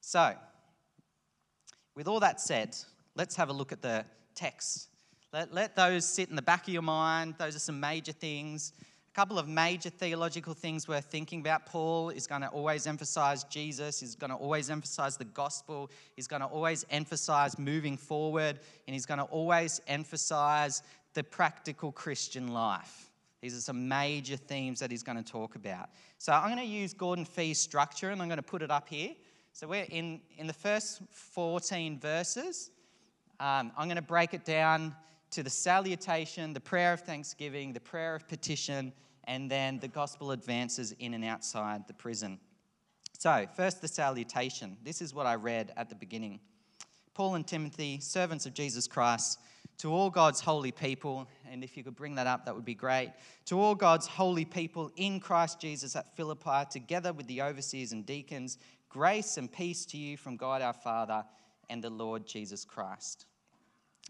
So, 0.00 0.34
with 1.94 2.08
all 2.08 2.20
that 2.20 2.40
said, 2.40 2.76
let's 3.14 3.36
have 3.36 3.48
a 3.48 3.52
look 3.52 3.72
at 3.72 3.82
the 3.82 4.04
text. 4.34 4.88
Let, 5.32 5.52
let 5.52 5.76
those 5.76 6.06
sit 6.06 6.30
in 6.30 6.36
the 6.36 6.42
back 6.42 6.68
of 6.68 6.72
your 6.72 6.82
mind. 6.82 7.34
Those 7.38 7.56
are 7.56 7.60
some 7.60 7.80
major 7.80 8.12
things 8.12 8.72
couple 9.16 9.38
of 9.38 9.48
major 9.48 9.88
theological 9.88 10.52
things 10.52 10.86
we're 10.86 11.00
thinking 11.00 11.40
about. 11.40 11.64
Paul 11.64 12.10
is 12.10 12.26
going 12.26 12.42
to 12.42 12.48
always 12.48 12.86
emphasize 12.86 13.44
Jesus, 13.44 13.98
he's 13.98 14.14
going 14.14 14.28
to 14.28 14.36
always 14.36 14.68
emphasize 14.68 15.16
the 15.16 15.24
gospel, 15.24 15.90
he's 16.14 16.26
going 16.26 16.42
to 16.42 16.46
always 16.46 16.84
emphasize 16.90 17.58
moving 17.58 17.96
forward, 17.96 18.60
and 18.86 18.94
he's 18.94 19.06
going 19.06 19.16
to 19.16 19.24
always 19.24 19.80
emphasize 19.88 20.82
the 21.14 21.24
practical 21.24 21.92
Christian 21.92 22.48
life. 22.48 23.08
These 23.40 23.56
are 23.56 23.62
some 23.62 23.88
major 23.88 24.36
themes 24.36 24.80
that 24.80 24.90
he's 24.90 25.02
going 25.02 25.16
to 25.16 25.24
talk 25.24 25.54
about. 25.56 25.88
So 26.18 26.34
I'm 26.34 26.54
going 26.54 26.58
to 26.58 26.70
use 26.70 26.92
Gordon 26.92 27.24
Fee's 27.24 27.58
structure 27.58 28.10
and 28.10 28.20
I'm 28.20 28.28
going 28.28 28.36
to 28.36 28.42
put 28.42 28.60
it 28.60 28.70
up 28.70 28.86
here. 28.86 29.14
So 29.54 29.66
we're 29.66 29.86
in, 29.88 30.20
in 30.36 30.46
the 30.46 30.52
first 30.52 31.00
14 31.10 31.98
verses. 31.98 32.70
Um, 33.40 33.72
I'm 33.78 33.86
going 33.86 33.96
to 33.96 34.02
break 34.02 34.34
it 34.34 34.44
down 34.44 34.94
to 35.30 35.42
the 35.42 35.50
salutation, 35.50 36.52
the 36.52 36.60
prayer 36.60 36.92
of 36.92 37.00
thanksgiving, 37.00 37.72
the 37.72 37.80
prayer 37.80 38.14
of 38.14 38.28
petition, 38.28 38.92
and 39.26 39.50
then 39.50 39.78
the 39.78 39.88
gospel 39.88 40.30
advances 40.30 40.92
in 40.98 41.14
and 41.14 41.24
outside 41.24 41.86
the 41.88 41.94
prison. 41.94 42.38
So, 43.18 43.46
first, 43.56 43.80
the 43.80 43.88
salutation. 43.88 44.76
This 44.82 45.00
is 45.00 45.14
what 45.14 45.26
I 45.26 45.34
read 45.34 45.72
at 45.76 45.88
the 45.88 45.94
beginning. 45.94 46.40
Paul 47.14 47.34
and 47.34 47.46
Timothy, 47.46 47.98
servants 48.00 48.44
of 48.44 48.52
Jesus 48.52 48.86
Christ, 48.86 49.38
to 49.78 49.92
all 49.92 50.10
God's 50.10 50.40
holy 50.40 50.72
people, 50.72 51.26
and 51.50 51.64
if 51.64 51.76
you 51.76 51.82
could 51.82 51.96
bring 51.96 52.14
that 52.16 52.26
up, 52.26 52.44
that 52.44 52.54
would 52.54 52.64
be 52.64 52.74
great. 52.74 53.12
To 53.46 53.60
all 53.60 53.74
God's 53.74 54.06
holy 54.06 54.44
people 54.44 54.90
in 54.96 55.20
Christ 55.20 55.60
Jesus 55.60 55.96
at 55.96 56.14
Philippi, 56.16 56.64
together 56.70 57.12
with 57.12 57.26
the 57.26 57.42
overseers 57.42 57.92
and 57.92 58.04
deacons, 58.04 58.58
grace 58.88 59.36
and 59.36 59.50
peace 59.50 59.84
to 59.86 59.96
you 59.96 60.16
from 60.16 60.36
God 60.36 60.62
our 60.62 60.72
Father 60.72 61.24
and 61.68 61.82
the 61.82 61.90
Lord 61.90 62.26
Jesus 62.26 62.64
Christ. 62.64 63.26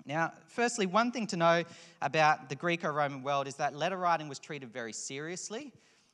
Now, 0.04 0.32
firstly, 0.48 0.86
one 0.86 1.10
thing 1.10 1.26
to 1.28 1.36
know 1.36 1.64
about 2.02 2.48
the 2.48 2.54
Greco 2.54 2.90
Roman 2.90 3.22
world 3.22 3.48
is 3.48 3.54
that 3.56 3.74
letter 3.74 3.96
writing 3.96 4.28
was 4.28 4.38
treated 4.38 4.72
very 4.72 4.92
seriously, 4.92 5.72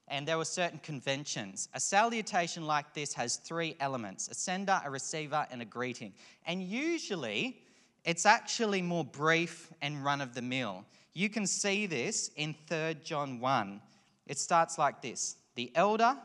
and 0.09 0.27
there 0.27 0.39
were 0.39 0.45
certain 0.45 0.79
conventions. 0.79 1.69
A 1.75 1.81
salutation 1.81 2.67
like 2.67 2.95
this 2.95 3.13
has 3.15 3.37
three 3.37 3.77
elements 3.81 4.29
a 4.29 4.35
sender, 4.35 4.81
a 4.85 4.91
receiver, 4.91 5.47
and 5.51 5.63
a 5.63 5.65
greeting. 5.65 6.13
And 6.47 6.63
usually, 6.63 7.59
it's 8.05 8.27
actually 8.27 8.83
more 8.83 9.05
brief 9.05 9.73
and 9.83 10.05
run 10.05 10.21
of 10.21 10.35
the 10.35 10.43
mill. 10.43 10.85
You 11.15 11.29
can 11.29 11.47
see 11.47 11.87
this 11.87 12.31
in 12.37 12.55
3 12.69 12.97
John 13.05 13.41
1. 13.41 13.81
It 14.27 14.39
starts 14.39 14.79
like 14.79 15.03
this 15.03 15.37
The 15.55 15.71
elder 15.75 16.17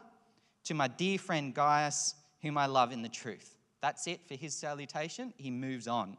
to 0.65 0.73
my 0.73 0.87
dear 0.87 1.17
friend 1.17 1.53
Gaius, 1.53 2.15
whom 2.41 2.57
I 2.57 2.65
love 2.65 2.91
in 2.91 3.01
the 3.01 3.09
truth. 3.09 3.55
That's 3.81 4.07
it 4.07 4.21
for 4.27 4.35
his 4.35 4.53
salutation. 4.53 5.33
He 5.37 5.51
moves 5.51 5.87
on. 5.87 6.17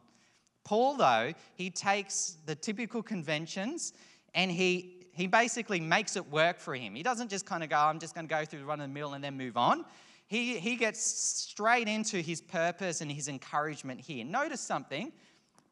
Paul, 0.63 0.95
though, 0.95 1.33
he 1.55 1.69
takes 1.69 2.37
the 2.45 2.55
typical 2.55 3.01
conventions 3.01 3.93
and 4.35 4.51
he, 4.51 5.07
he 5.13 5.27
basically 5.27 5.79
makes 5.79 6.15
it 6.15 6.29
work 6.29 6.59
for 6.59 6.75
him. 6.75 6.95
He 6.95 7.03
doesn't 7.03 7.29
just 7.29 7.45
kind 7.45 7.63
of 7.63 7.69
go, 7.69 7.77
I'm 7.77 7.99
just 7.99 8.13
going 8.13 8.27
to 8.27 8.33
go 8.33 8.45
through 8.45 8.59
the 8.59 8.65
run 8.65 8.79
of 8.79 8.87
the 8.87 8.93
mill 8.93 9.13
and 9.13 9.23
then 9.23 9.37
move 9.37 9.57
on. 9.57 9.85
He, 10.27 10.59
he 10.59 10.75
gets 10.75 11.01
straight 11.01 11.87
into 11.87 12.17
his 12.17 12.39
purpose 12.39 13.01
and 13.01 13.11
his 13.11 13.27
encouragement 13.27 13.99
here. 13.99 14.23
Notice 14.23 14.61
something, 14.61 15.11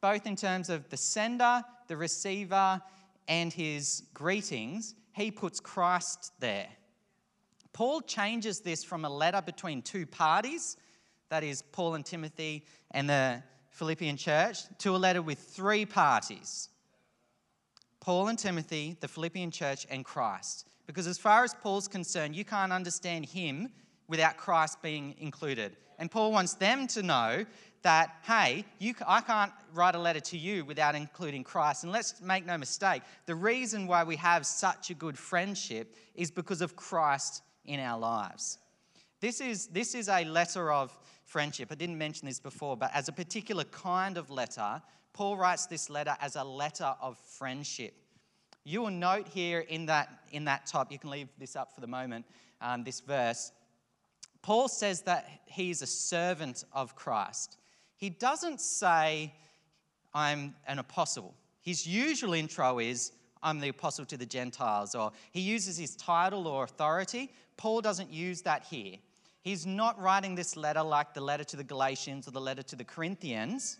both 0.01 0.25
in 0.25 0.35
terms 0.35 0.69
of 0.69 0.89
the 0.89 0.97
sender, 0.97 1.63
the 1.87 1.95
receiver, 1.95 2.81
and 3.27 3.53
his 3.53 4.03
greetings, 4.13 4.95
he 5.13 5.29
puts 5.29 5.59
Christ 5.59 6.33
there. 6.39 6.67
Paul 7.73 8.01
changes 8.01 8.61
this 8.61 8.83
from 8.83 9.05
a 9.05 9.09
letter 9.09 9.41
between 9.41 9.83
two 9.83 10.07
parties, 10.07 10.77
that 11.29 11.43
is, 11.43 11.61
Paul 11.61 11.95
and 11.95 12.05
Timothy, 12.05 12.65
and 12.91 13.07
the 13.07 13.43
Philippian 13.77 14.17
church 14.17 14.57
to 14.79 14.95
a 14.95 14.97
letter 14.97 15.21
with 15.21 15.37
three 15.37 15.85
parties 15.85 16.69
Paul 17.99 18.29
and 18.29 18.39
Timothy, 18.39 18.97
the 19.01 19.07
Philippian 19.07 19.51
church, 19.51 19.85
and 19.89 20.03
Christ. 20.03 20.65
Because 20.85 21.07
as 21.07 21.17
far 21.17 21.43
as 21.43 21.53
Paul's 21.53 21.87
concerned, 21.89 22.35
you 22.35 22.45
can't 22.45 22.71
understand 22.71 23.25
him 23.25 23.69
without 24.07 24.37
Christ 24.37 24.81
being 24.81 25.13
included. 25.19 25.75
And 25.99 26.09
Paul 26.09 26.31
wants 26.31 26.53
them 26.53 26.87
to 26.87 27.03
know 27.03 27.45
that, 27.81 28.15
hey, 28.23 28.63
you, 28.79 28.93
I 29.05 29.21
can't 29.21 29.51
write 29.73 29.93
a 29.93 29.99
letter 29.99 30.21
to 30.21 30.37
you 30.37 30.63
without 30.63 30.95
including 30.95 31.43
Christ. 31.43 31.83
And 31.83 31.91
let's 31.91 32.21
make 32.21 32.45
no 32.45 32.57
mistake, 32.57 33.01
the 33.25 33.35
reason 33.35 33.87
why 33.87 34.03
we 34.03 34.15
have 34.15 34.45
such 34.45 34.89
a 34.89 34.93
good 34.93 35.17
friendship 35.17 35.95
is 36.15 36.31
because 36.31 36.61
of 36.61 36.75
Christ 36.75 37.43
in 37.65 37.79
our 37.79 37.99
lives. 37.99 38.57
This 39.19 39.41
is, 39.41 39.67
this 39.67 39.95
is 39.95 40.09
a 40.09 40.23
letter 40.23 40.71
of 40.71 40.97
friendship. 41.27 41.67
I 41.71 41.75
didn't 41.75 41.97
mention 41.97 42.25
this 42.25 42.39
before, 42.39 42.77
but 42.77 42.89
as 42.93 43.09
a 43.09 43.11
particular 43.11 43.65
kind 43.65 44.17
of 44.17 44.31
letter, 44.31 44.81
Paul 45.13 45.37
writes 45.37 45.65
this 45.65 45.89
letter 45.89 46.15
as 46.21 46.35
a 46.35 46.43
letter 46.43 46.95
of 47.01 47.17
friendship. 47.17 47.93
You 48.63 48.81
will 48.81 48.91
note 48.91 49.27
here 49.27 49.59
in 49.59 49.85
that, 49.87 50.09
in 50.31 50.45
that 50.45 50.65
top, 50.65 50.91
you 50.91 50.97
can 50.97 51.09
leave 51.09 51.27
this 51.37 51.55
up 51.55 51.73
for 51.75 51.81
the 51.81 51.87
moment, 51.87 52.25
um, 52.61 52.83
this 52.83 53.01
verse. 53.01 53.51
Paul 54.41 54.67
says 54.67 55.01
that 55.01 55.29
he 55.45 55.69
is 55.69 55.81
a 55.81 55.87
servant 55.87 56.63
of 56.71 56.95
Christ. 56.95 57.57
He 57.97 58.09
doesn't 58.09 58.61
say, 58.61 59.33
I'm 60.13 60.55
an 60.65 60.79
apostle. 60.79 61.33
His 61.61 61.85
usual 61.85 62.33
intro 62.33 62.79
is, 62.79 63.11
I'm 63.43 63.59
the 63.59 63.69
apostle 63.69 64.05
to 64.05 64.17
the 64.17 64.25
Gentiles, 64.25 64.95
or 64.95 65.11
he 65.31 65.41
uses 65.41 65.77
his 65.77 65.95
title 65.95 66.47
or 66.47 66.63
authority. 66.63 67.31
Paul 67.57 67.81
doesn't 67.81 68.11
use 68.11 68.43
that 68.43 68.63
here. 68.63 68.97
He's 69.47 69.65
not 69.65 69.97
writing 69.97 70.35
this 70.35 70.57
letter 70.57 70.83
like 70.83 71.13
the 71.13 71.21
letter 71.21 71.45
to 71.45 71.55
the 71.55 71.63
Galatians 71.63 72.27
or 72.27 72.31
the 72.31 72.41
letter 72.41 72.63
to 72.63 72.75
the 72.75 72.83
Corinthians, 72.83 73.77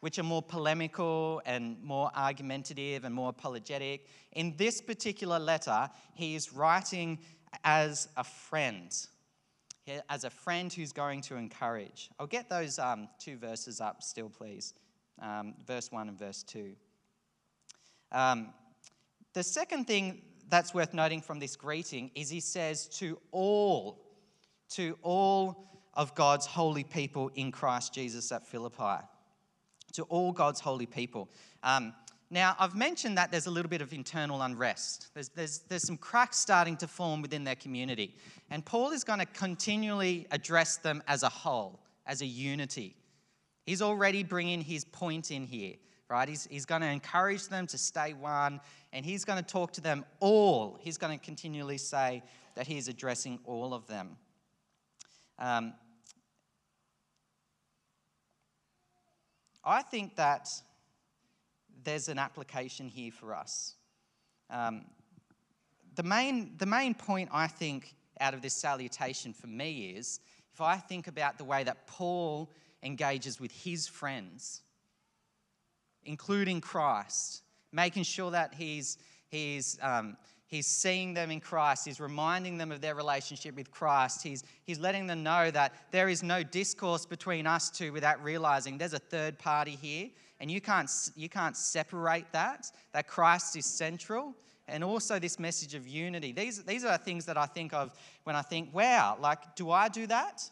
which 0.00 0.18
are 0.18 0.22
more 0.22 0.40
polemical 0.40 1.42
and 1.44 1.76
more 1.82 2.10
argumentative 2.16 3.04
and 3.04 3.14
more 3.14 3.28
apologetic. 3.28 4.06
In 4.32 4.56
this 4.56 4.80
particular 4.80 5.38
letter, 5.38 5.90
he 6.14 6.34
is 6.34 6.54
writing 6.54 7.18
as 7.64 8.08
a 8.16 8.24
friend 8.24 8.90
as 10.08 10.24
a 10.24 10.30
friend 10.30 10.72
who's 10.72 10.92
going 10.92 11.20
to 11.20 11.36
encourage. 11.36 12.08
I'll 12.18 12.26
get 12.26 12.48
those 12.48 12.78
um, 12.78 13.06
two 13.18 13.36
verses 13.36 13.78
up 13.78 14.02
still, 14.02 14.30
please. 14.30 14.72
Um, 15.20 15.52
verse 15.66 15.92
1 15.92 16.08
and 16.08 16.18
verse 16.18 16.42
2. 16.44 16.72
Um, 18.10 18.54
the 19.34 19.42
second 19.42 19.86
thing 19.86 20.22
that's 20.48 20.72
worth 20.72 20.94
noting 20.94 21.20
from 21.20 21.40
this 21.40 21.56
greeting 21.56 22.10
is 22.14 22.30
he 22.30 22.40
says, 22.40 22.86
To 22.98 23.18
all, 23.32 24.09
to 24.70 24.96
all 25.02 25.66
of 25.94 26.14
God's 26.14 26.46
holy 26.46 26.84
people 26.84 27.30
in 27.34 27.52
Christ 27.52 27.92
Jesus 27.92 28.32
at 28.32 28.46
Philippi. 28.46 29.04
To 29.94 30.02
all 30.04 30.32
God's 30.32 30.60
holy 30.60 30.86
people. 30.86 31.28
Um, 31.62 31.92
now, 32.32 32.54
I've 32.60 32.76
mentioned 32.76 33.18
that 33.18 33.32
there's 33.32 33.46
a 33.46 33.50
little 33.50 33.68
bit 33.68 33.82
of 33.82 33.92
internal 33.92 34.40
unrest. 34.42 35.08
There's, 35.14 35.30
there's, 35.30 35.58
there's 35.68 35.82
some 35.82 35.96
cracks 35.96 36.38
starting 36.38 36.76
to 36.76 36.86
form 36.86 37.22
within 37.22 37.42
their 37.42 37.56
community. 37.56 38.14
And 38.50 38.64
Paul 38.64 38.92
is 38.92 39.02
going 39.02 39.18
to 39.18 39.26
continually 39.26 40.28
address 40.30 40.76
them 40.76 41.02
as 41.08 41.24
a 41.24 41.28
whole, 41.28 41.80
as 42.06 42.22
a 42.22 42.26
unity. 42.26 42.94
He's 43.66 43.82
already 43.82 44.22
bringing 44.22 44.62
his 44.62 44.84
point 44.84 45.32
in 45.32 45.44
here, 45.44 45.74
right? 46.08 46.28
He's, 46.28 46.46
he's 46.48 46.66
going 46.66 46.82
to 46.82 46.88
encourage 46.88 47.48
them 47.48 47.66
to 47.66 47.76
stay 47.76 48.12
one, 48.12 48.60
and 48.92 49.04
he's 49.04 49.24
going 49.24 49.42
to 49.42 49.48
talk 49.48 49.72
to 49.72 49.80
them 49.80 50.04
all. 50.20 50.78
He's 50.80 50.98
going 50.98 51.18
to 51.18 51.24
continually 51.24 51.78
say 51.78 52.22
that 52.54 52.68
he's 52.68 52.86
addressing 52.86 53.40
all 53.44 53.74
of 53.74 53.88
them. 53.88 54.16
Um, 55.40 55.72
I 59.64 59.82
think 59.82 60.16
that 60.16 60.48
there's 61.82 62.08
an 62.08 62.18
application 62.18 62.88
here 62.88 63.10
for 63.10 63.34
us. 63.34 63.74
Um, 64.50 64.84
the, 65.94 66.02
main, 66.02 66.52
the 66.58 66.66
main 66.66 66.94
point, 66.94 67.30
I 67.32 67.46
think, 67.46 67.94
out 68.20 68.34
of 68.34 68.42
this 68.42 68.52
salutation 68.52 69.32
for 69.32 69.46
me 69.46 69.94
is 69.96 70.20
if 70.52 70.60
I 70.60 70.76
think 70.76 71.08
about 71.08 71.38
the 71.38 71.44
way 71.44 71.64
that 71.64 71.86
Paul 71.86 72.50
engages 72.82 73.40
with 73.40 73.52
his 73.52 73.88
friends, 73.88 74.60
including 76.04 76.60
Christ, 76.60 77.42
making 77.72 78.02
sure 78.02 78.30
that 78.32 78.54
he's, 78.54 78.98
he's, 79.28 79.78
um, 79.80 80.16
he's 80.50 80.66
seeing 80.66 81.14
them 81.14 81.30
in 81.30 81.40
Christ, 81.40 81.86
he's 81.86 82.00
reminding 82.00 82.58
them 82.58 82.72
of 82.72 82.80
their 82.80 82.94
relationship 82.94 83.56
with 83.56 83.70
Christ, 83.70 84.22
he's, 84.22 84.44
he's 84.64 84.78
letting 84.78 85.06
them 85.06 85.22
know 85.22 85.50
that 85.50 85.72
there 85.92 86.08
is 86.08 86.22
no 86.22 86.42
discourse 86.42 87.06
between 87.06 87.46
us 87.46 87.70
two 87.70 87.92
without 87.92 88.22
realizing 88.22 88.76
there's 88.76 88.92
a 88.92 88.98
third 88.98 89.38
party 89.38 89.78
here 89.80 90.10
and 90.40 90.50
you 90.50 90.60
can't, 90.60 90.90
you 91.16 91.28
can't 91.28 91.56
separate 91.56 92.26
that, 92.32 92.70
that 92.92 93.06
Christ 93.06 93.56
is 93.56 93.66
central. 93.66 94.34
And 94.66 94.84
also 94.84 95.18
this 95.18 95.40
message 95.40 95.74
of 95.74 95.88
unity. 95.88 96.30
These, 96.30 96.62
these 96.62 96.84
are 96.84 96.96
things 96.96 97.26
that 97.26 97.36
I 97.36 97.46
think 97.46 97.74
of 97.74 97.92
when 98.22 98.36
I 98.36 98.42
think, 98.42 98.72
wow, 98.72 99.16
like, 99.20 99.56
do 99.56 99.72
I 99.72 99.88
do 99.88 100.06
that? 100.06 100.48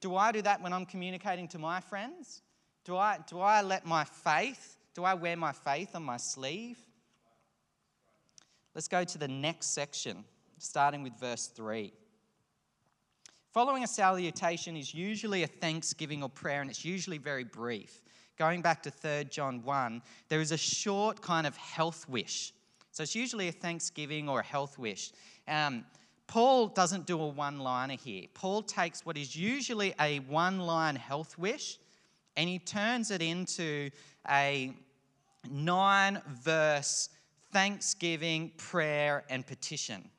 Do 0.00 0.14
I 0.14 0.30
do 0.30 0.40
that 0.42 0.62
when 0.62 0.72
I'm 0.72 0.86
communicating 0.86 1.48
to 1.48 1.58
my 1.58 1.80
friends? 1.80 2.42
Do 2.84 2.96
I, 2.96 3.18
do 3.28 3.40
I 3.40 3.62
let 3.62 3.84
my 3.84 4.04
faith, 4.04 4.76
do 4.94 5.02
I 5.02 5.14
wear 5.14 5.36
my 5.36 5.50
faith 5.50 5.96
on 5.96 6.04
my 6.04 6.16
sleeve? 6.16 6.78
Let's 8.74 8.88
go 8.88 9.04
to 9.04 9.18
the 9.18 9.28
next 9.28 9.74
section, 9.74 10.24
starting 10.58 11.02
with 11.02 11.18
verse 11.18 11.46
3. 11.48 11.92
Following 13.52 13.84
a 13.84 13.86
salutation 13.86 14.76
is 14.76 14.92
usually 14.92 15.44
a 15.44 15.46
thanksgiving 15.46 16.22
or 16.22 16.28
prayer, 16.28 16.60
and 16.60 16.68
it's 16.68 16.84
usually 16.84 17.18
very 17.18 17.44
brief 17.44 18.02
going 18.38 18.62
back 18.62 18.82
to 18.82 18.90
3 18.90 19.24
John 19.24 19.62
1, 19.62 20.02
there 20.28 20.40
is 20.40 20.52
a 20.52 20.56
short 20.56 21.20
kind 21.20 21.46
of 21.46 21.56
health 21.56 22.08
wish. 22.08 22.52
So 22.90 23.02
it's 23.02 23.14
usually 23.14 23.48
a 23.48 23.52
thanksgiving 23.52 24.28
or 24.28 24.40
a 24.40 24.44
health 24.44 24.78
wish. 24.78 25.12
Um, 25.48 25.84
Paul 26.26 26.68
doesn't 26.68 27.06
do 27.06 27.20
a 27.20 27.28
one 27.28 27.58
liner 27.58 27.96
here. 27.96 28.24
Paul 28.34 28.62
takes 28.62 29.04
what 29.04 29.18
is 29.18 29.36
usually 29.36 29.94
a 30.00 30.20
one 30.20 30.60
line 30.60 30.96
health 30.96 31.36
wish 31.38 31.78
and 32.36 32.48
he 32.48 32.58
turns 32.58 33.10
it 33.10 33.22
into 33.22 33.90
a 34.28 34.72
nine 35.50 36.20
verse 36.42 37.10
thanksgiving, 37.54 38.50
prayer, 38.58 39.24
and 39.30 39.46
petition. 39.46 40.10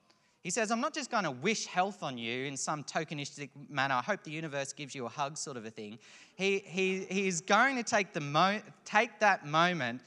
He 0.41 0.49
says, 0.49 0.71
I'm 0.71 0.79
not 0.79 0.93
just 0.93 1.11
going 1.11 1.25
to 1.25 1.31
wish 1.31 1.65
health 1.65 2.01
on 2.01 2.17
you 2.17 2.45
in 2.45 2.55
some 2.55 2.83
tokenistic 2.83 3.49
manner. 3.69 3.95
I 3.95 4.01
hope 4.01 4.23
the 4.23 4.31
universe 4.31 4.71
gives 4.71 4.95
you 4.95 5.05
a 5.05 5.09
hug, 5.09 5.37
sort 5.37 5.57
of 5.57 5.65
a 5.65 5.69
thing. 5.69 5.99
He, 6.35 6.59
he, 6.59 7.05
he's 7.09 7.41
going 7.41 7.75
to 7.75 7.83
take, 7.83 8.13
the 8.13 8.21
mo- 8.21 8.61
take 8.85 9.19
that 9.19 9.45
moment 9.45 10.01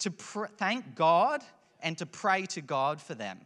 to 0.00 0.10
pr- 0.10 0.46
thank 0.58 0.94
God 0.94 1.42
and 1.80 1.96
to 1.96 2.04
pray 2.04 2.44
to 2.46 2.60
God 2.60 3.00
for 3.00 3.14
them. 3.14 3.40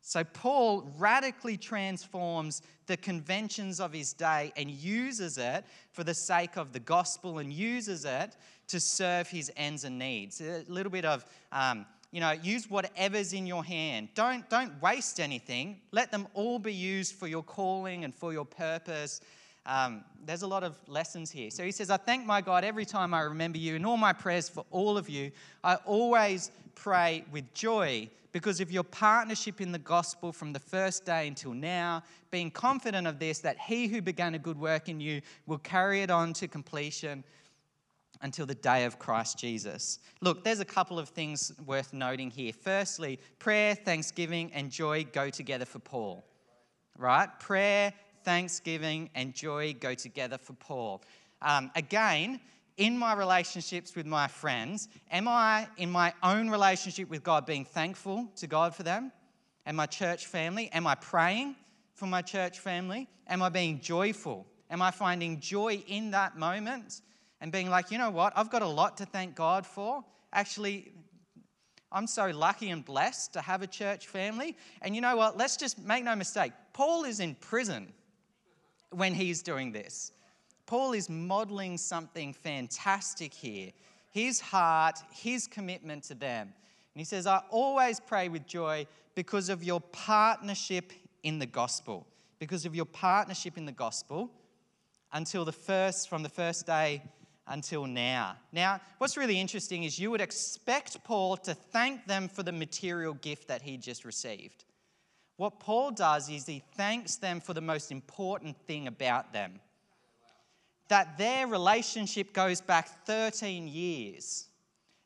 So, 0.00 0.22
Paul 0.22 0.90
radically 0.98 1.56
transforms 1.56 2.62
the 2.86 2.96
conventions 2.96 3.80
of 3.80 3.92
his 3.92 4.12
day 4.12 4.52
and 4.56 4.70
uses 4.70 5.38
it 5.38 5.64
for 5.92 6.04
the 6.04 6.14
sake 6.14 6.56
of 6.56 6.72
the 6.72 6.80
gospel 6.80 7.38
and 7.38 7.52
uses 7.52 8.04
it 8.04 8.36
to 8.68 8.78
serve 8.78 9.28
his 9.28 9.50
ends 9.56 9.84
and 9.84 9.98
needs. 9.98 10.40
A 10.40 10.64
little 10.68 10.92
bit 10.92 11.04
of 11.04 11.24
um, 11.52 11.86
you 12.14 12.20
know, 12.20 12.30
use 12.30 12.70
whatever's 12.70 13.32
in 13.32 13.44
your 13.44 13.64
hand. 13.64 14.06
Don't, 14.14 14.48
don't 14.48 14.80
waste 14.80 15.18
anything. 15.18 15.80
Let 15.90 16.12
them 16.12 16.28
all 16.32 16.60
be 16.60 16.72
used 16.72 17.16
for 17.16 17.26
your 17.26 17.42
calling 17.42 18.04
and 18.04 18.14
for 18.14 18.32
your 18.32 18.44
purpose. 18.44 19.20
Um, 19.66 20.04
there's 20.24 20.42
a 20.42 20.46
lot 20.46 20.62
of 20.62 20.78
lessons 20.86 21.32
here. 21.32 21.50
So 21.50 21.64
he 21.64 21.72
says, 21.72 21.90
I 21.90 21.96
thank 21.96 22.24
my 22.24 22.40
God 22.40 22.62
every 22.62 22.84
time 22.84 23.14
I 23.14 23.22
remember 23.22 23.58
you. 23.58 23.74
In 23.74 23.84
all 23.84 23.96
my 23.96 24.12
prayers 24.12 24.48
for 24.48 24.64
all 24.70 24.96
of 24.96 25.08
you, 25.08 25.32
I 25.64 25.74
always 25.86 26.52
pray 26.76 27.24
with 27.32 27.52
joy 27.52 28.08
because 28.30 28.60
of 28.60 28.70
your 28.70 28.84
partnership 28.84 29.60
in 29.60 29.72
the 29.72 29.78
gospel 29.80 30.30
from 30.30 30.52
the 30.52 30.60
first 30.60 31.04
day 31.04 31.26
until 31.26 31.52
now, 31.52 32.04
being 32.30 32.48
confident 32.48 33.08
of 33.08 33.18
this, 33.18 33.40
that 33.40 33.58
he 33.58 33.88
who 33.88 34.00
began 34.00 34.36
a 34.36 34.38
good 34.38 34.60
work 34.60 34.88
in 34.88 35.00
you 35.00 35.20
will 35.48 35.58
carry 35.58 36.02
it 36.02 36.12
on 36.12 36.32
to 36.34 36.46
completion 36.46 37.24
until 38.24 38.46
the 38.46 38.54
day 38.54 38.84
of 38.86 38.98
Christ 38.98 39.38
Jesus. 39.38 39.98
Look, 40.22 40.44
there's 40.44 40.58
a 40.58 40.64
couple 40.64 40.98
of 40.98 41.10
things 41.10 41.52
worth 41.66 41.92
noting 41.92 42.30
here. 42.30 42.54
Firstly, 42.54 43.20
prayer, 43.38 43.74
thanksgiving, 43.74 44.50
and 44.54 44.70
joy 44.70 45.06
go 45.12 45.28
together 45.28 45.66
for 45.66 45.78
Paul, 45.78 46.24
right? 46.98 47.28
Prayer, 47.38 47.92
thanksgiving, 48.24 49.10
and 49.14 49.34
joy 49.34 49.76
go 49.78 49.92
together 49.92 50.38
for 50.38 50.54
Paul. 50.54 51.02
Um, 51.42 51.70
again, 51.76 52.40
in 52.78 52.98
my 52.98 53.12
relationships 53.14 53.94
with 53.94 54.06
my 54.06 54.26
friends, 54.26 54.88
am 55.10 55.28
I 55.28 55.68
in 55.76 55.90
my 55.90 56.14
own 56.22 56.48
relationship 56.48 57.10
with 57.10 57.22
God 57.22 57.44
being 57.44 57.66
thankful 57.66 58.26
to 58.36 58.46
God 58.46 58.74
for 58.74 58.84
them 58.84 59.12
and 59.66 59.76
my 59.76 59.84
church 59.84 60.26
family? 60.26 60.70
Am 60.72 60.86
I 60.86 60.94
praying 60.94 61.56
for 61.92 62.06
my 62.06 62.22
church 62.22 62.58
family? 62.58 63.06
Am 63.28 63.42
I 63.42 63.50
being 63.50 63.80
joyful? 63.80 64.46
Am 64.70 64.80
I 64.80 64.92
finding 64.92 65.40
joy 65.40 65.84
in 65.86 66.10
that 66.12 66.38
moment? 66.38 67.02
And 67.44 67.52
being 67.52 67.68
like, 67.68 67.90
you 67.90 67.98
know 67.98 68.08
what, 68.08 68.32
I've 68.36 68.48
got 68.48 68.62
a 68.62 68.66
lot 68.66 68.96
to 68.96 69.04
thank 69.04 69.34
God 69.34 69.66
for. 69.66 70.02
Actually, 70.32 70.90
I'm 71.92 72.06
so 72.06 72.30
lucky 72.30 72.70
and 72.70 72.82
blessed 72.82 73.34
to 73.34 73.42
have 73.42 73.60
a 73.60 73.66
church 73.66 74.06
family. 74.06 74.56
And 74.80 74.94
you 74.94 75.02
know 75.02 75.14
what, 75.14 75.36
let's 75.36 75.58
just 75.58 75.78
make 75.78 76.04
no 76.04 76.16
mistake, 76.16 76.52
Paul 76.72 77.04
is 77.04 77.20
in 77.20 77.34
prison 77.34 77.92
when 78.92 79.12
he's 79.12 79.42
doing 79.42 79.72
this. 79.72 80.12
Paul 80.64 80.94
is 80.94 81.10
modeling 81.10 81.76
something 81.76 82.32
fantastic 82.32 83.34
here 83.34 83.72
his 84.10 84.40
heart, 84.40 85.00
his 85.12 85.46
commitment 85.46 86.04
to 86.04 86.14
them. 86.14 86.46
And 86.94 87.00
he 87.00 87.04
says, 87.04 87.26
I 87.26 87.42
always 87.50 88.00
pray 88.00 88.30
with 88.30 88.46
joy 88.46 88.86
because 89.14 89.50
of 89.50 89.62
your 89.62 89.82
partnership 89.82 90.94
in 91.22 91.38
the 91.38 91.46
gospel, 91.46 92.06
because 92.38 92.64
of 92.64 92.74
your 92.74 92.86
partnership 92.86 93.58
in 93.58 93.66
the 93.66 93.72
gospel 93.72 94.30
until 95.12 95.44
the 95.44 95.52
first, 95.52 96.08
from 96.08 96.22
the 96.22 96.28
first 96.30 96.64
day 96.64 97.02
until 97.46 97.86
now. 97.86 98.36
Now, 98.52 98.80
what's 98.98 99.16
really 99.16 99.38
interesting 99.38 99.84
is 99.84 99.98
you 99.98 100.10
would 100.10 100.20
expect 100.20 101.02
Paul 101.04 101.36
to 101.38 101.54
thank 101.54 102.06
them 102.06 102.28
for 102.28 102.42
the 102.42 102.52
material 102.52 103.14
gift 103.14 103.48
that 103.48 103.62
he 103.62 103.76
just 103.76 104.04
received. 104.04 104.64
What 105.36 105.60
Paul 105.60 105.90
does 105.90 106.30
is 106.30 106.46
he 106.46 106.62
thanks 106.76 107.16
them 107.16 107.40
for 107.40 107.54
the 107.54 107.60
most 107.60 107.90
important 107.90 108.56
thing 108.66 108.86
about 108.86 109.32
them 109.32 109.60
that 110.88 111.16
their 111.16 111.46
relationship 111.46 112.32
goes 112.32 112.60
back 112.60 113.06
13 113.06 113.66
years 113.68 114.48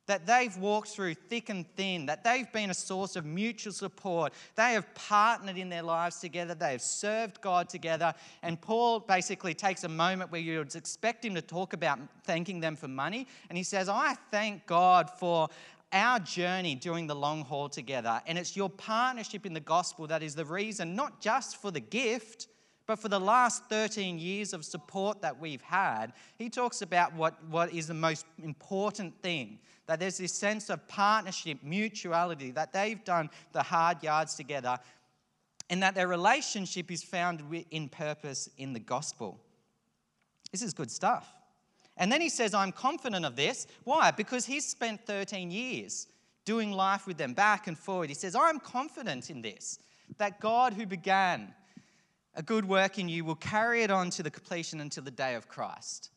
that 0.09 0.27
they've 0.27 0.57
walked 0.57 0.89
through 0.89 1.15
thick 1.15 1.51
and 1.51 1.65
thin, 1.77 2.07
that 2.07 2.25
they've 2.25 2.51
been 2.53 2.71
a 2.71 2.75
source 2.75 3.15
of 3.15 3.25
mutual 3.25 3.73
support. 3.73 4.33
They 4.57 4.73
have 4.73 4.93
partnered 4.95 5.59
in 5.59 5.69
their 5.69 5.83
lives 5.83 6.19
together, 6.19 6.55
they 6.55 6.73
have 6.73 6.83
served 6.83 7.41
God 7.41 7.69
together. 7.69 8.13
And 8.43 8.61
Paul 8.61 9.01
basically 9.01 9.55
takes 9.55 9.85
a 9.85 9.89
moment 9.89 10.33
where 10.33 10.41
you 10.41 10.59
would 10.59 10.75
expect 10.75 11.25
him 11.25 11.35
to 11.35 11.43
talk 11.43 11.75
about 11.75 12.01
thanking 12.25 12.59
them 12.59 12.75
for 12.75 12.89
money. 12.89 13.29
And 13.49 13.57
he 13.57 13.63
says, 13.63 13.89
I 13.89 14.15
thank 14.31 14.67
God 14.67 15.11
for 15.11 15.49
our 15.93 16.19
journey 16.19 16.75
during 16.75 17.07
the 17.07 17.15
long 17.15 17.45
haul 17.45 17.69
together. 17.69 18.21
And 18.27 18.39
it's 18.39 18.57
your 18.57 18.71
partnership 18.71 19.47
in 19.47 19.53
the 19.53 19.61
gospel 19.61 20.07
that 20.07 20.23
is 20.23 20.35
the 20.35 20.45
reason, 20.45 20.97
not 20.97 21.21
just 21.21 21.61
for 21.61 21.71
the 21.71 21.81
gift, 21.81 22.49
but 22.87 22.99
for 22.99 23.09
the 23.09 23.21
last 23.21 23.65
13 23.67 24.19
years 24.19 24.55
of 24.55 24.65
support 24.65 25.21
that 25.21 25.39
we've 25.39 25.61
had. 25.61 26.15
He 26.39 26.49
talks 26.49 26.81
about 26.81 27.15
what, 27.15 27.43
what 27.45 27.73
is 27.73 27.87
the 27.87 27.95
most 27.95 28.25
important 28.43 29.21
thing 29.21 29.59
that 29.89 29.99
there's 29.99 30.19
this 30.19 30.35
sense 30.35 30.69
of 30.69 30.87
partnership, 30.87 31.59
mutuality, 31.63 32.51
that 32.53 32.73
they've 32.73 33.03
done 33.05 33.31
the 33.53 33.63
hard 33.63 34.03
yards 34.03 34.35
together, 34.35 34.79
and 35.71 35.83
that 35.83 35.95
their 35.95 36.07
relationship 36.07 36.91
is 36.93 37.03
found 37.03 37.43
in 37.71 37.89
purpose 37.89 38.51
in 38.59 38.75
the 38.75 38.81
gospel. 38.81 39.41
This 40.53 40.63
is 40.63 40.75
good 40.75 40.91
stuff. 40.91 41.33
And 41.97 42.13
then 42.13 42.21
he 42.21 42.29
says, 42.29 42.53
I'm 42.55 42.71
confident 42.71 43.25
of 43.25 43.35
this. 43.35 43.67
Why? 43.85 44.11
Because 44.11 44.45
he's 44.45 44.67
spent 44.67 45.05
13 45.07 45.51
years 45.51 46.07
doing 46.45 46.71
life 46.71 47.07
with 47.07 47.17
them 47.17 47.33
back 47.33 47.67
and 47.67 47.77
forward. 47.77 48.11
He 48.11 48.15
says, 48.15 48.37
I'm 48.37 48.61
confident 48.61 49.31
in 49.31 49.43
this, 49.43 49.79
that 50.19 50.39
God 50.39 50.75
who 50.75 50.87
began 50.87 51.55
a 52.35 52.43
good 52.43 52.67
work 52.67 52.99
in 52.99 53.09
you 53.09 53.25
will 53.25 53.35
carry 53.35 53.83
it 53.83 53.91
on 53.91 54.11
to 54.11 54.23
the 54.23 54.31
completion 54.31 54.81
until 54.81 55.03
the 55.03 55.11
day 55.11 55.35
of 55.35 55.49
Christ. 55.49 56.11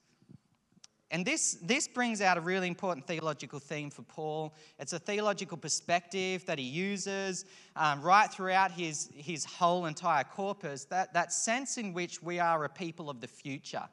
And 1.11 1.25
this, 1.25 1.57
this 1.61 1.89
brings 1.89 2.21
out 2.21 2.37
a 2.37 2.41
really 2.41 2.69
important 2.69 3.05
theological 3.05 3.59
theme 3.59 3.89
for 3.89 4.03
Paul. 4.03 4.53
It's 4.79 4.93
a 4.93 4.99
theological 4.99 5.57
perspective 5.57 6.45
that 6.45 6.57
he 6.57 6.63
uses 6.63 7.43
um, 7.75 8.01
right 8.01 8.31
throughout 8.31 8.71
his, 8.71 9.09
his 9.13 9.43
whole 9.43 9.87
entire 9.87 10.23
corpus 10.23 10.85
that, 10.85 11.13
that 11.13 11.33
sense 11.33 11.77
in 11.77 11.93
which 11.93 12.23
we 12.23 12.39
are 12.39 12.63
a 12.63 12.69
people 12.69 13.09
of 13.09 13.19
the 13.19 13.27
future. 13.27 13.83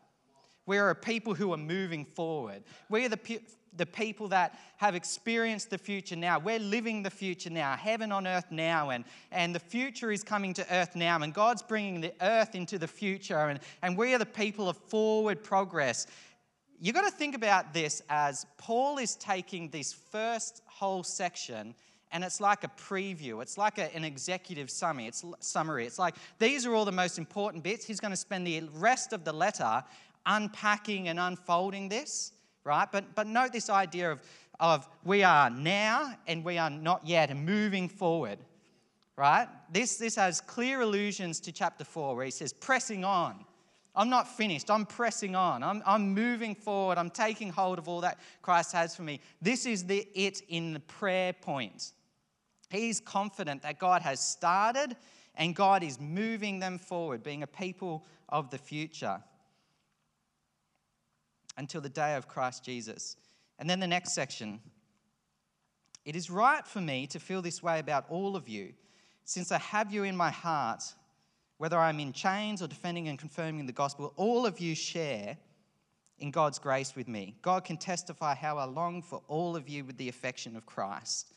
We 0.64 0.78
are 0.78 0.90
a 0.90 0.94
people 0.94 1.34
who 1.34 1.52
are 1.52 1.58
moving 1.58 2.04
forward. 2.04 2.62
We 2.88 3.04
are 3.04 3.08
the, 3.08 3.40
the 3.76 3.86
people 3.86 4.28
that 4.28 4.56
have 4.76 4.94
experienced 4.94 5.70
the 5.70 5.78
future 5.78 6.14
now. 6.14 6.38
We're 6.38 6.60
living 6.60 7.02
the 7.02 7.10
future 7.10 7.50
now, 7.50 7.74
heaven 7.74 8.12
on 8.12 8.28
earth 8.28 8.52
now, 8.52 8.90
and, 8.90 9.04
and 9.32 9.52
the 9.52 9.60
future 9.60 10.12
is 10.12 10.22
coming 10.22 10.54
to 10.54 10.72
earth 10.72 10.94
now, 10.94 11.20
and 11.20 11.34
God's 11.34 11.62
bringing 11.62 12.00
the 12.00 12.12
earth 12.20 12.54
into 12.54 12.78
the 12.78 12.86
future, 12.86 13.48
and, 13.48 13.58
and 13.82 13.96
we 13.96 14.14
are 14.14 14.18
the 14.18 14.26
people 14.26 14.68
of 14.68 14.76
forward 14.76 15.42
progress 15.42 16.06
you've 16.80 16.94
got 16.94 17.04
to 17.04 17.16
think 17.16 17.34
about 17.34 17.72
this 17.72 18.02
as 18.08 18.46
Paul 18.56 18.98
is 18.98 19.16
taking 19.16 19.68
this 19.70 19.92
first 19.92 20.62
whole 20.66 21.02
section 21.02 21.74
and 22.10 22.24
it's 22.24 22.40
like 22.40 22.64
a 22.64 22.68
preview. 22.68 23.42
It's 23.42 23.58
like 23.58 23.78
a, 23.78 23.94
an 23.94 24.04
executive 24.04 24.70
summary. 24.70 25.06
It's 25.06 25.24
summary. 25.40 25.86
It's 25.86 25.98
like 25.98 26.14
these 26.38 26.64
are 26.66 26.74
all 26.74 26.84
the 26.84 26.92
most 26.92 27.18
important 27.18 27.62
bits. 27.62 27.84
He's 27.84 28.00
going 28.00 28.12
to 28.12 28.16
spend 28.16 28.46
the 28.46 28.62
rest 28.74 29.12
of 29.12 29.24
the 29.24 29.32
letter 29.32 29.84
unpacking 30.24 31.08
and 31.08 31.18
unfolding 31.18 31.88
this, 31.88 32.32
right? 32.64 32.88
But 32.90 33.14
but 33.14 33.26
note 33.26 33.52
this 33.52 33.70
idea 33.70 34.10
of 34.10 34.22
of 34.60 34.88
we 35.04 35.22
are 35.22 35.50
now 35.50 36.14
and 36.26 36.44
we 36.44 36.58
are 36.58 36.70
not 36.70 37.06
yet 37.06 37.30
and 37.30 37.44
moving 37.44 37.88
forward, 37.88 38.38
right? 39.16 39.48
This 39.70 39.96
this 39.96 40.16
has 40.16 40.40
clear 40.40 40.80
allusions 40.80 41.40
to 41.40 41.52
chapter 41.52 41.84
four 41.84 42.16
where 42.16 42.24
he 42.24 42.30
says 42.30 42.52
pressing 42.52 43.04
on. 43.04 43.44
I'm 43.94 44.10
not 44.10 44.28
finished. 44.28 44.70
I'm 44.70 44.86
pressing 44.86 45.34
on. 45.34 45.62
I'm, 45.62 45.82
I'm 45.84 46.14
moving 46.14 46.54
forward. 46.54 46.98
I'm 46.98 47.10
taking 47.10 47.50
hold 47.50 47.78
of 47.78 47.88
all 47.88 48.02
that 48.02 48.18
Christ 48.42 48.72
has 48.72 48.94
for 48.94 49.02
me. 49.02 49.20
This 49.42 49.66
is 49.66 49.84
the 49.84 50.06
it 50.14 50.42
in 50.48 50.72
the 50.72 50.80
prayer 50.80 51.32
point. 51.32 51.92
He's 52.70 53.00
confident 53.00 53.62
that 53.62 53.78
God 53.78 54.02
has 54.02 54.20
started 54.20 54.96
and 55.34 55.54
God 55.54 55.82
is 55.82 55.98
moving 55.98 56.58
them 56.58 56.78
forward, 56.78 57.22
being 57.22 57.42
a 57.42 57.46
people 57.46 58.04
of 58.28 58.50
the 58.50 58.58
future 58.58 59.22
until 61.56 61.80
the 61.80 61.88
day 61.88 62.14
of 62.14 62.28
Christ 62.28 62.64
Jesus. 62.64 63.16
And 63.58 63.68
then 63.68 63.80
the 63.80 63.86
next 63.86 64.12
section 64.12 64.60
it 66.04 66.16
is 66.16 66.30
right 66.30 66.66
for 66.66 66.80
me 66.80 67.06
to 67.08 67.18
feel 67.18 67.42
this 67.42 67.62
way 67.62 67.80
about 67.80 68.06
all 68.08 68.34
of 68.34 68.48
you, 68.48 68.72
since 69.24 69.52
I 69.52 69.58
have 69.58 69.92
you 69.92 70.04
in 70.04 70.16
my 70.16 70.30
heart 70.30 70.82
whether 71.58 71.78
I'm 71.78 72.00
in 72.00 72.12
chains 72.12 72.62
or 72.62 72.68
defending 72.68 73.08
and 73.08 73.18
confirming 73.18 73.66
the 73.66 73.72
gospel, 73.72 74.12
all 74.16 74.46
of 74.46 74.60
you 74.60 74.74
share 74.74 75.36
in 76.18 76.30
God's 76.30 76.58
grace 76.58 76.96
with 76.96 77.08
me. 77.08 77.36
God 77.42 77.64
can 77.64 77.76
testify 77.76 78.34
how 78.34 78.58
I 78.58 78.64
long 78.64 79.02
for 79.02 79.22
all 79.28 79.56
of 79.56 79.68
you 79.68 79.84
with 79.84 79.96
the 79.98 80.08
affection 80.08 80.56
of 80.56 80.66
Christ. 80.66 81.32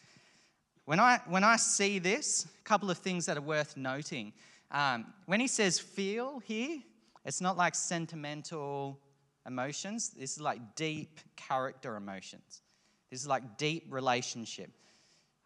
When 0.86 1.00
I, 1.00 1.20
when 1.28 1.44
I 1.44 1.58
see 1.58 2.00
this, 2.00 2.46
a 2.46 2.64
couple 2.64 2.90
of 2.90 2.98
things 2.98 3.26
that 3.26 3.38
are 3.38 3.42
worth 3.42 3.78
noting. 3.78 4.34
Um, 4.72 5.06
when 5.26 5.40
he 5.40 5.48
says 5.48 5.80
feel 5.80 6.40
here, 6.40 6.80
it's 7.26 7.42
not 7.42 7.58
like 7.58 7.76
sentimental 7.76 9.00
emotions. 9.46 10.12
This 10.18 10.34
is 10.34 10.42
like 10.42 10.76
deep 10.76 11.20
character 11.36 11.96
emotions. 11.96 12.62
This 13.12 13.22
is 13.22 13.28
like 13.28 13.58
deep 13.58 13.86
relationship. 13.90 14.72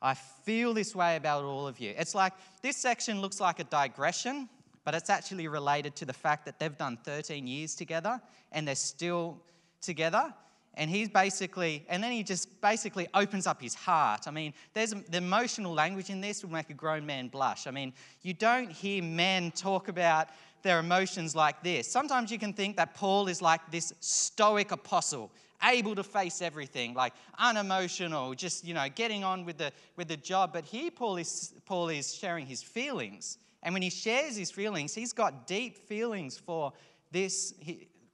I 0.02 0.14
feel 0.14 0.74
this 0.74 0.96
way 0.96 1.16
about 1.16 1.44
all 1.44 1.68
of 1.68 1.80
you. 1.80 1.94
It's 1.98 2.14
like 2.14 2.34
this 2.62 2.78
section 2.78 3.22
looks 3.22 3.40
like 3.40 3.60
a 3.60 3.64
digression 3.66 4.50
but 4.86 4.94
it's 4.94 5.10
actually 5.10 5.48
related 5.48 5.96
to 5.98 6.06
the 6.06 6.14
fact 6.14 6.46
that 6.46 6.60
they've 6.60 6.78
done 6.78 6.98
13 7.04 7.46
years 7.48 7.76
together 7.76 8.22
and 8.52 8.68
they're 8.68 8.76
still 8.76 9.42
together. 9.82 10.34
And 10.76 10.90
he's 10.90 11.10
basically, 11.10 11.86
and 11.90 12.04
then 12.04 12.12
he 12.12 12.22
just 12.22 12.62
basically 12.62 13.08
opens 13.14 13.48
up 13.48 13.62
his 13.62 13.74
heart. 13.74 14.28
I 14.28 14.32
mean, 14.32 14.54
there's 14.74 14.92
the 14.92 15.18
emotional 15.18 15.74
language 15.74 16.10
in 16.10 16.22
this 16.22 16.44
will 16.44 16.52
make 16.52 16.70
a 16.70 16.74
grown 16.74 17.06
man 17.06 17.30
blush. 17.30 17.66
I 17.66 17.72
mean, 17.72 17.94
you 18.22 18.34
don't 18.34 18.70
hear 18.70 19.02
men 19.02 19.52
talk 19.52 19.88
about 19.88 20.28
their 20.64 20.80
emotions 20.80 21.36
like 21.36 21.64
this. 21.64 21.90
Sometimes 21.90 22.32
you 22.32 22.38
can 22.38 22.52
think 22.54 22.76
that 22.78 22.94
Paul 22.94 23.28
is 23.28 23.42
like 23.42 23.62
this 23.72 23.94
stoic 24.02 24.72
apostle, 24.72 25.32
able 25.64 25.96
to 25.96 26.04
face 26.04 26.42
everything, 26.42 26.94
like 26.94 27.14
unemotional, 27.40 28.34
just 28.34 28.66
you 28.66 28.74
know, 28.74 28.88
getting 28.96 29.24
on 29.24 29.46
with 29.46 29.58
the 29.58 29.72
with 29.96 30.10
the 30.10 30.18
job. 30.18 30.52
But 30.52 30.66
here 30.66 30.92
Paul 30.92 31.18
is 31.18 31.54
Paul 31.66 31.90
is 31.90 32.14
sharing 32.14 32.46
his 32.46 32.62
feelings. 32.62 33.38
And 33.66 33.74
when 33.74 33.82
he 33.82 33.90
shares 33.90 34.38
his 34.38 34.52
feelings, 34.52 34.94
he's 34.94 35.12
got 35.12 35.48
deep 35.48 35.76
feelings 35.76 36.38
for 36.38 36.72
this 37.12 37.56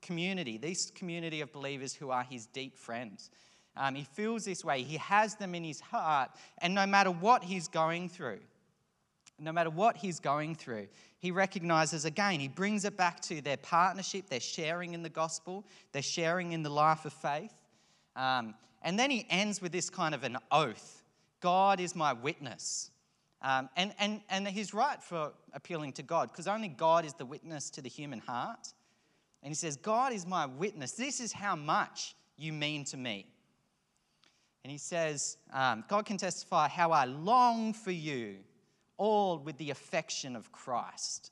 community, 0.01 0.57
this 0.57 0.89
community 0.89 1.41
of 1.41 1.51
believers 1.51 1.93
who 1.93 2.09
are 2.09 2.23
his 2.23 2.47
deep 2.47 2.77
friends. 2.77 3.29
Um, 3.75 3.93
he 3.95 4.05
feels 4.05 4.45
this 4.45 4.63
way. 4.63 4.81
He 4.83 4.97
has 4.97 5.35
them 5.35 5.53
in 5.53 5.65
his 5.65 5.81
heart. 5.81 6.31
And 6.59 6.73
no 6.73 6.85
matter 6.85 7.11
what 7.11 7.43
he's 7.43 7.67
going 7.67 8.07
through, 8.07 8.39
no 9.39 9.51
matter 9.51 9.69
what 9.69 9.97
he's 9.97 10.21
going 10.21 10.55
through, 10.55 10.87
he 11.19 11.31
recognizes 11.31 12.05
again, 12.05 12.39
he 12.39 12.47
brings 12.47 12.85
it 12.85 12.95
back 12.95 13.19
to 13.23 13.41
their 13.41 13.57
partnership, 13.57 14.29
their 14.29 14.39
sharing 14.39 14.93
in 14.93 15.03
the 15.03 15.09
gospel, 15.09 15.65
their 15.91 16.01
sharing 16.01 16.53
in 16.53 16.63
the 16.63 16.69
life 16.69 17.03
of 17.03 17.11
faith. 17.11 17.53
Um, 18.15 18.55
and 18.83 18.97
then 18.97 19.11
he 19.11 19.27
ends 19.29 19.61
with 19.61 19.73
this 19.73 19.89
kind 19.89 20.15
of 20.15 20.23
an 20.23 20.37
oath 20.49 21.03
God 21.41 21.79
is 21.79 21.95
my 21.95 22.13
witness. 22.13 22.91
Um, 23.41 23.69
and, 23.75 23.93
and, 23.97 24.21
and 24.29 24.47
he's 24.47 24.73
right 24.73 25.01
for 25.01 25.31
appealing 25.53 25.93
to 25.93 26.03
God 26.03 26.29
because 26.29 26.47
only 26.47 26.67
God 26.67 27.05
is 27.05 27.13
the 27.13 27.25
witness 27.25 27.69
to 27.71 27.81
the 27.81 27.89
human 27.89 28.19
heart. 28.19 28.67
And 29.43 29.49
he 29.49 29.55
says, 29.55 29.75
God 29.75 30.13
is 30.13 30.27
my 30.27 30.45
witness. 30.45 30.91
This 30.91 31.19
is 31.19 31.33
how 31.33 31.55
much 31.55 32.15
you 32.37 32.53
mean 32.53 32.85
to 32.85 32.97
me. 32.97 33.25
And 34.63 34.71
he 34.71 34.77
says, 34.77 35.37
um, 35.51 35.83
God 35.87 36.05
can 36.05 36.17
testify 36.17 36.67
how 36.67 36.91
I 36.91 37.05
long 37.05 37.73
for 37.73 37.91
you, 37.91 38.37
all 38.97 39.39
with 39.39 39.57
the 39.57 39.71
affection 39.71 40.35
of 40.35 40.51
Christ. 40.51 41.31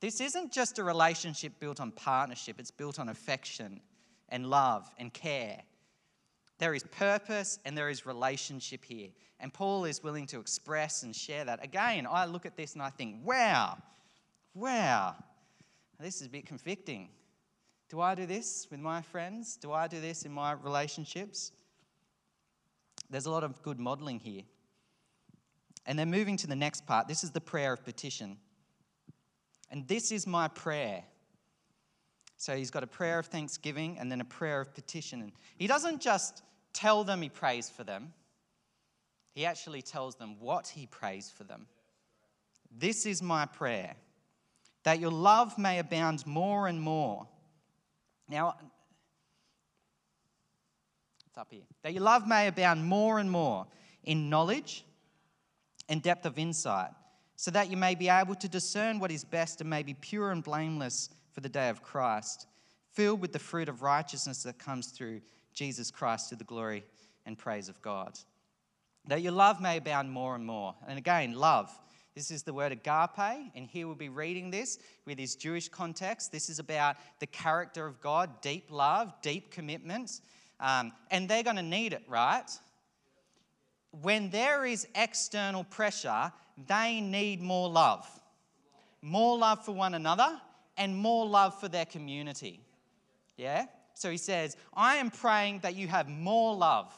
This 0.00 0.20
isn't 0.20 0.52
just 0.52 0.78
a 0.78 0.84
relationship 0.84 1.58
built 1.58 1.80
on 1.80 1.92
partnership, 1.92 2.60
it's 2.60 2.70
built 2.70 2.98
on 2.98 3.08
affection 3.08 3.80
and 4.28 4.46
love 4.46 4.90
and 4.98 5.12
care. 5.12 5.62
There 6.58 6.74
is 6.74 6.82
purpose 6.82 7.58
and 7.64 7.76
there 7.76 7.88
is 7.88 8.04
relationship 8.04 8.84
here. 8.84 9.08
And 9.40 9.52
Paul 9.52 9.84
is 9.84 10.02
willing 10.02 10.26
to 10.26 10.40
express 10.40 11.04
and 11.04 11.14
share 11.14 11.44
that. 11.44 11.62
Again, 11.62 12.06
I 12.10 12.26
look 12.26 12.46
at 12.46 12.56
this 12.56 12.74
and 12.74 12.82
I 12.82 12.90
think, 12.90 13.24
wow, 13.24 13.78
wow, 14.54 15.14
this 16.00 16.20
is 16.20 16.26
a 16.26 16.30
bit 16.30 16.46
convicting. 16.46 17.10
Do 17.88 18.00
I 18.00 18.14
do 18.14 18.26
this 18.26 18.66
with 18.70 18.80
my 18.80 19.00
friends? 19.00 19.56
Do 19.56 19.72
I 19.72 19.86
do 19.86 20.00
this 20.00 20.24
in 20.24 20.32
my 20.32 20.52
relationships? 20.52 21.52
There's 23.08 23.26
a 23.26 23.30
lot 23.30 23.44
of 23.44 23.62
good 23.62 23.78
modeling 23.78 24.18
here. 24.18 24.42
And 25.86 25.98
then 25.98 26.10
moving 26.10 26.36
to 26.38 26.46
the 26.46 26.56
next 26.56 26.84
part, 26.86 27.08
this 27.08 27.24
is 27.24 27.30
the 27.30 27.40
prayer 27.40 27.72
of 27.72 27.84
petition. 27.84 28.36
And 29.70 29.86
this 29.86 30.12
is 30.12 30.26
my 30.26 30.48
prayer. 30.48 31.04
So 32.36 32.54
he's 32.56 32.70
got 32.70 32.82
a 32.82 32.86
prayer 32.86 33.18
of 33.18 33.26
thanksgiving 33.26 33.98
and 33.98 34.12
then 34.12 34.20
a 34.20 34.24
prayer 34.24 34.60
of 34.60 34.74
petition. 34.74 35.22
And 35.22 35.32
he 35.56 35.66
doesn't 35.66 36.00
just 36.00 36.42
tell 36.72 37.04
them 37.04 37.22
he 37.22 37.28
prays 37.28 37.68
for 37.70 37.84
them, 37.84 38.12
he 39.34 39.46
actually 39.46 39.82
tells 39.82 40.16
them 40.16 40.36
what 40.40 40.66
he 40.68 40.86
prays 40.86 41.30
for 41.30 41.44
them. 41.44 41.66
This 42.76 43.06
is 43.06 43.22
my 43.22 43.46
prayer, 43.46 43.94
that 44.82 44.98
your 45.00 45.10
love 45.10 45.58
may 45.58 45.78
abound 45.78 46.26
more 46.26 46.66
and 46.66 46.80
more. 46.80 47.26
Now, 48.28 48.56
it's 51.26 51.38
up 51.38 51.48
here. 51.50 51.62
That 51.82 51.92
your 51.92 52.02
love 52.02 52.26
may 52.26 52.48
abound 52.48 52.84
more 52.84 53.18
and 53.18 53.30
more 53.30 53.66
in 54.04 54.28
knowledge 54.28 54.84
and 55.88 56.02
depth 56.02 56.26
of 56.26 56.38
insight, 56.38 56.90
so 57.36 57.50
that 57.52 57.70
you 57.70 57.76
may 57.76 57.94
be 57.94 58.08
able 58.08 58.34
to 58.34 58.48
discern 58.48 58.98
what 58.98 59.12
is 59.12 59.24
best 59.24 59.60
and 59.60 59.70
may 59.70 59.82
be 59.82 59.94
pure 59.94 60.32
and 60.32 60.42
blameless 60.42 61.10
for 61.32 61.40
the 61.40 61.48
day 61.48 61.68
of 61.68 61.82
Christ, 61.82 62.46
filled 62.92 63.20
with 63.20 63.32
the 63.32 63.38
fruit 63.38 63.68
of 63.68 63.82
righteousness 63.82 64.42
that 64.42 64.58
comes 64.58 64.88
through 64.88 65.20
Jesus 65.54 65.90
Christ 65.90 66.28
to 66.28 66.36
the 66.36 66.44
glory 66.44 66.84
and 67.26 67.36
praise 67.36 67.68
of 67.68 67.80
God. 67.82 68.18
That 69.06 69.22
your 69.22 69.32
love 69.32 69.60
may 69.60 69.76
abound 69.76 70.10
more 70.10 70.34
and 70.34 70.44
more. 70.44 70.74
And 70.86 70.98
again, 70.98 71.32
love. 71.32 71.70
This 72.14 72.30
is 72.30 72.42
the 72.42 72.52
word 72.52 72.72
agape, 72.72 73.52
and 73.54 73.68
here 73.68 73.86
we'll 73.86 73.94
be 73.94 74.08
reading 74.08 74.50
this 74.50 74.78
with 75.06 75.18
his 75.18 75.36
Jewish 75.36 75.68
context. 75.68 76.32
This 76.32 76.50
is 76.50 76.58
about 76.58 76.96
the 77.20 77.28
character 77.28 77.86
of 77.86 78.00
God, 78.00 78.40
deep 78.40 78.70
love, 78.70 79.12
deep 79.22 79.52
commitment. 79.52 80.20
Um, 80.58 80.92
and 81.12 81.28
they're 81.28 81.44
going 81.44 81.56
to 81.56 81.62
need 81.62 81.92
it, 81.92 82.02
right? 82.08 82.50
When 84.02 84.30
there 84.30 84.64
is 84.64 84.88
external 84.96 85.62
pressure, 85.62 86.32
they 86.66 87.00
need 87.00 87.40
more 87.40 87.68
love. 87.68 88.04
More 89.00 89.38
love 89.38 89.64
for 89.64 89.72
one 89.72 89.94
another 89.94 90.40
and 90.76 90.96
more 90.96 91.24
love 91.24 91.58
for 91.60 91.68
their 91.68 91.86
community. 91.86 92.60
Yeah? 93.36 93.66
So 93.98 94.12
he 94.12 94.16
says, 94.16 94.56
I 94.74 94.96
am 94.96 95.10
praying 95.10 95.60
that 95.64 95.74
you 95.74 95.88
have 95.88 96.08
more 96.08 96.54
love. 96.54 96.96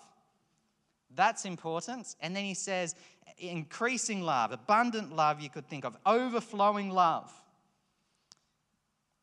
That's 1.14 1.46
important. 1.46 2.14
And 2.20 2.36
then 2.36 2.44
he 2.44 2.52
says, 2.52 2.94
increasing 3.38 4.20
love, 4.20 4.52
abundant 4.52 5.16
love, 5.16 5.40
you 5.40 5.48
could 5.48 5.66
think 5.66 5.86
of, 5.86 5.96
overflowing 6.04 6.90
love. 6.90 7.32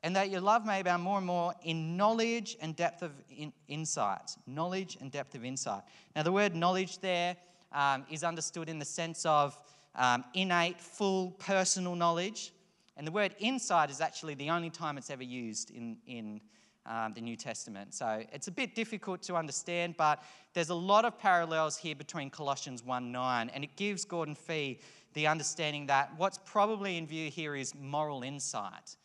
And 0.01 0.15
that 0.15 0.31
your 0.31 0.41
love 0.41 0.65
may 0.65 0.79
abound 0.79 1.03
more 1.03 1.19
and 1.19 1.27
more 1.27 1.53
in 1.63 1.95
knowledge 1.95 2.57
and 2.61 2.75
depth 2.75 3.03
of 3.03 3.11
in, 3.29 3.53
insight. 3.67 4.31
Knowledge 4.47 4.97
and 4.99 5.11
depth 5.11 5.35
of 5.35 5.45
insight. 5.45 5.83
Now, 6.15 6.23
the 6.23 6.31
word 6.31 6.55
knowledge 6.55 6.97
there 6.97 7.37
um, 7.71 8.05
is 8.09 8.23
understood 8.23 8.69
in 8.69 8.79
the 8.79 8.85
sense 8.85 9.23
of 9.23 9.55
um, 9.93 10.25
innate, 10.33 10.81
full, 10.81 11.31
personal 11.31 11.95
knowledge. 11.95 12.53
And 12.95 13.05
the 13.05 13.11
word 13.11 13.35
insight 13.37 13.91
is 13.91 14.01
actually 14.01 14.33
the 14.33 14.49
only 14.49 14.71
time 14.71 14.97
it's 14.97 15.11
ever 15.11 15.23
used 15.23 15.69
in, 15.69 15.97
in 16.07 16.41
um, 16.87 17.13
the 17.13 17.21
New 17.21 17.35
Testament. 17.35 17.93
So 17.93 18.23
it's 18.31 18.47
a 18.47 18.51
bit 18.51 18.75
difficult 18.75 19.21
to 19.23 19.35
understand, 19.35 19.95
but 19.97 20.23
there's 20.53 20.69
a 20.69 20.75
lot 20.75 21.05
of 21.05 21.19
parallels 21.19 21.77
here 21.77 21.95
between 21.95 22.29
Colossians 22.29 22.83
1 22.83 23.11
9, 23.11 23.49
and 23.53 23.63
it 23.63 23.75
gives 23.75 24.05
Gordon 24.05 24.35
Fee 24.35 24.79
the 25.13 25.27
understanding 25.27 25.87
that 25.87 26.11
what's 26.17 26.39
probably 26.45 26.97
in 26.97 27.07
view 27.07 27.29
here 27.29 27.55
is 27.55 27.73
moral 27.75 28.23
insight 28.23 28.95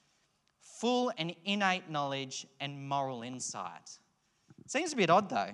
full 0.82 1.12
and 1.16 1.32
innate 1.44 1.88
knowledge 1.88 2.44
and 2.58 2.88
moral 2.88 3.22
insight. 3.22 4.00
Seems 4.66 4.92
a 4.92 4.96
bit 4.96 5.10
odd 5.10 5.30
though. 5.30 5.50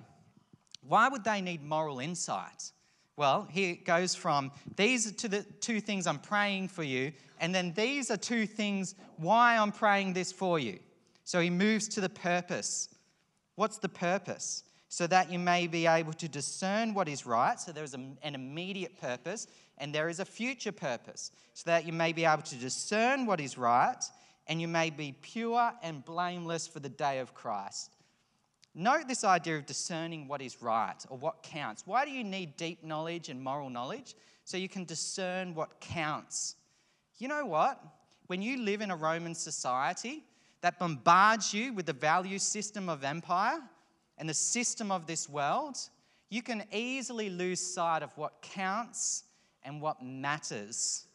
Why 0.81 1.07
would 1.07 1.23
they 1.23 1.39
need 1.39 1.61
moral 1.61 1.99
insight? 1.99 2.71
Well, 3.15 3.47
here 3.51 3.73
it 3.73 3.85
goes 3.85 4.15
from 4.15 4.51
these 4.75 5.05
are 5.05 5.13
to 5.17 5.27
the 5.27 5.43
two 5.59 5.81
things 5.81 6.07
I'm 6.07 6.17
praying 6.17 6.69
for 6.69 6.81
you, 6.81 7.11
and 7.39 7.53
then 7.53 7.73
these 7.75 8.09
are 8.09 8.17
two 8.17 8.47
things 8.47 8.95
why 9.17 9.55
I'm 9.55 9.71
praying 9.71 10.13
this 10.13 10.31
for 10.31 10.57
you. 10.57 10.79
So 11.29 11.39
he 11.39 11.51
moves 11.51 11.87
to 11.89 12.01
the 12.01 12.09
purpose. 12.09 12.89
What's 13.53 13.77
the 13.77 13.87
purpose? 13.87 14.63
So 14.87 15.05
that 15.05 15.31
you 15.31 15.37
may 15.37 15.67
be 15.67 15.85
able 15.85 16.13
to 16.13 16.27
discern 16.27 16.95
what 16.95 17.07
is 17.07 17.23
right. 17.23 17.59
So 17.59 17.71
there 17.71 17.83
is 17.83 17.93
an 17.93 18.17
immediate 18.23 18.99
purpose, 18.99 19.45
and 19.77 19.93
there 19.93 20.09
is 20.09 20.19
a 20.19 20.25
future 20.25 20.71
purpose. 20.71 21.31
So 21.53 21.69
that 21.69 21.85
you 21.85 21.93
may 21.93 22.13
be 22.13 22.25
able 22.25 22.41
to 22.41 22.55
discern 22.55 23.27
what 23.27 23.39
is 23.39 23.59
right, 23.59 24.03
and 24.47 24.59
you 24.59 24.67
may 24.67 24.89
be 24.89 25.11
pure 25.21 25.71
and 25.83 26.03
blameless 26.03 26.65
for 26.65 26.79
the 26.79 26.89
day 26.89 27.19
of 27.19 27.35
Christ. 27.35 27.91
Note 28.73 29.07
this 29.07 29.23
idea 29.23 29.55
of 29.55 29.67
discerning 29.67 30.27
what 30.27 30.41
is 30.41 30.63
right 30.63 30.97
or 31.09 31.17
what 31.19 31.43
counts. 31.43 31.83
Why 31.85 32.05
do 32.05 32.11
you 32.11 32.23
need 32.23 32.57
deep 32.57 32.83
knowledge 32.83 33.29
and 33.29 33.39
moral 33.39 33.69
knowledge? 33.69 34.15
So 34.45 34.57
you 34.57 34.67
can 34.67 34.83
discern 34.83 35.53
what 35.53 35.79
counts. 35.79 36.55
You 37.19 37.27
know 37.27 37.45
what? 37.45 37.79
When 38.25 38.41
you 38.41 38.63
live 38.63 38.81
in 38.81 38.89
a 38.89 38.95
Roman 38.95 39.35
society 39.35 40.23
that 40.61 40.79
bombards 40.79 41.53
you 41.53 41.73
with 41.73 41.85
the 41.85 41.93
value 41.93 42.39
system 42.39 42.89
of 42.89 43.03
empire 43.03 43.59
and 44.17 44.27
the 44.27 44.33
system 44.33 44.91
of 44.91 45.07
this 45.07 45.29
world, 45.29 45.77
you 46.29 46.41
can 46.41 46.63
easily 46.71 47.29
lose 47.29 47.59
sight 47.59 48.03
of 48.03 48.15
what 48.17 48.41
counts 48.41 49.23
and 49.63 49.81
what 49.81 50.03
matters. 50.03 51.05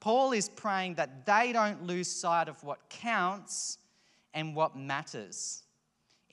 Paul 0.00 0.32
is 0.32 0.48
praying 0.48 0.94
that 0.94 1.26
they 1.26 1.52
don't 1.52 1.82
lose 1.84 2.08
sight 2.08 2.48
of 2.48 2.62
what 2.62 2.88
counts 2.88 3.78
and 4.32 4.54
what 4.54 4.76
matters 4.76 5.64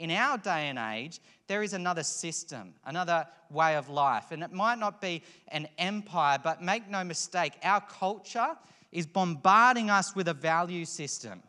in 0.02 0.10
our 0.10 0.36
day 0.36 0.68
and 0.68 0.80
age, 0.80 1.20
there 1.46 1.62
is 1.62 1.74
another 1.74 2.02
system, 2.02 2.74
another 2.86 3.28
way 3.52 3.76
of 3.76 3.88
life. 3.88 4.32
And 4.32 4.42
it 4.42 4.52
might 4.52 4.80
not 4.80 5.00
be 5.00 5.22
an 5.50 5.68
empire, 5.78 6.40
but 6.44 6.64
make 6.64 6.90
no 6.90 7.04
mistake, 7.04 7.54
our 7.64 7.82
culture 7.82 8.58
is 8.92 9.06
bombarding 9.06 9.92
us 9.92 10.16
with 10.16 10.28
a 10.28 10.34
value 10.34 10.86
system. 10.86 11.44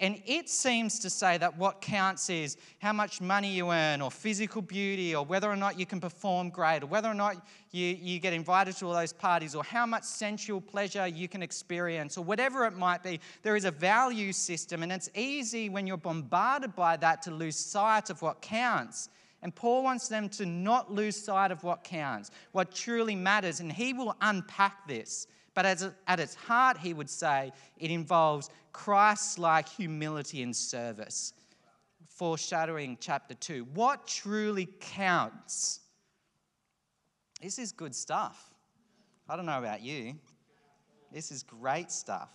And 0.00 0.22
it 0.26 0.48
seems 0.48 1.00
to 1.00 1.10
say 1.10 1.38
that 1.38 1.58
what 1.58 1.80
counts 1.80 2.30
is 2.30 2.56
how 2.78 2.92
much 2.92 3.20
money 3.20 3.50
you 3.50 3.72
earn, 3.72 4.00
or 4.00 4.12
physical 4.12 4.62
beauty, 4.62 5.16
or 5.16 5.24
whether 5.24 5.50
or 5.50 5.56
not 5.56 5.76
you 5.76 5.86
can 5.86 6.00
perform 6.00 6.50
great, 6.50 6.84
or 6.84 6.86
whether 6.86 7.08
or 7.08 7.14
not 7.14 7.44
you, 7.72 7.86
you 8.00 8.20
get 8.20 8.32
invited 8.32 8.76
to 8.76 8.86
all 8.86 8.94
those 8.94 9.12
parties, 9.12 9.56
or 9.56 9.64
how 9.64 9.86
much 9.86 10.04
sensual 10.04 10.60
pleasure 10.60 11.04
you 11.08 11.26
can 11.26 11.42
experience, 11.42 12.16
or 12.16 12.22
whatever 12.22 12.64
it 12.64 12.76
might 12.76 13.02
be. 13.02 13.18
There 13.42 13.56
is 13.56 13.64
a 13.64 13.72
value 13.72 14.32
system, 14.32 14.84
and 14.84 14.92
it's 14.92 15.10
easy 15.16 15.68
when 15.68 15.84
you're 15.88 15.96
bombarded 15.96 16.76
by 16.76 16.96
that 16.98 17.20
to 17.22 17.32
lose 17.32 17.56
sight 17.56 18.08
of 18.08 18.22
what 18.22 18.40
counts. 18.40 19.08
And 19.42 19.52
Paul 19.52 19.82
wants 19.82 20.06
them 20.06 20.28
to 20.30 20.46
not 20.46 20.92
lose 20.92 21.16
sight 21.16 21.50
of 21.50 21.64
what 21.64 21.82
counts, 21.82 22.30
what 22.52 22.72
truly 22.72 23.16
matters, 23.16 23.58
and 23.58 23.72
he 23.72 23.92
will 23.92 24.14
unpack 24.20 24.86
this. 24.86 25.26
But 25.58 25.66
as, 25.66 25.90
at 26.06 26.20
its 26.20 26.36
heart, 26.36 26.78
he 26.78 26.94
would 26.94 27.10
say 27.10 27.50
it 27.78 27.90
involves 27.90 28.48
Christ 28.72 29.40
like 29.40 29.68
humility 29.68 30.44
and 30.44 30.54
service, 30.54 31.32
foreshadowing 32.06 32.96
chapter 33.00 33.34
2. 33.34 33.66
What 33.74 34.06
truly 34.06 34.68
counts? 34.78 35.80
This 37.42 37.58
is 37.58 37.72
good 37.72 37.92
stuff. 37.92 38.54
I 39.28 39.34
don't 39.34 39.46
know 39.46 39.58
about 39.58 39.82
you. 39.82 40.14
This 41.12 41.32
is 41.32 41.42
great 41.42 41.90
stuff. 41.90 42.30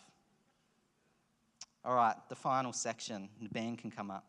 All 1.85 1.95
right, 1.95 2.15
the 2.27 2.35
final 2.35 2.73
section. 2.73 3.29
The 3.41 3.47
band 3.47 3.77
can 3.77 3.89
come 3.89 4.11
up. 4.11 4.25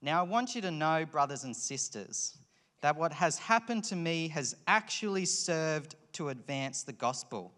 Now, 0.00 0.20
I 0.20 0.22
want 0.22 0.54
you 0.54 0.60
to 0.60 0.70
know, 0.70 1.04
brothers 1.04 1.42
and 1.42 1.56
sisters, 1.56 2.38
that 2.80 2.96
what 2.96 3.12
has 3.12 3.38
happened 3.38 3.82
to 3.84 3.96
me 3.96 4.28
has 4.28 4.54
actually 4.68 5.24
served 5.24 5.96
to 6.12 6.28
advance 6.30 6.82
the 6.82 6.92
gospel. 6.92 7.52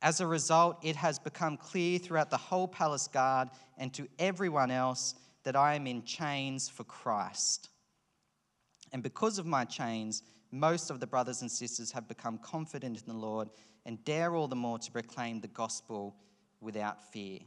As 0.00 0.20
a 0.20 0.26
result, 0.26 0.78
it 0.82 0.96
has 0.96 1.18
become 1.18 1.56
clear 1.56 1.98
throughout 1.98 2.30
the 2.30 2.36
whole 2.36 2.68
palace 2.68 3.08
guard 3.08 3.48
and 3.76 3.92
to 3.94 4.06
everyone 4.18 4.70
else 4.70 5.14
that 5.42 5.56
I 5.56 5.74
am 5.74 5.86
in 5.86 6.04
chains 6.04 6.68
for 6.68 6.84
Christ. 6.84 7.70
And 8.92 9.02
because 9.02 9.38
of 9.38 9.46
my 9.46 9.64
chains, 9.64 10.22
most 10.50 10.90
of 10.90 11.00
the 11.00 11.06
brothers 11.06 11.42
and 11.42 11.50
sisters 11.50 11.90
have 11.92 12.08
become 12.08 12.38
confident 12.38 13.00
in 13.00 13.06
the 13.06 13.18
Lord 13.18 13.48
and 13.84 14.02
dare 14.04 14.34
all 14.34 14.48
the 14.48 14.56
more 14.56 14.78
to 14.78 14.90
proclaim 14.90 15.40
the 15.40 15.48
gospel 15.48 16.14
without 16.60 17.12
fear. 17.12 17.40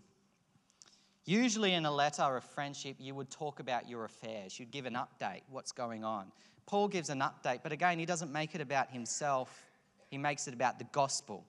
Usually, 1.25 1.73
in 1.73 1.85
a 1.85 1.91
letter 1.91 2.23
of 2.35 2.43
friendship, 2.43 2.95
you 2.99 3.13
would 3.15 3.29
talk 3.29 3.59
about 3.59 3.87
your 3.87 4.05
affairs. 4.05 4.59
You'd 4.59 4.71
give 4.71 4.85
an 4.85 4.95
update, 4.95 5.41
what's 5.49 5.71
going 5.71 6.03
on. 6.03 6.31
Paul 6.65 6.87
gives 6.87 7.09
an 7.09 7.19
update, 7.19 7.59
but 7.63 7.71
again, 7.71 7.99
he 7.99 8.05
doesn't 8.05 8.31
make 8.31 8.55
it 8.55 8.61
about 8.61 8.89
himself 8.89 9.70
he 10.11 10.19
makes 10.19 10.47
it 10.47 10.53
about 10.53 10.77
the 10.77 10.85
gospel. 10.91 11.43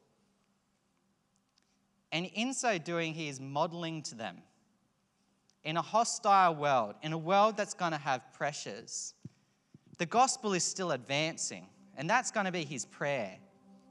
And 2.10 2.26
in 2.34 2.54
so 2.54 2.78
doing, 2.78 3.12
he 3.12 3.28
is 3.28 3.40
modeling 3.40 4.02
to 4.04 4.14
them 4.14 4.38
in 5.64 5.76
a 5.76 5.82
hostile 5.82 6.54
world, 6.54 6.94
in 7.02 7.12
a 7.12 7.18
world 7.18 7.56
that's 7.56 7.74
going 7.74 7.92
to 7.92 7.98
have 7.98 8.20
pressures, 8.32 9.14
the 9.98 10.06
gospel 10.06 10.54
is 10.54 10.64
still 10.64 10.92
advancing. 10.92 11.66
And 11.96 12.08
that's 12.08 12.30
going 12.30 12.46
to 12.46 12.52
be 12.52 12.64
his 12.64 12.84
prayer 12.84 13.36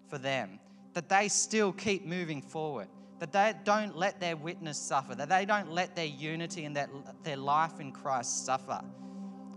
for 0.10 0.18
them 0.18 0.60
that 0.94 1.08
they 1.08 1.30
still 1.30 1.72
keep 1.72 2.06
moving 2.06 2.42
forward, 2.42 2.88
that 3.20 3.32
they 3.32 3.54
don't 3.64 3.96
let 3.96 4.20
their 4.20 4.36
witness 4.36 4.78
suffer, 4.78 5.16
that 5.16 5.30
they 5.30 5.46
don't 5.46 5.72
let 5.72 5.96
their 5.96 6.06
unity 6.06 6.66
and 6.66 6.76
their, 6.76 6.90
their 7.24 7.38
life 7.38 7.80
in 7.80 7.94
Christ 7.94 8.46
suffer. 8.46 8.82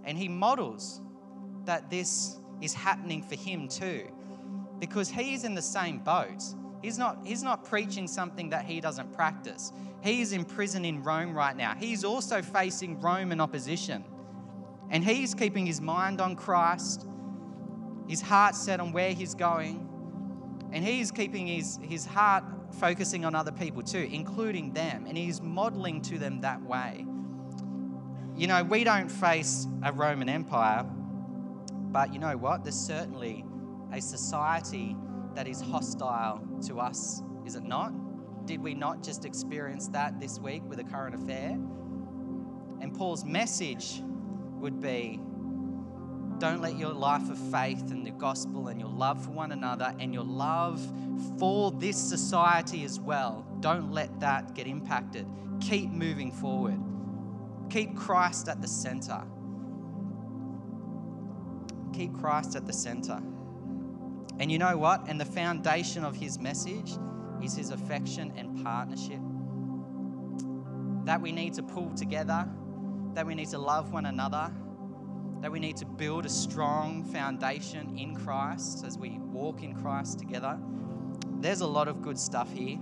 And 0.04 0.16
he 0.16 0.28
models 0.28 1.00
that 1.64 1.90
this 1.90 2.36
is 2.60 2.72
happening 2.72 3.22
for 3.22 3.34
him 3.34 3.66
too 3.66 4.06
because 4.78 5.08
he's 5.08 5.44
in 5.44 5.54
the 5.54 5.62
same 5.62 5.98
boat. 5.98 6.42
He's 6.82 6.98
not, 6.98 7.18
he's 7.24 7.42
not 7.42 7.64
preaching 7.64 8.06
something 8.06 8.50
that 8.50 8.66
he 8.66 8.80
doesn't 8.80 9.12
practice. 9.14 9.72
He 10.02 10.20
is 10.20 10.32
in 10.32 10.44
prison 10.44 10.84
in 10.84 11.02
Rome 11.02 11.34
right 11.34 11.56
now. 11.56 11.74
He's 11.74 12.04
also 12.04 12.42
facing 12.42 13.00
Roman 13.00 13.40
opposition. 13.40 14.04
And 14.90 15.02
he's 15.02 15.34
keeping 15.34 15.64
his 15.64 15.80
mind 15.80 16.20
on 16.20 16.36
Christ, 16.36 17.06
his 18.06 18.20
heart 18.20 18.54
set 18.54 18.80
on 18.80 18.92
where 18.92 19.12
he's 19.12 19.34
going, 19.34 19.88
and 20.72 20.84
he's 20.84 21.10
keeping 21.10 21.46
his, 21.46 21.78
his 21.82 22.04
heart 22.04 22.44
focusing 22.72 23.24
on 23.24 23.34
other 23.34 23.52
people 23.52 23.82
too, 23.82 24.08
including 24.12 24.72
them. 24.72 25.06
And 25.06 25.16
he's 25.16 25.40
modeling 25.40 26.02
to 26.02 26.18
them 26.18 26.42
that 26.42 26.60
way. 26.62 27.06
You 28.36 28.48
know, 28.48 28.62
we 28.62 28.84
don't 28.84 29.08
face 29.08 29.66
a 29.82 29.92
Roman 29.92 30.28
Empire, 30.28 30.84
but 30.84 32.12
you 32.12 32.18
know 32.18 32.36
what? 32.36 32.64
There's 32.64 32.74
certainly 32.74 33.44
a 33.94 34.00
society 34.00 34.96
that 35.34 35.46
is 35.46 35.60
hostile 35.60 36.42
to 36.66 36.80
us, 36.80 37.22
is 37.46 37.54
it 37.54 37.62
not? 37.62 37.92
Did 38.46 38.60
we 38.60 38.74
not 38.74 39.02
just 39.02 39.24
experience 39.24 39.88
that 39.88 40.20
this 40.20 40.38
week 40.38 40.62
with 40.66 40.80
a 40.80 40.84
current 40.84 41.14
affair? 41.14 41.50
And 42.80 42.92
Paul's 42.92 43.24
message 43.24 44.02
would 44.60 44.80
be 44.80 45.20
don't 46.38 46.60
let 46.60 46.76
your 46.76 46.92
life 46.92 47.30
of 47.30 47.38
faith 47.52 47.92
and 47.92 48.04
the 48.04 48.10
gospel 48.10 48.68
and 48.68 48.80
your 48.80 48.90
love 48.90 49.24
for 49.24 49.30
one 49.30 49.52
another 49.52 49.94
and 50.00 50.12
your 50.12 50.24
love 50.24 50.84
for 51.38 51.70
this 51.70 51.96
society 51.96 52.84
as 52.84 52.98
well, 52.98 53.46
don't 53.60 53.92
let 53.92 54.18
that 54.20 54.54
get 54.54 54.66
impacted. 54.66 55.26
Keep 55.60 55.90
moving 55.90 56.32
forward. 56.32 56.80
Keep 57.70 57.96
Christ 57.96 58.48
at 58.48 58.60
the 58.60 58.68
center. 58.68 59.22
Keep 61.92 62.18
Christ 62.18 62.56
at 62.56 62.66
the 62.66 62.72
center. 62.72 63.22
And 64.38 64.50
you 64.50 64.58
know 64.58 64.76
what? 64.76 65.08
And 65.08 65.20
the 65.20 65.24
foundation 65.24 66.04
of 66.04 66.16
his 66.16 66.38
message 66.38 66.96
is 67.42 67.54
his 67.56 67.70
affection 67.70 68.32
and 68.36 68.64
partnership. 68.64 69.20
That 71.04 71.20
we 71.20 71.32
need 71.32 71.54
to 71.54 71.62
pull 71.62 71.92
together, 71.94 72.48
that 73.14 73.26
we 73.26 73.34
need 73.34 73.50
to 73.50 73.58
love 73.58 73.92
one 73.92 74.06
another, 74.06 74.50
that 75.40 75.52
we 75.52 75.60
need 75.60 75.76
to 75.76 75.84
build 75.84 76.24
a 76.24 76.30
strong 76.30 77.04
foundation 77.04 77.98
in 77.98 78.14
Christ 78.14 78.84
as 78.84 78.96
we 78.96 79.18
walk 79.18 79.62
in 79.62 79.74
Christ 79.74 80.18
together. 80.18 80.58
There's 81.40 81.60
a 81.60 81.66
lot 81.66 81.86
of 81.86 82.00
good 82.00 82.18
stuff 82.18 82.52
here. 82.52 82.78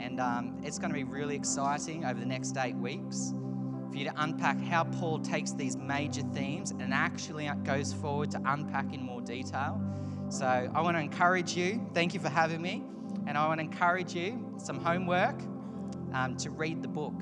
And 0.00 0.18
um, 0.18 0.58
it's 0.64 0.78
going 0.78 0.90
to 0.90 0.96
be 0.96 1.04
really 1.04 1.36
exciting 1.36 2.04
over 2.04 2.18
the 2.18 2.26
next 2.26 2.56
eight 2.56 2.74
weeks 2.74 3.32
for 3.92 3.96
you 3.96 4.04
to 4.04 4.12
unpack 4.16 4.60
how 4.60 4.84
Paul 4.84 5.20
takes 5.20 5.52
these 5.52 5.76
major 5.76 6.22
themes 6.34 6.72
and 6.72 6.92
actually 6.92 7.48
goes 7.62 7.92
forward 7.92 8.32
to 8.32 8.40
unpack 8.44 8.92
in 8.92 9.02
more 9.02 9.20
detail. 9.20 9.80
So 10.32 10.46
I 10.46 10.80
want 10.80 10.96
to 10.96 11.00
encourage 11.02 11.54
you. 11.58 11.86
Thank 11.92 12.14
you 12.14 12.20
for 12.20 12.30
having 12.30 12.62
me. 12.62 12.82
And 13.26 13.36
I 13.36 13.46
want 13.48 13.60
to 13.60 13.64
encourage 13.66 14.14
you 14.14 14.54
some 14.56 14.80
homework 14.80 15.38
um, 16.14 16.38
to 16.38 16.48
read 16.48 16.80
the 16.80 16.88
book. 16.88 17.12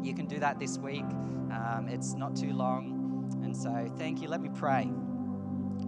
You 0.00 0.14
can 0.14 0.24
do 0.24 0.38
that 0.38 0.58
this 0.58 0.78
week. 0.78 1.04
Um, 1.04 1.86
it's 1.86 2.14
not 2.14 2.34
too 2.34 2.54
long. 2.54 3.30
And 3.44 3.54
so 3.54 3.92
thank 3.98 4.22
you. 4.22 4.28
Let 4.28 4.40
me 4.40 4.48
pray. 4.54 4.90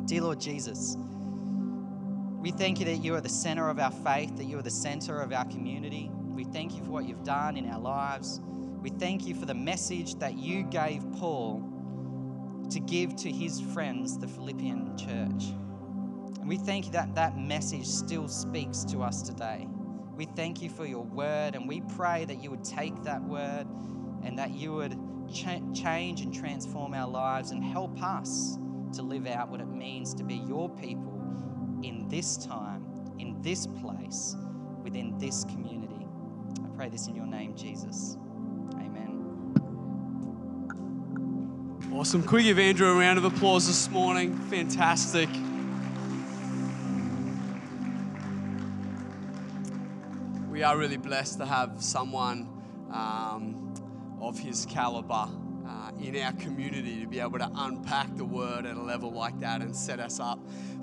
Dear 0.04 0.20
Lord 0.20 0.38
Jesus, 0.38 0.98
we 0.98 2.50
thank 2.50 2.80
you 2.80 2.84
that 2.84 2.98
you 2.98 3.14
are 3.14 3.22
the 3.22 3.30
center 3.30 3.70
of 3.70 3.78
our 3.78 3.90
faith, 3.90 4.36
that 4.36 4.44
you 4.44 4.58
are 4.58 4.62
the 4.62 4.70
center 4.70 5.18
of 5.18 5.32
our 5.32 5.46
community. 5.46 6.10
We 6.12 6.44
thank 6.44 6.74
you 6.74 6.84
for 6.84 6.90
what 6.90 7.08
you've 7.08 7.24
done 7.24 7.56
in 7.56 7.66
our 7.70 7.80
lives. 7.80 8.42
We 8.82 8.90
thank 8.90 9.26
you 9.26 9.34
for 9.34 9.46
the 9.46 9.54
message 9.54 10.16
that 10.16 10.36
you 10.36 10.64
gave 10.64 11.02
Paul 11.12 11.62
to 12.70 12.78
give 12.78 13.16
to 13.16 13.30
his 13.30 13.58
friends, 13.58 14.18
the 14.18 14.28
Philippian 14.28 14.98
church. 14.98 15.54
And 16.40 16.48
we 16.48 16.56
thank 16.56 16.86
you 16.86 16.92
that 16.92 17.14
that 17.14 17.38
message 17.38 17.86
still 17.86 18.28
speaks 18.28 18.84
to 18.84 19.02
us 19.02 19.22
today. 19.22 19.66
We 20.14 20.24
thank 20.24 20.62
you 20.62 20.70
for 20.70 20.86
your 20.86 21.04
word, 21.04 21.54
and 21.54 21.68
we 21.68 21.82
pray 21.94 22.24
that 22.24 22.42
you 22.42 22.50
would 22.50 22.64
take 22.64 23.02
that 23.04 23.22
word 23.22 23.66
and 24.22 24.38
that 24.38 24.50
you 24.50 24.72
would 24.72 24.98
ch- 25.32 25.62
change 25.74 26.20
and 26.20 26.32
transform 26.32 26.94
our 26.94 27.08
lives 27.08 27.50
and 27.50 27.62
help 27.62 28.02
us 28.02 28.58
to 28.94 29.02
live 29.02 29.26
out 29.26 29.50
what 29.50 29.60
it 29.60 29.68
means 29.68 30.14
to 30.14 30.24
be 30.24 30.36
your 30.36 30.70
people 30.70 31.12
in 31.82 32.08
this 32.08 32.36
time, 32.36 32.84
in 33.18 33.40
this 33.42 33.66
place, 33.66 34.36
within 34.82 35.18
this 35.18 35.44
community. 35.44 36.06
I 36.64 36.68
pray 36.76 36.88
this 36.88 37.08
in 37.08 37.14
your 37.14 37.26
name, 37.26 37.54
Jesus. 37.54 38.16
Amen. 38.74 39.52
Awesome. 41.92 42.22
Could 42.22 42.36
we 42.36 42.42
give 42.44 42.58
Andrew 42.58 42.88
a 42.88 42.94
round 42.94 43.18
of 43.18 43.24
applause 43.24 43.66
this 43.66 43.90
morning? 43.90 44.36
Fantastic. 44.48 45.28
We 50.56 50.62
are 50.62 50.78
really 50.78 50.96
blessed 50.96 51.36
to 51.40 51.44
have 51.44 51.82
someone 51.82 52.48
um, 52.90 53.74
of 54.22 54.38
his 54.38 54.64
caliber 54.64 55.28
uh, 55.68 55.90
in 56.00 56.16
our 56.16 56.32
community 56.32 56.98
to 57.02 57.06
be 57.06 57.20
able 57.20 57.38
to 57.40 57.50
unpack 57.54 58.16
the 58.16 58.24
word 58.24 58.64
at 58.64 58.74
a 58.74 58.80
level 58.80 59.12
like 59.12 59.38
that 59.40 59.60
and 59.60 59.76
set 59.76 60.00
us 60.00 60.18
up 60.18 60.38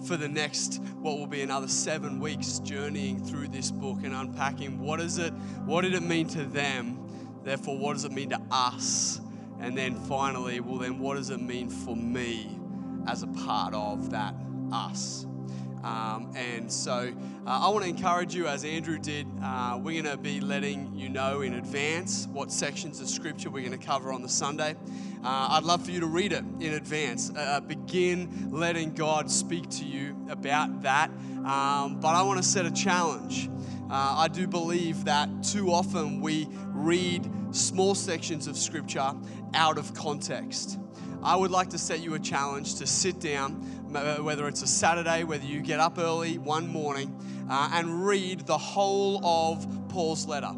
for 0.06 0.16
the 0.16 0.28
next 0.28 0.80
what 1.02 1.18
will 1.18 1.26
be 1.26 1.42
another 1.42 1.68
seven 1.68 2.20
weeks 2.20 2.60
journeying 2.60 3.26
through 3.26 3.48
this 3.48 3.72
book 3.72 3.98
and 4.04 4.14
unpacking 4.14 4.78
what 4.78 5.02
is 5.02 5.18
it 5.18 5.34
what 5.66 5.82
did 5.82 5.96
it 5.96 6.04
mean 6.04 6.28
to 6.28 6.44
them 6.44 7.00
therefore 7.44 7.76
what 7.76 7.94
does 7.94 8.06
it 8.06 8.12
mean 8.12 8.30
to 8.30 8.40
us? 8.52 9.22
And 9.60 9.76
then 9.76 9.96
finally 9.96 10.60
well 10.60 10.78
then 10.78 11.00
what 11.00 11.16
does 11.16 11.32
it 11.32 11.42
mean 11.42 11.72
for 11.72 11.96
me 11.96 12.60
as 13.08 13.24
a 13.24 13.28
part 13.28 13.74
of 13.74 14.12
that 14.12 14.36
us 14.72 15.26
um, 15.84 16.32
and 16.36 16.72
so 16.72 17.14
uh, 17.46 17.50
I 17.50 17.70
want 17.70 17.84
to 17.84 17.90
encourage 17.90 18.34
you, 18.34 18.48
as 18.48 18.64
Andrew 18.64 18.98
did, 18.98 19.28
uh, 19.44 19.78
we're 19.82 20.02
going 20.02 20.16
to 20.16 20.22
be 20.22 20.40
letting 20.40 20.96
you 20.96 21.10
know 21.10 21.42
in 21.42 21.56
advance 21.56 22.28
what 22.32 22.52
sections 22.52 23.02
of 23.02 23.10
scripture 23.10 23.50
we're 23.50 23.68
going 23.68 23.78
to 23.78 23.86
cover 23.86 24.14
on 24.14 24.22
the 24.22 24.30
Sunday. 24.30 24.76
Uh, 25.24 25.48
I'd 25.52 25.64
love 25.64 25.84
for 25.84 25.92
you 25.92 26.00
to 26.00 26.08
read 26.08 26.32
it 26.32 26.46
in 26.62 26.74
advance. 26.74 27.32
Uh, 27.36 27.60
begin 27.60 28.50
letting 28.52 28.94
God 28.94 29.30
speak 29.30 29.70
to 29.72 29.86
you 29.86 30.16
about 30.30 30.84
that. 30.84 31.10
Um, 31.46 32.00
but 32.00 32.16
I 32.16 32.24
want 32.24 32.42
to 32.42 32.48
set 32.48 32.66
a 32.66 32.72
challenge. 32.72 33.50
Uh, 33.92 34.16
I 34.20 34.30
do 34.30 34.48
believe 34.48 35.06
that 35.06 35.30
too 35.44 35.72
often 35.72 36.22
we 36.22 36.48
read 36.70 37.30
small 37.52 37.94
sections 37.94 38.48
of 38.48 38.58
scripture 38.58 39.14
out 39.54 39.78
of 39.78 39.94
context. 39.94 40.80
I 41.24 41.36
would 41.36 41.52
like 41.52 41.70
to 41.70 41.78
set 41.78 42.02
you 42.02 42.16
a 42.16 42.20
challenge 42.20 42.76
to 42.76 42.88
sit 42.88 43.20
down, 43.22 43.54
whether 44.24 44.48
it's 44.48 44.62
a 44.62 44.68
Saturday, 44.68 45.24
whether 45.24 45.46
you 45.46 45.62
get 45.62 45.80
up 45.80 45.98
early 45.98 46.38
one 46.38 46.68
morning, 46.68 47.16
uh, 47.50 47.70
and 47.74 48.06
read 48.06 48.42
the 48.42 48.58
whole 48.58 49.26
of 49.26 49.66
Paul's 49.88 50.28
letter. 50.28 50.54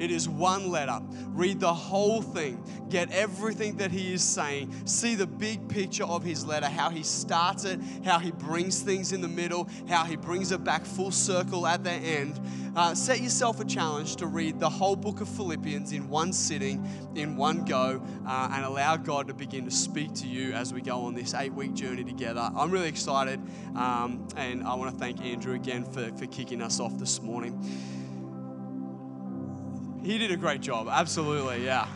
It 0.00 0.10
is 0.10 0.28
one 0.28 0.70
letter. 0.70 0.98
Read 1.28 1.60
the 1.60 1.74
whole 1.74 2.22
thing. 2.22 2.64
Get 2.88 3.12
everything 3.12 3.76
that 3.76 3.90
he 3.90 4.14
is 4.14 4.22
saying. 4.22 4.74
See 4.86 5.14
the 5.14 5.26
big 5.26 5.68
picture 5.68 6.04
of 6.04 6.24
his 6.24 6.46
letter, 6.46 6.66
how 6.66 6.88
he 6.88 7.02
starts 7.02 7.64
it, 7.64 7.78
how 8.02 8.18
he 8.18 8.32
brings 8.32 8.80
things 8.80 9.12
in 9.12 9.20
the 9.20 9.28
middle, 9.28 9.68
how 9.88 10.04
he 10.04 10.16
brings 10.16 10.52
it 10.52 10.64
back 10.64 10.86
full 10.86 11.10
circle 11.10 11.66
at 11.66 11.84
the 11.84 11.90
end. 11.90 12.40
Uh, 12.74 12.94
set 12.94 13.20
yourself 13.20 13.60
a 13.60 13.64
challenge 13.64 14.16
to 14.16 14.26
read 14.26 14.58
the 14.58 14.70
whole 14.70 14.96
book 14.96 15.20
of 15.20 15.28
Philippians 15.28 15.92
in 15.92 16.08
one 16.08 16.32
sitting, 16.32 16.88
in 17.14 17.36
one 17.36 17.64
go, 17.66 18.02
uh, 18.26 18.50
and 18.52 18.64
allow 18.64 18.96
God 18.96 19.26
to 19.28 19.34
begin 19.34 19.66
to 19.66 19.70
speak 19.70 20.14
to 20.14 20.26
you 20.26 20.52
as 20.52 20.72
we 20.72 20.80
go 20.80 21.00
on 21.00 21.14
this 21.14 21.34
eight 21.34 21.52
week 21.52 21.74
journey 21.74 22.04
together. 22.04 22.48
I'm 22.56 22.70
really 22.70 22.88
excited, 22.88 23.38
um, 23.76 24.26
and 24.36 24.64
I 24.64 24.74
want 24.76 24.92
to 24.92 24.98
thank 24.98 25.20
Andrew 25.20 25.54
again 25.54 25.84
for, 25.84 26.10
for 26.12 26.26
kicking 26.26 26.62
us 26.62 26.80
off 26.80 26.96
this 26.96 27.20
morning. 27.20 27.99
He 30.02 30.16
did 30.16 30.30
a 30.30 30.36
great 30.36 30.62
job, 30.62 30.88
absolutely, 30.90 31.64
yeah. 31.64 31.86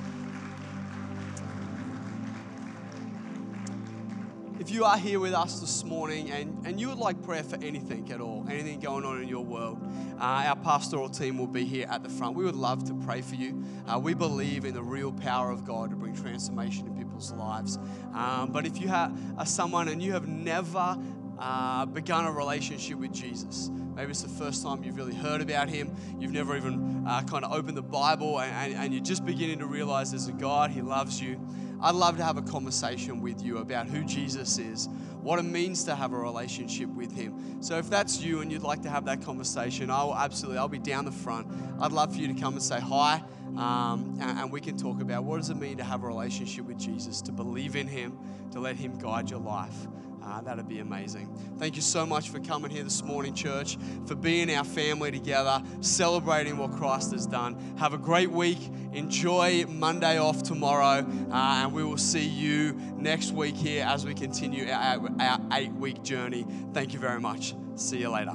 If 4.61 4.71
you 4.71 4.85
are 4.85 4.99
here 4.99 5.21
with 5.21 5.33
us 5.33 5.61
this 5.61 5.85
morning 5.85 6.31
and, 6.31 6.67
and 6.67 6.81
you 6.81 6.89
would 6.89 6.99
like 6.99 7.23
prayer 7.23 7.43
for 7.43 7.57
anything 7.57 8.13
at 8.13 8.21
all, 8.21 8.47
anything 8.49 8.81
going 8.81 9.05
on 9.05 9.23
in 9.23 9.29
your 9.29 9.45
world, 9.45 9.79
uh, 10.19 10.45
our 10.47 10.57
pastoral 10.57 11.09
team 11.09 11.39
will 11.39 11.47
be 11.47 11.65
here 11.65 11.87
at 11.91 12.03
the 12.03 12.09
front. 12.09 12.37
We 12.37 12.45
would 12.45 12.57
love 12.57 12.85
to 12.85 12.95
pray 13.07 13.21
for 13.21 13.37
you. 13.37 13.65
Uh, 13.87 13.99
we 13.99 14.15
believe 14.15 14.65
in 14.65 14.75
the 14.75 14.83
real 14.83 15.13
power 15.13 15.51
of 15.51 15.65
God 15.65 15.91
to 15.91 15.97
bring 15.97 16.15
transformation 16.15 16.87
in 16.87 16.97
people's 16.97 17.33
lives. 17.33 17.79
Um, 18.15 18.51
but 18.53 18.67
if 18.67 18.81
you 18.81 18.89
have, 18.89 19.19
are 19.39 19.47
someone 19.47 19.89
and 19.89 20.03
you 20.03 20.13
have 20.13 20.29
never 20.29 20.99
uh, 21.39 21.87
begun 21.87 22.26
a 22.26 22.32
relationship 22.32 22.99
with 22.99 23.12
Jesus, 23.12 23.70
Maybe 23.95 24.11
it's 24.11 24.22
the 24.22 24.28
first 24.28 24.62
time 24.62 24.82
you've 24.82 24.97
really 24.97 25.14
heard 25.14 25.41
about 25.41 25.68
him. 25.68 25.95
You've 26.18 26.32
never 26.32 26.57
even 26.57 27.05
uh, 27.07 27.22
kind 27.22 27.45
of 27.45 27.53
opened 27.53 27.76
the 27.76 27.82
Bible 27.82 28.41
and, 28.41 28.53
and, 28.53 28.85
and, 28.85 28.95
you're 28.95 29.05
just 29.05 29.24
beginning 29.24 29.61
to 29.61 29.66
realize 29.66 30.11
there's 30.11 30.26
a 30.26 30.32
God, 30.32 30.70
He 30.70 30.82
loves 30.82 31.20
you. 31.20 31.41
I'd 31.80 31.95
love 31.95 32.16
to 32.16 32.24
have 32.24 32.37
a 32.37 32.43
conversation 32.43 33.20
with 33.20 33.43
you 33.43 33.59
about 33.59 33.87
who 33.87 34.05
Jesus 34.05 34.59
is, 34.59 34.89
what 35.20 35.39
it 35.39 35.45
means 35.45 35.85
to 35.85 35.95
have 35.95 36.12
a 36.12 36.18
relationship 36.18 36.89
with 36.89 37.14
Him. 37.14 37.62
So 37.62 37.78
if 37.78 37.89
that's 37.89 38.20
you 38.20 38.41
and 38.41 38.51
you'd 38.51 38.62
like 38.62 38.82
to 38.82 38.91
have 38.91 39.05
that 39.05 39.22
conversation, 39.22 39.91
I 39.91 40.03
will 40.03 40.16
absolutely, 40.16 40.59
I'll 40.59 40.68
be 40.68 40.78
down 40.78 41.05
the 41.05 41.12
front. 41.12 41.47
I'd 41.80 41.93
love 41.93 42.14
for 42.14 42.20
you 42.20 42.28
to 42.28 42.41
come 42.41 42.55
and 42.55 42.62
say 42.62 42.80
hi. 42.80 43.22
Um, 43.57 44.18
and, 44.20 44.39
and 44.41 44.53
we 44.53 44.61
can 44.61 44.76
talk 44.76 45.01
about 45.01 45.22
what 45.22 45.37
does 45.37 45.51
it 45.51 45.57
mean 45.57 45.76
to 45.76 45.85
have 45.85 46.03
a 46.03 46.07
relationship 46.07 46.64
with 46.64 46.78
Jesus, 46.78 47.20
to 47.22 47.32
believe 47.32 47.76
in 47.76 47.87
Him, 47.87 48.18
to 48.51 48.59
let 48.59 48.74
Him 48.76 48.99
guide 48.99 49.30
your 49.30 49.41
life. 49.41 49.87
Uh, 50.25 50.41
that'd 50.41 50.68
be 50.68 50.79
amazing. 50.79 51.29
Thank 51.59 51.77
you 51.77 51.83
so 51.83 52.07
much 52.07 52.31
for 52.31 52.41
coming 52.41 52.70
here 52.70 52.83
this 52.83 53.03
morning, 53.03 53.35
church, 53.35 53.77
for 54.07 54.14
being 54.14 54.55
our 54.55 54.64
family 54.64 55.11
together, 55.11 55.62
celebrating 55.81 56.57
what 56.57 56.72
Christ 56.72 57.12
has 57.12 57.27
done. 57.27 57.77
Have 57.79 57.93
a 57.93 57.99
great 57.99 58.31
week. 58.31 58.59
Enjoy 58.93 59.64
Monday 59.66 60.18
off 60.18 60.43
tomorrow, 60.43 61.07
uh, 61.31 61.62
and 61.62 61.72
we 61.72 61.85
will 61.85 61.99
see 61.99 62.27
you 62.27 62.72
next 62.97 63.33
week 63.33 63.57
here 63.57 63.85
as 63.85 64.07
we 64.07 64.14
continue 64.14 64.70
our, 64.70 65.09
our 65.20 65.41
eight 65.53 65.72
week 65.72 66.03
journey. 66.03 66.47
Thank 66.72 66.93
you 66.93 66.99
very 66.99 67.20
much. 67.20 67.55
See 67.77 67.99
you 67.99 68.09
later. 68.09 68.35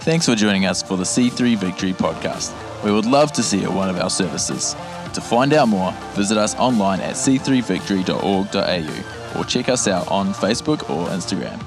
Thanks 0.00 0.26
for 0.26 0.34
joining 0.34 0.64
us 0.64 0.82
for 0.82 0.96
the 0.96 1.04
C3 1.04 1.56
Victory 1.58 1.92
podcast. 1.92 2.54
We 2.82 2.92
would 2.92 3.04
love 3.04 3.32
to 3.32 3.42
see 3.42 3.58
you 3.60 3.64
at 3.64 3.72
one 3.72 3.90
of 3.90 3.98
our 3.98 4.08
services. 4.08 4.74
To 5.18 5.24
find 5.24 5.52
out 5.52 5.66
more, 5.66 5.90
visit 6.14 6.38
us 6.38 6.54
online 6.54 7.00
at 7.00 7.16
c3victory.org.au 7.16 9.40
or 9.40 9.44
check 9.44 9.68
us 9.68 9.88
out 9.88 10.06
on 10.06 10.32
Facebook 10.32 10.88
or 10.88 11.08
Instagram. 11.08 11.60